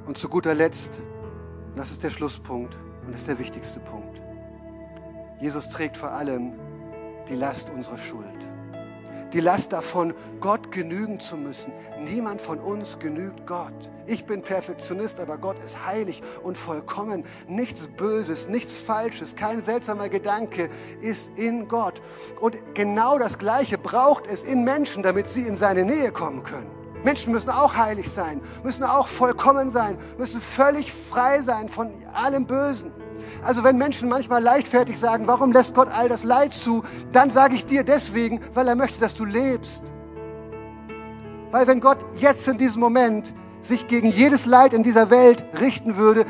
Und 0.07 0.17
zu 0.17 0.29
guter 0.29 0.55
Letzt, 0.55 1.03
das 1.75 1.91
ist 1.91 2.03
der 2.03 2.11
Schlusspunkt 2.11 2.77
und 3.05 3.13
das 3.13 3.23
ist 3.23 3.29
der 3.29 3.39
wichtigste 3.39 3.81
Punkt. 3.81 4.23
Jesus 5.41 5.69
trägt 5.69 5.97
vor 5.97 6.13
allem 6.13 6.55
die 7.29 7.35
Last 7.35 7.71
unserer 7.71 7.99
Schuld. 7.99 8.49
Die 9.33 9.41
Last 9.41 9.73
davon, 9.73 10.15
Gott 10.41 10.71
genügen 10.71 11.19
zu 11.19 11.37
müssen. 11.37 11.73
Niemand 11.99 12.41
von 12.41 12.61
uns 12.61 13.01
genügt 13.01 13.47
Gott. 13.47 13.91
Ich 14.07 14.25
bin 14.25 14.43
Perfektionist, 14.43 15.19
aber 15.19 15.37
Gott 15.37 15.59
ist 15.59 15.85
heilig 15.85 16.23
und 16.45 16.57
vollkommen. 16.57 17.25
Nichts 17.49 17.89
Böses, 17.89 18.49
nichts 18.49 18.77
Falsches, 18.77 19.35
kein 19.35 19.61
seltsamer 19.61 20.09
Gedanke 20.09 20.69
ist 21.01 21.37
in 21.37 21.67
Gott. 21.67 22.01
Und 22.41 22.77
genau 22.77 23.19
das 23.19 23.39
Gleiche 23.39 23.77
braucht 23.77 24.29
es 24.29 24.45
in 24.45 24.63
Menschen, 24.63 25.03
damit 25.03 25.27
sie 25.27 25.43
in 25.43 25.57
seine 25.57 25.85
Nähe 25.85 26.13
kommen 26.13 26.45
können. 26.45 26.76
Menschen 27.07 27.33
müssen 27.33 27.51
auch 27.51 27.77
heilig 27.77 28.11
sein, 28.11 28.41
müssen 28.65 28.83
auch 28.83 29.07
vollkommen 29.07 29.71
sein, 29.71 29.97
müssen 30.19 30.41
völlig 30.41 30.93
frei 30.93 31.41
sein 31.41 31.69
von 31.69 31.93
allem 32.13 32.47
Bösen. 32.47 32.91
Also 33.45 33.63
wenn 33.63 33.79
Menschen 33.79 34.09
manchmal 34.09 34.43
leichtfertig 34.43 34.99
sagen, 34.99 35.29
warum 35.29 35.53
lässt 35.53 35.73
Gott 35.77 35.89
all 35.97 36.09
das 36.09 36.25
Leid 36.25 36.53
zu, 36.53 36.83
dann 37.13 37.31
sage 37.31 37.55
ich 37.55 37.65
dir 37.65 37.85
deswegen, 37.85 38.41
weil 38.55 38.67
er 38.67 38.75
möchte, 38.75 38.99
dass 38.99 39.15
du 39.15 39.25
lebst. 39.25 39.85
Weil 41.53 41.69
wenn 41.69 41.79
Gott 41.79 41.99
jetzt 42.15 42.49
in 42.49 42.59
diesem 42.59 42.81
Moment 42.81 43.33
sich 43.61 43.87
gegen 43.87 44.09
jedes 44.09 44.45
Leid 44.45 44.73
in 44.73 44.83
dieser 44.83 45.09
Welt 45.09 45.47
richten 45.61 45.97
würde 45.97 46.25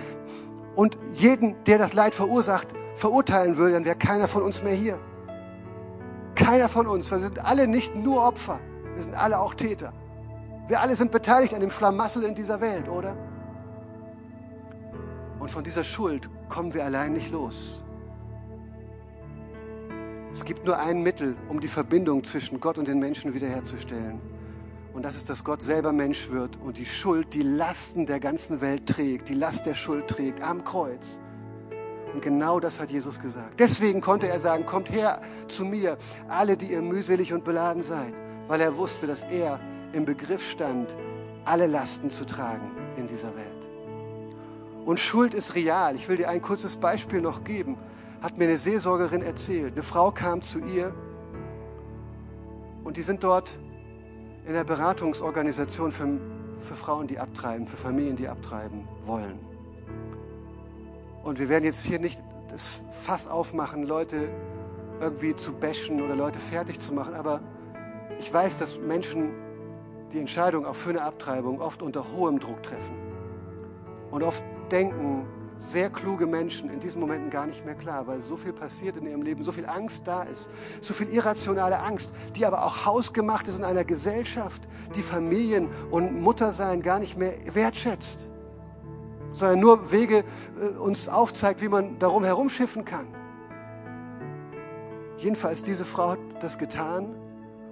und 0.75 0.99
jeden, 1.15 1.57
der 1.65 1.79
das 1.79 1.95
Leid 1.95 2.15
verursacht, 2.15 2.69
verurteilen 2.95 3.57
würde, 3.57 3.73
dann 3.73 3.87
wäre 3.87 3.97
keiner 3.97 4.29
von 4.29 4.43
uns 4.43 4.63
mehr 4.63 4.75
hier. 4.75 4.99
Keiner 6.35 6.69
von 6.69 6.87
uns. 6.87 7.11
Wir 7.11 7.21
sind 7.21 7.43
alle 7.47 7.67
nicht 7.67 7.97
nur 7.97 8.23
Opfer, 8.23 8.61
wir 8.93 9.03
sind 9.03 9.15
alle 9.15 9.39
auch 9.39 9.55
Täter. 9.55 9.95
Wir 10.69 10.81
alle 10.81 10.97
sind 10.97 11.13
beteiligt 11.13 11.55
an 11.55 11.61
dem 11.61 11.71
Schlamassel 11.71 12.25
in 12.25 12.35
dieser 12.35 12.61
Welt, 12.61 12.89
oder? 12.89 13.17
Und 15.39 15.51
von 15.51 15.63
dieser 15.63 15.85
Schuld 15.85 16.29
kommen 16.49 16.75
wir 16.75 16.85
allein 16.85 17.13
nicht 17.13 17.31
los. 17.31 17.85
Es 20.33 20.45
gibt 20.45 20.67
nur 20.67 20.79
ein 20.79 21.03
Mittel, 21.03 21.37
um 21.49 21.61
die 21.61 21.69
Verbindung 21.69 22.25
zwischen 22.25 22.59
Gott 22.59 22.79
und 22.79 22.89
den 22.89 22.99
Menschen 22.99 23.33
wiederherzustellen. 23.33 24.21
Und 24.93 25.05
das 25.05 25.17
ist, 25.17 25.31
dass 25.31 25.45
Gott 25.45 25.63
selber 25.63 25.93
Mensch 25.93 26.31
wird 26.31 26.59
und 26.61 26.79
die 26.79 26.87
Schuld, 26.87 27.33
die 27.35 27.43
Lasten 27.43 28.07
der 28.07 28.19
ganzen 28.19 28.61
Welt 28.61 28.87
trägt, 28.87 29.29
die 29.29 29.35
Last 29.35 29.67
der 29.67 29.75
Schuld 29.75 30.09
trägt 30.09 30.43
am 30.43 30.65
Kreuz. 30.65 31.21
Und 32.13 32.23
genau 32.23 32.61
das 32.61 32.81
hat 32.81 32.91
Jesus 32.91 33.21
gesagt. 33.21 33.61
Deswegen 33.61 34.01
konnte 34.01 34.27
er 34.27 34.41
sagen, 34.41 34.67
kommt 34.67 34.91
her 34.91 35.21
zu 35.49 35.65
mir, 35.65 35.97
alle, 36.29 36.57
die 36.57 36.73
ihr 36.73 36.83
mühselig 36.83 37.33
und 37.33 37.45
beladen 37.45 37.83
seid, 37.83 38.15
weil 38.49 38.61
er 38.61 38.77
wusste, 38.77 39.07
dass 39.07 39.23
er 39.25 39.61
im 39.97 40.05
Begriff 40.05 40.49
stand, 40.49 40.95
alle 41.45 41.67
Lasten 41.67 42.11
zu 42.11 42.27
tragen 42.27 42.71
in 42.97 43.09
dieser 43.09 43.35
Welt. 43.35 43.47
Und 44.85 45.01
Schuld 45.01 45.35
ist 45.35 45.55
real. 45.55 45.97
Ich 45.97 46.09
will 46.09 46.17
dir 46.17 46.29
ein 46.29 46.43
kurzes 46.43 46.77
Beispiel 46.77 47.21
noch 47.21 47.43
geben. 47.43 47.77
Hat 48.23 48.39
mir 48.39 48.45
eine 48.45 48.59
Seelsorgerin 48.59 49.23
erzählt. 49.23 49.73
Eine 49.73 49.83
Frau 49.83 50.13
kam 50.13 50.43
zu 50.43 50.61
ihr 50.61 50.95
und 52.85 52.97
die 52.97 53.03
sind 53.03 53.25
dort 53.25 53.59
in 54.47 54.53
der 54.53 54.65
Beratungsorganisation 54.65 55.91
für, 55.91 56.21
für 56.61 56.75
Frauen, 56.75 57.09
die 57.09 57.19
abtreiben, 57.19 57.67
für 57.67 57.77
Familien, 57.77 58.15
die 58.15 58.29
abtreiben 58.29 58.87
wollen. 59.03 59.41
Und 61.25 61.41
wir 61.41 61.49
werden 61.49 61.65
jetzt 61.65 61.85
hier 61.85 61.99
nicht 61.99 62.23
das 62.49 62.77
Fass 62.91 63.27
aufmachen, 63.27 63.83
Leute 63.83 64.29
irgendwie 65.01 65.35
zu 65.35 65.55
bashen 65.55 66.01
oder 66.01 66.15
Leute 66.15 66.39
fertig 66.39 66.79
zu 66.79 66.95
machen, 66.95 67.15
aber 67.15 67.41
ich 68.21 68.33
weiß, 68.33 68.59
dass 68.59 68.79
Menschen 68.79 69.31
die 70.13 70.19
Entscheidung 70.19 70.67
auch 70.67 70.75
für 70.75 70.91
eine 70.91 71.03
Abtreibung 71.03 71.61
oft 71.61 71.83
unter 71.83 72.13
hohem 72.13 72.39
Druck 72.39 72.63
treffen. 72.63 72.97
Und 74.11 74.23
oft 74.23 74.45
denken 74.71 75.27
sehr 75.59 75.91
kluge 75.91 76.27
Menschen 76.27 76.71
in 76.71 76.81
diesen 76.81 77.01
Momenten 77.01 77.31
gar 77.31 77.47
nicht 77.47 77.65
mehr 77.65 77.75
klar, 77.75 78.07
weil 78.07 78.21
so 78.21 78.37
viel 78.37 78.53
passiert 78.53 78.97
in 78.97 79.07
ihrem 79.07 79.23
Leben, 79.23 79.43
so 79.43 79.53
viel 79.53 79.67
Angst 79.67 80.03
da 80.07 80.23
ist, 80.23 80.51
so 80.81 80.93
viel 80.93 81.09
irrationale 81.09 81.81
Angst, 81.81 82.13
die 82.35 82.45
aber 82.45 82.65
auch 82.65 82.85
hausgemacht 82.85 83.49
ist 83.49 83.59
in 83.59 83.65
einer 83.65 83.85
Gesellschaft, 83.85 84.69
die 84.95 85.03
Familien 85.03 85.69
und 85.91 86.21
Muttersein 86.21 86.83
gar 86.83 86.99
nicht 86.99 87.17
mehr 87.17 87.35
wertschätzt, 87.55 88.29
sondern 89.33 89.61
nur 89.61 89.93
Wege 89.93 90.25
äh, 90.61 90.79
uns 90.79 91.09
aufzeigt, 91.09 91.63
wie 91.63 91.69
man 91.69 91.99
darum 91.99 92.25
herumschiffen 92.25 92.85
kann. 92.85 93.07
Jedenfalls, 95.19 95.63
diese 95.63 95.87
Frau 95.87 96.11
hat 96.11 96.19
das 96.41 96.59
getan 96.59 97.15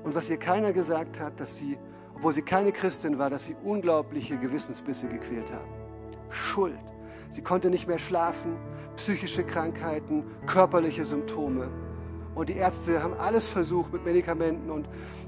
und 0.02 0.14
was 0.14 0.30
ihr 0.30 0.38
keiner 0.38 0.72
gesagt 0.72 1.20
hat, 1.20 1.38
dass 1.38 1.56
sie 1.56 1.78
obwohl 2.24 2.32
sie 2.32 2.40
keine 2.40 2.72
Christin 2.72 3.18
war, 3.18 3.28
dass 3.28 3.44
sie 3.44 3.54
unglaubliche 3.64 4.38
Gewissensbisse 4.38 5.08
gequält 5.08 5.52
haben. 5.52 5.68
Schuld. 6.30 6.80
Sie 7.28 7.42
konnte 7.42 7.68
nicht 7.68 7.86
mehr 7.86 7.98
schlafen, 7.98 8.56
psychische 8.96 9.44
Krankheiten, 9.44 10.24
körperliche 10.46 11.04
Symptome. 11.04 11.68
Und 12.34 12.48
die 12.48 12.54
Ärzte 12.54 13.02
haben 13.02 13.12
alles 13.12 13.50
versucht 13.50 13.92
mit 13.92 14.06
Medikamenten 14.06 14.70
und 14.70 14.86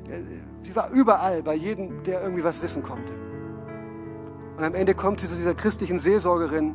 äh, 0.09 0.23
sie 0.63 0.75
war 0.75 0.91
überall, 0.91 1.43
bei 1.43 1.55
jedem, 1.55 2.03
der 2.05 2.23
irgendwie 2.23 2.45
was 2.45 2.63
wissen 2.63 2.83
konnte. 2.83 3.13
Und 4.57 4.65
am 4.65 4.75
Ende 4.75 4.95
kommt 4.95 5.21
sie 5.21 5.29
zu 5.29 5.35
dieser 5.35 5.55
christlichen 5.55 5.99
Seelsorgerin 5.99 6.75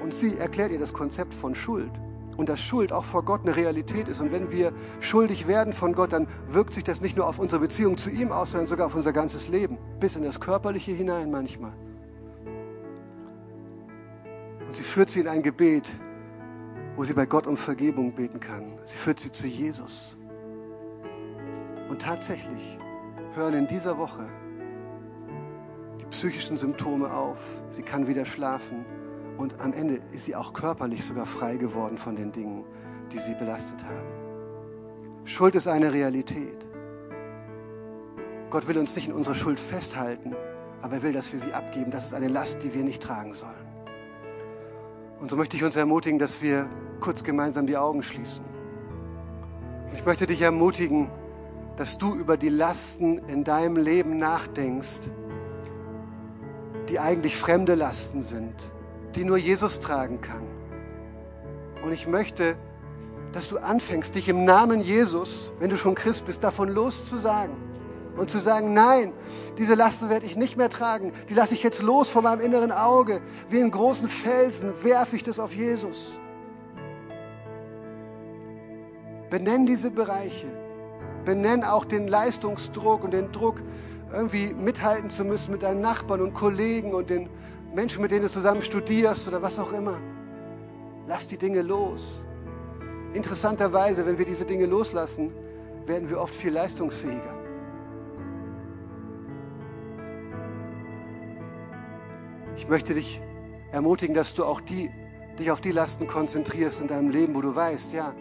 und 0.00 0.14
sie 0.14 0.38
erklärt 0.38 0.70
ihr 0.70 0.78
das 0.78 0.92
Konzept 0.92 1.34
von 1.34 1.56
Schuld 1.56 1.90
und 2.36 2.48
dass 2.48 2.60
Schuld 2.60 2.92
auch 2.92 3.04
vor 3.04 3.24
Gott 3.24 3.42
eine 3.42 3.56
Realität 3.56 4.08
ist. 4.08 4.20
Und 4.20 4.32
wenn 4.32 4.50
wir 4.50 4.72
schuldig 5.00 5.46
werden 5.46 5.72
von 5.72 5.94
Gott, 5.94 6.12
dann 6.12 6.26
wirkt 6.46 6.74
sich 6.74 6.84
das 6.84 7.00
nicht 7.00 7.16
nur 7.16 7.26
auf 7.26 7.38
unsere 7.38 7.60
Beziehung 7.60 7.96
zu 7.96 8.10
ihm 8.10 8.32
aus, 8.32 8.52
sondern 8.52 8.68
sogar 8.68 8.86
auf 8.86 8.94
unser 8.94 9.12
ganzes 9.12 9.48
Leben, 9.48 9.78
bis 10.00 10.16
in 10.16 10.22
das 10.22 10.40
Körperliche 10.40 10.92
hinein 10.92 11.30
manchmal. 11.30 11.72
Und 14.66 14.74
sie 14.74 14.82
führt 14.82 15.10
sie 15.10 15.20
in 15.20 15.28
ein 15.28 15.42
Gebet 15.42 15.86
wo 16.96 17.04
sie 17.04 17.12
bei 17.12 17.26
Gott 17.26 17.46
um 17.46 17.56
Vergebung 17.56 18.12
beten 18.14 18.40
kann. 18.40 18.78
Sie 18.84 18.96
führt 18.96 19.20
sie 19.20 19.30
zu 19.30 19.46
Jesus. 19.46 20.16
Und 21.88 22.02
tatsächlich 22.02 22.78
hören 23.34 23.54
in 23.54 23.66
dieser 23.66 23.98
Woche 23.98 24.26
die 26.00 26.06
psychischen 26.06 26.56
Symptome 26.56 27.12
auf. 27.12 27.38
Sie 27.68 27.82
kann 27.82 28.06
wieder 28.06 28.24
schlafen 28.24 28.86
und 29.38 29.60
am 29.60 29.72
Ende 29.72 30.00
ist 30.12 30.24
sie 30.24 30.36
auch 30.36 30.52
körperlich 30.52 31.04
sogar 31.04 31.26
frei 31.26 31.56
geworden 31.56 31.98
von 31.98 32.16
den 32.16 32.32
Dingen, 32.32 32.64
die 33.12 33.18
sie 33.18 33.34
belastet 33.34 33.84
haben. 33.84 35.24
Schuld 35.24 35.54
ist 35.54 35.66
eine 35.66 35.92
Realität. 35.92 36.66
Gott 38.50 38.68
will 38.68 38.78
uns 38.78 38.94
nicht 38.94 39.08
in 39.08 39.14
unserer 39.14 39.34
Schuld 39.34 39.58
festhalten, 39.58 40.36
aber 40.80 40.94
er 40.96 41.02
will, 41.02 41.12
dass 41.12 41.32
wir 41.32 41.38
sie 41.38 41.52
abgeben. 41.52 41.90
Das 41.90 42.06
ist 42.06 42.14
eine 42.14 42.28
Last, 42.28 42.62
die 42.62 42.72
wir 42.72 42.84
nicht 42.84 43.02
tragen 43.02 43.34
sollen. 43.34 43.66
Und 45.20 45.30
so 45.30 45.36
möchte 45.36 45.56
ich 45.56 45.64
uns 45.64 45.76
ermutigen, 45.76 46.18
dass 46.18 46.42
wir 46.42 46.68
kurz 47.00 47.24
gemeinsam 47.24 47.66
die 47.66 47.76
Augen 47.76 48.02
schließen. 48.02 48.44
Ich 49.94 50.04
möchte 50.04 50.26
dich 50.26 50.42
ermutigen, 50.42 51.10
dass 51.76 51.98
du 51.98 52.14
über 52.14 52.36
die 52.36 52.48
Lasten 52.48 53.18
in 53.28 53.44
deinem 53.44 53.76
Leben 53.76 54.18
nachdenkst, 54.18 55.10
die 56.88 57.00
eigentlich 57.00 57.36
fremde 57.36 57.74
Lasten 57.74 58.22
sind, 58.22 58.72
die 59.14 59.24
nur 59.24 59.36
Jesus 59.36 59.80
tragen 59.80 60.20
kann. 60.20 60.42
Und 61.84 61.92
ich 61.92 62.06
möchte, 62.06 62.56
dass 63.32 63.48
du 63.48 63.58
anfängst, 63.58 64.14
dich 64.14 64.28
im 64.28 64.44
Namen 64.44 64.80
Jesus, 64.80 65.52
wenn 65.60 65.70
du 65.70 65.76
schon 65.76 65.94
Christ 65.94 66.26
bist, 66.26 66.42
davon 66.42 66.68
loszusagen 66.68 67.54
und 68.16 68.30
zu 68.30 68.38
sagen, 68.38 68.72
nein, 68.72 69.12
diese 69.58 69.74
Lasten 69.74 70.08
werde 70.08 70.26
ich 70.26 70.36
nicht 70.36 70.56
mehr 70.56 70.70
tragen, 70.70 71.12
die 71.28 71.34
lasse 71.34 71.54
ich 71.54 71.62
jetzt 71.62 71.82
los 71.82 72.10
von 72.10 72.24
meinem 72.24 72.40
inneren 72.40 72.72
Auge. 72.72 73.20
Wie 73.48 73.60
einen 73.60 73.70
großen 73.70 74.08
Felsen 74.08 74.72
werfe 74.82 75.16
ich 75.16 75.22
das 75.22 75.38
auf 75.38 75.54
Jesus. 75.54 76.18
Benenn 79.30 79.66
diese 79.66 79.90
Bereiche. 79.90 80.46
Benenn 81.24 81.64
auch 81.64 81.84
den 81.84 82.06
Leistungsdruck 82.06 83.04
und 83.04 83.12
den 83.12 83.32
Druck, 83.32 83.56
irgendwie 84.12 84.54
mithalten 84.54 85.10
zu 85.10 85.24
müssen 85.24 85.52
mit 85.52 85.62
deinen 85.62 85.80
Nachbarn 85.80 86.20
und 86.20 86.32
Kollegen 86.32 86.94
und 86.94 87.10
den 87.10 87.28
Menschen, 87.76 88.00
mit 88.00 88.10
denen 88.10 88.22
du 88.22 88.30
zusammen 88.30 88.62
studierst 88.62 89.28
oder 89.28 89.42
was 89.42 89.58
auch 89.58 89.70
immer. 89.74 90.00
Lass 91.06 91.28
die 91.28 91.36
Dinge 91.36 91.60
los. 91.60 92.24
Interessanterweise, 93.12 94.06
wenn 94.06 94.16
wir 94.16 94.24
diese 94.24 94.46
Dinge 94.46 94.64
loslassen, 94.64 95.30
werden 95.84 96.08
wir 96.08 96.18
oft 96.18 96.34
viel 96.34 96.52
leistungsfähiger. 96.52 97.36
Ich 102.56 102.66
möchte 102.66 102.94
dich 102.94 103.20
ermutigen, 103.72 104.14
dass 104.14 104.32
du 104.32 104.46
auch 104.46 104.62
die, 104.62 104.90
dich 105.38 105.50
auf 105.50 105.60
die 105.60 105.72
Lasten 105.72 106.06
konzentrierst 106.06 106.80
in 106.80 106.88
deinem 106.88 107.10
Leben, 107.10 107.34
wo 107.34 107.42
du 107.42 107.54
weißt, 107.54 107.92
ja, 107.92 108.14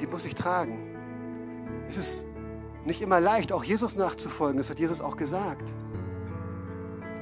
die 0.00 0.06
muss 0.06 0.24
ich 0.24 0.34
tragen. 0.34 0.96
Es 1.86 1.98
ist 1.98 2.26
nicht 2.86 3.02
immer 3.02 3.20
leicht, 3.20 3.52
auch 3.52 3.64
Jesus 3.64 3.96
nachzufolgen. 3.96 4.56
Das 4.56 4.70
hat 4.70 4.78
Jesus 4.78 5.02
auch 5.02 5.18
gesagt. 5.18 5.74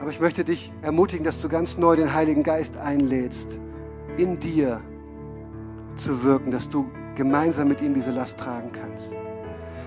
Aber 0.01 0.11
ich 0.11 0.20
möchte 0.20 0.44
dich 0.44 0.72
ermutigen, 0.82 1.24
dass 1.24 1.40
du 1.40 1.49
ganz 1.49 1.76
neu 1.76 1.96
den 1.96 2.14
Heiligen 2.14 2.42
Geist 2.42 2.76
einlädst, 2.76 3.59
in 4.16 4.38
dir 4.38 4.80
zu 5.96 6.22
wirken, 6.24 6.51
dass 6.51 6.70
du 6.70 6.88
gemeinsam 7.16 7.68
mit 7.68 7.80
ihm 7.80 7.94
diese 7.94 8.12
Last 8.12 8.38
tragen 8.38 8.70
kannst. 8.72 9.14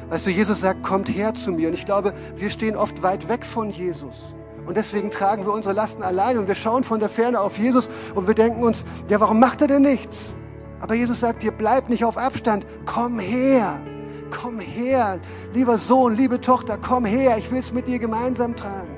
Weißt 0.09 0.27
du, 0.27 0.31
Jesus 0.31 0.59
sagt, 0.59 0.83
kommt 0.83 1.07
her 1.07 1.33
zu 1.33 1.53
mir. 1.53 1.69
Und 1.69 1.73
ich 1.73 1.85
glaube, 1.85 2.13
wir 2.35 2.49
stehen 2.49 2.75
oft 2.75 3.01
weit 3.01 3.29
weg 3.29 3.45
von 3.45 3.69
Jesus. 3.69 4.35
Und 4.65 4.75
deswegen 4.75 5.09
tragen 5.09 5.45
wir 5.45 5.53
unsere 5.53 5.73
Lasten 5.73 6.03
allein 6.03 6.37
und 6.37 6.47
wir 6.47 6.55
schauen 6.55 6.83
von 6.83 6.99
der 6.99 7.09
Ferne 7.09 7.39
auf 7.39 7.57
Jesus 7.57 7.89
und 8.13 8.27
wir 8.27 8.35
denken 8.35 8.63
uns, 8.63 8.85
ja, 9.07 9.19
warum 9.19 9.39
macht 9.39 9.61
er 9.61 9.67
denn 9.67 9.81
nichts? 9.81 10.37
Aber 10.81 10.93
Jesus 10.93 11.21
sagt 11.21 11.43
dir, 11.43 11.51
bleib 11.51 11.89
nicht 11.89 12.03
auf 12.03 12.17
Abstand, 12.17 12.65
komm 12.85 13.19
her, 13.19 13.81
komm 14.29 14.59
her, 14.59 15.19
lieber 15.53 15.77
Sohn, 15.77 16.15
liebe 16.15 16.41
Tochter, 16.41 16.77
komm 16.77 17.05
her, 17.05 17.37
ich 17.37 17.51
will 17.51 17.59
es 17.59 17.71
mit 17.71 17.87
dir 17.87 17.97
gemeinsam 17.97 18.55
tragen. 18.55 18.90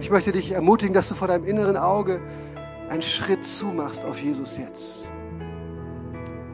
Ich 0.00 0.10
möchte 0.10 0.30
dich 0.32 0.52
ermutigen, 0.52 0.94
dass 0.94 1.08
du 1.08 1.14
vor 1.14 1.28
deinem 1.28 1.44
inneren 1.44 1.76
Auge 1.76 2.20
einen 2.88 3.02
Schritt 3.02 3.44
zumachst 3.44 4.04
auf 4.04 4.20
Jesus 4.22 4.56
jetzt. 4.56 5.10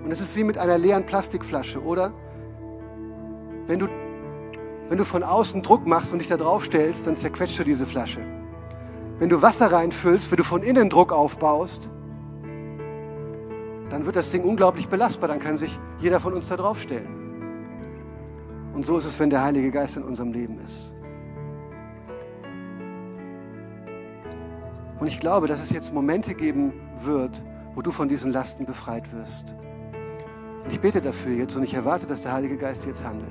Und 0.03 0.11
es 0.11 0.21
ist 0.21 0.37
wie 0.37 0.45
mit 0.45 0.59
einer 0.59 0.79
leeren 0.79 1.05
Plastikflasche, 1.05 1.83
oder? 1.83 2.13
Wenn 3.67 3.79
du, 3.79 3.89
wenn 4.89 4.99
du 4.99 5.05
von 5.05 5.23
außen 5.23 5.63
Druck 5.63 5.87
machst 5.87 6.13
und 6.13 6.19
dich 6.19 6.29
da 6.29 6.37
drauf 6.37 6.65
stellst, 6.65 7.07
dann 7.07 7.17
zerquetscht 7.17 7.59
du 7.59 7.65
diese 7.65 7.87
Flasche. 7.87 8.21
Wenn 9.19 9.29
du 9.29 9.43
Wasser 9.43 9.71
reinfüllst, 9.71 10.31
wenn 10.31 10.39
du 10.39 10.45
von 10.45 10.63
innen 10.63 10.91
Druck 10.91 11.13
aufbaust, 11.13 11.91
dann 13.91 14.07
wird 14.07 14.17
das 14.17 14.31
Ding 14.31 14.43
unglaublich 14.43 14.89
belastbar, 14.89 15.29
dann 15.29 15.39
kann 15.39 15.57
sich 15.57 15.79
jeder 16.01 16.19
von 16.19 16.33
uns 16.33 16.49
da 16.49 16.57
drauf 16.57 16.81
stellen. 16.81 17.23
Und 18.75 18.85
so 18.85 18.99
ist 18.99 19.05
es, 19.05 19.21
wenn 19.21 19.31
der 19.31 19.45
Heilige 19.45 19.71
Geist 19.71 19.97
in 19.97 20.03
unserem 20.03 20.33
Leben 20.33 20.59
ist. 20.65 20.95
Und 25.05 25.09
ich 25.09 25.21
glaube, 25.21 25.49
dass 25.49 25.61
es 25.61 25.69
jetzt 25.69 25.93
Momente 25.93 26.35
geben 26.35 26.73
wird, 26.99 27.45
wo 27.75 27.83
du 27.83 27.91
von 27.91 28.09
diesen 28.09 28.33
Lasten 28.33 28.65
befreit 28.65 29.13
wirst. 29.13 29.55
Und 30.65 30.73
ich 30.73 30.81
bete 30.81 31.03
dafür 31.03 31.37
jetzt 31.37 31.55
und 31.57 31.63
ich 31.63 31.75
erwarte, 31.75 32.07
dass 32.07 32.23
der 32.23 32.33
Heilige 32.33 32.57
Geist 32.57 32.87
jetzt 32.87 33.05
handelt. 33.05 33.29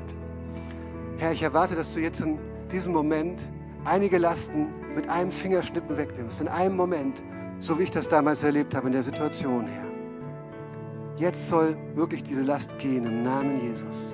Herr, 1.17 1.31
ich 1.31 1.41
erwarte, 1.41 1.73
dass 1.73 1.91
du 1.91 1.99
jetzt 1.99 2.19
in 2.19 2.37
diesem 2.71 2.93
Moment 2.93 3.49
einige 3.85 4.19
Lasten 4.19 4.67
mit 4.93 5.09
einem 5.09 5.31
Fingerschnippen 5.31 5.97
wegnimmst. 5.97 6.41
In 6.41 6.47
einem 6.47 6.75
Moment, 6.75 7.23
so 7.59 7.79
wie 7.79 7.83
ich 7.85 7.91
das 7.91 8.07
damals 8.07 8.43
erlebt 8.43 8.75
habe 8.75 8.85
in 8.85 8.93
der 8.93 9.01
Situation, 9.01 9.65
Herr. 9.65 9.91
Jetzt 11.15 11.47
soll 11.47 11.75
wirklich 11.95 12.21
diese 12.21 12.43
Last 12.43 12.77
gehen 12.77 13.03
im 13.03 13.23
Namen 13.23 13.59
Jesus. 13.59 14.13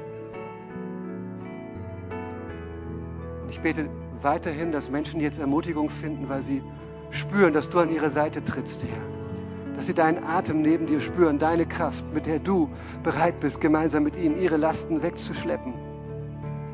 Und 3.43 3.49
ich 3.49 3.59
bete 3.59 3.89
weiterhin, 4.21 4.71
dass 4.71 4.89
Menschen 4.89 5.19
jetzt 5.19 5.39
Ermutigung 5.39 5.89
finden, 5.89 6.29
weil 6.29 6.41
sie 6.41 6.63
spüren, 7.09 7.53
dass 7.53 7.69
du 7.69 7.79
an 7.79 7.91
ihre 7.91 8.09
Seite 8.09 8.43
trittst, 8.43 8.83
Herr. 8.83 9.75
Dass 9.75 9.85
sie 9.87 9.93
deinen 9.93 10.23
Atem 10.23 10.61
neben 10.61 10.87
dir 10.87 10.99
spüren, 10.99 11.39
deine 11.39 11.65
Kraft, 11.65 12.03
mit 12.13 12.25
der 12.25 12.39
du 12.39 12.69
bereit 13.03 13.39
bist, 13.39 13.61
gemeinsam 13.61 14.03
mit 14.03 14.15
ihnen 14.15 14.41
ihre 14.41 14.57
Lasten 14.57 15.01
wegzuschleppen. 15.01 15.73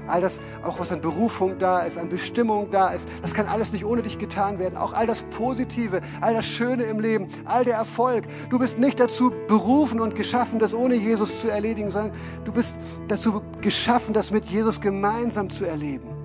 All 0.07 0.21
das, 0.21 0.39
auch 0.63 0.79
was 0.79 0.91
an 0.91 1.01
Berufung 1.01 1.57
da 1.57 1.79
ist, 1.79 1.97
an 1.97 2.09
Bestimmung 2.09 2.69
da 2.71 2.89
ist, 2.89 3.07
das 3.21 3.33
kann 3.33 3.47
alles 3.47 3.73
nicht 3.73 3.86
ohne 3.86 4.03
dich 4.03 4.19
getan 4.19 4.59
werden. 4.59 4.77
Auch 4.77 4.93
all 4.93 5.07
das 5.07 5.23
Positive, 5.23 6.01
all 6.21 6.33
das 6.33 6.45
Schöne 6.45 6.83
im 6.83 6.99
Leben, 6.99 7.27
all 7.45 7.63
der 7.63 7.75
Erfolg. 7.75 8.25
Du 8.49 8.59
bist 8.59 8.77
nicht 8.77 8.99
dazu 8.99 9.31
berufen 9.47 9.99
und 9.99 10.15
geschaffen, 10.15 10.59
das 10.59 10.73
ohne 10.73 10.95
Jesus 10.95 11.41
zu 11.41 11.49
erledigen, 11.49 11.89
sondern 11.89 12.13
du 12.43 12.51
bist 12.51 12.75
dazu 13.07 13.41
geschaffen, 13.61 14.13
das 14.13 14.31
mit 14.31 14.45
Jesus 14.45 14.79
gemeinsam 14.79 15.49
zu 15.49 15.65
erleben. 15.65 16.24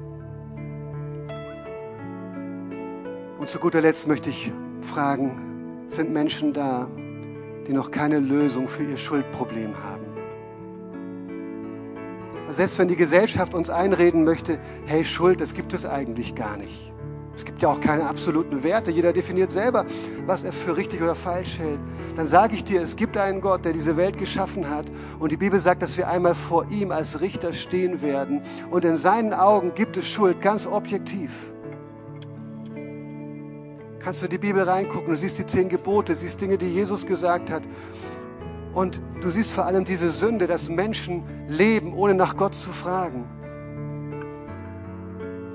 Und 3.41 3.49
zu 3.49 3.59
guter 3.59 3.80
Letzt 3.80 4.07
möchte 4.07 4.28
ich 4.28 4.53
fragen, 4.82 5.86
sind 5.88 6.12
Menschen 6.12 6.53
da, 6.53 6.91
die 7.66 7.72
noch 7.72 7.91
keine 7.91 8.18
Lösung 8.18 8.68
für 8.68 8.82
ihr 8.84 8.99
Schuldproblem 8.99 9.82
haben? 9.82 10.05
Selbst 12.51 12.78
wenn 12.78 12.88
die 12.88 12.97
Gesellschaft 12.97 13.55
uns 13.55 13.70
einreden 13.70 14.24
möchte, 14.24 14.59
hey, 14.84 15.07
Schuld, 15.07 15.41
das 15.41 15.55
gibt 15.55 15.72
es 15.72 15.86
eigentlich 15.86 16.34
gar 16.34 16.59
nicht. 16.59 16.93
Es 17.34 17.47
gibt 17.47 17.62
ja 17.62 17.70
auch 17.70 17.80
keine 17.80 18.07
absoluten 18.07 18.62
Werte. 18.62 18.91
Jeder 18.91 19.14
definiert 19.14 19.51
selber, 19.51 19.86
was 20.26 20.45
er 20.45 20.53
für 20.53 20.76
richtig 20.76 21.01
oder 21.01 21.14
falsch 21.14 21.61
hält. 21.61 21.80
Dann 22.16 22.28
sage 22.28 22.55
ich 22.57 22.64
dir, 22.64 22.82
es 22.82 22.95
gibt 22.95 23.16
einen 23.16 23.41
Gott, 23.41 23.64
der 23.64 23.72
diese 23.72 23.97
Welt 23.97 24.18
geschaffen 24.18 24.68
hat. 24.68 24.84
Und 25.18 25.32
die 25.32 25.38
Bibel 25.38 25.59
sagt, 25.59 25.80
dass 25.80 25.97
wir 25.97 26.09
einmal 26.09 26.34
vor 26.34 26.66
ihm 26.68 26.91
als 26.91 27.22
Richter 27.22 27.55
stehen 27.55 28.03
werden. 28.03 28.43
Und 28.70 28.84
in 28.84 28.97
seinen 28.97 29.32
Augen 29.32 29.72
gibt 29.74 29.97
es 29.97 30.07
Schuld 30.07 30.43
ganz 30.43 30.66
objektiv. 30.66 31.30
Kannst 34.01 34.22
du 34.22 34.26
in 34.26 34.30
die 34.30 34.38
Bibel 34.38 34.62
reingucken, 34.62 35.11
du 35.11 35.16
siehst 35.16 35.38
die 35.38 35.46
zehn 35.46 35.68
Gebote, 35.68 36.14
siehst 36.14 36.40
Dinge, 36.40 36.57
die 36.57 36.72
Jesus 36.72 37.07
gesagt 37.07 37.51
hat. 37.51 37.62
Und 38.72 39.03
du 39.20 39.28
siehst 39.28 39.51
vor 39.51 39.66
allem 39.66 39.84
diese 39.84 40.09
Sünde, 40.09 40.46
dass 40.46 40.70
Menschen 40.70 41.22
leben, 41.48 41.92
ohne 41.92 42.14
nach 42.14 42.36
Gott 42.36 42.55
zu 42.55 42.70
fragen. 42.70 43.28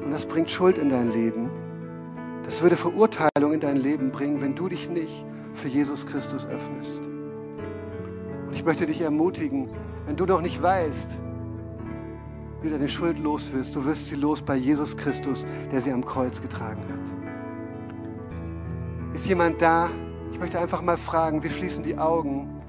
Und 0.04 0.12
das 0.12 0.28
bringt 0.28 0.52
Schuld 0.52 0.78
in 0.78 0.90
dein 0.90 1.12
Leben. 1.12 1.50
Das 2.44 2.62
würde 2.62 2.76
Verurteilung 2.76 3.54
in 3.54 3.60
dein 3.60 3.78
Leben 3.78 4.12
bringen, 4.12 4.42
wenn 4.42 4.54
du 4.54 4.70
dich 4.70 4.90
nicht 4.90 5.26
für 5.54 5.68
Jesus 5.68 6.06
Christus 6.06 6.46
öffnest. 6.46 7.02
Und 8.46 8.54
ich 8.54 8.64
möchte 8.64 8.86
dich 8.86 9.02
ermutigen, 9.02 9.70
wenn 10.06 10.16
du 10.16 10.26
noch 10.26 10.42
nicht 10.42 10.62
weißt, 10.62 11.18
wie 12.62 12.70
deine 12.70 12.90
Schuld 12.90 13.18
los 13.18 13.54
wirst, 13.54 13.76
du 13.76 13.86
wirst 13.86 14.10
sie 14.10 14.16
los 14.16 14.44
bei 14.44 14.56
Jesus 14.56 14.96
Christus, 14.96 15.46
der 15.72 15.82
sie 15.82 15.92
am 15.92 16.06
Kreuz 16.06 16.42
getragen 16.42 16.82
hat. 16.82 17.25
Ist 19.16 19.28
jemand 19.28 19.62
da? 19.62 19.90
Ich 20.34 20.40
möchte 20.40 20.60
einfach 20.60 20.82
mal 20.82 20.98
fragen, 20.98 21.42
wir 21.42 21.50
schließen 21.50 21.86
die 21.86 21.98
Augen. 21.98 22.62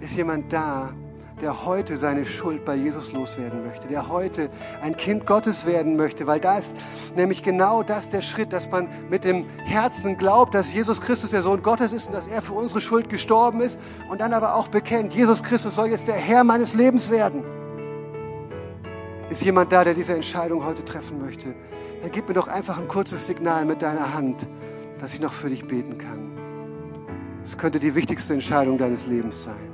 Ist 0.00 0.14
jemand 0.14 0.52
da, 0.52 0.92
der 1.40 1.64
heute 1.64 1.96
seine 1.96 2.26
Schuld 2.26 2.66
bei 2.66 2.74
Jesus 2.74 3.14
loswerden 3.14 3.64
möchte, 3.66 3.88
der 3.88 4.10
heute 4.10 4.50
ein 4.82 4.94
Kind 4.94 5.24
Gottes 5.24 5.64
werden 5.64 5.96
möchte, 5.96 6.26
weil 6.26 6.38
da 6.38 6.58
ist 6.58 6.76
nämlich 7.16 7.42
genau 7.42 7.82
das 7.82 8.10
der 8.10 8.20
Schritt, 8.20 8.52
dass 8.52 8.70
man 8.70 8.88
mit 9.08 9.24
dem 9.24 9.46
Herzen 9.64 10.18
glaubt, 10.18 10.54
dass 10.54 10.70
Jesus 10.70 11.00
Christus 11.00 11.30
der 11.30 11.40
Sohn 11.40 11.62
Gottes 11.62 11.94
ist 11.94 12.08
und 12.08 12.14
dass 12.14 12.26
er 12.26 12.42
für 12.42 12.52
unsere 12.52 12.82
Schuld 12.82 13.08
gestorben 13.08 13.62
ist 13.62 13.80
und 14.10 14.20
dann 14.20 14.34
aber 14.34 14.56
auch 14.56 14.68
bekennt, 14.68 15.14
Jesus 15.14 15.42
Christus 15.42 15.76
soll 15.76 15.88
jetzt 15.88 16.08
der 16.08 16.14
Herr 16.14 16.44
meines 16.44 16.74
Lebens 16.74 17.10
werden. 17.10 17.42
Ist 19.30 19.42
jemand 19.42 19.72
da, 19.72 19.82
der 19.82 19.94
diese 19.94 20.12
Entscheidung 20.12 20.62
heute 20.62 20.84
treffen 20.84 21.22
möchte? 21.24 21.54
Dann 22.02 22.12
gib 22.12 22.28
mir 22.28 22.34
doch 22.34 22.48
einfach 22.48 22.78
ein 22.78 22.86
kurzes 22.86 23.26
Signal 23.26 23.64
mit 23.64 23.80
deiner 23.80 24.12
Hand, 24.12 24.46
dass 25.00 25.14
ich 25.14 25.20
noch 25.20 25.32
für 25.32 25.48
dich 25.48 25.66
beten 25.66 25.96
kann. 25.96 26.30
Es 27.42 27.56
könnte 27.56 27.80
die 27.80 27.94
wichtigste 27.94 28.34
Entscheidung 28.34 28.76
deines 28.76 29.06
Lebens 29.06 29.44
sein. 29.44 29.70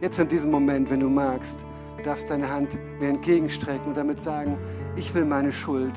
Jetzt 0.00 0.18
in 0.18 0.28
diesem 0.28 0.50
Moment, 0.50 0.90
wenn 0.90 1.00
du 1.00 1.08
magst, 1.08 1.64
darfst 2.04 2.30
deine 2.30 2.48
Hand 2.48 2.78
mir 2.98 3.08
entgegenstrecken 3.08 3.88
und 3.88 3.96
damit 3.96 4.20
sagen, 4.20 4.56
ich 4.96 5.14
will 5.14 5.24
meine 5.24 5.52
Schuld 5.52 5.94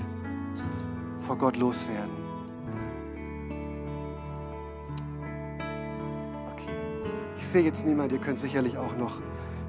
vor 1.19 1.37
Gott 1.37 1.57
loswerden. 1.57 2.11
Okay. 6.53 6.75
Ich 7.37 7.47
sehe 7.47 7.63
jetzt 7.63 7.85
niemand, 7.85 8.11
ihr 8.11 8.19
könnt 8.19 8.39
sicherlich 8.39 8.77
auch 8.77 8.97
noch 8.97 9.21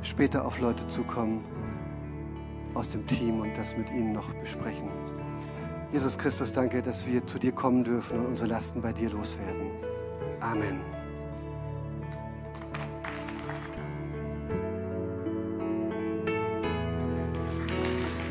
später 0.03 0.45
auf 0.45 0.61
Leute 0.61 0.87
zukommen 0.87 1.45
aus 2.75 2.91
dem 2.91 3.07
Team 3.07 3.41
und 3.41 3.57
das 3.57 3.77
mit 3.77 3.91
ihnen 3.91 4.13
noch 4.13 4.33
besprechen. 4.35 4.94
Jesus 5.95 6.19
Christus, 6.19 6.53
danke, 6.53 6.83
dass 6.83 7.07
wir 7.07 7.25
zu 7.25 7.39
dir 7.39 7.53
kommen 7.53 7.85
dürfen 7.85 8.19
und 8.19 8.27
unsere 8.27 8.49
Lasten 8.49 8.83
bei 8.83 8.93
dir 8.93 9.11
loswerden. 9.11 9.71
Amen. 10.41 10.94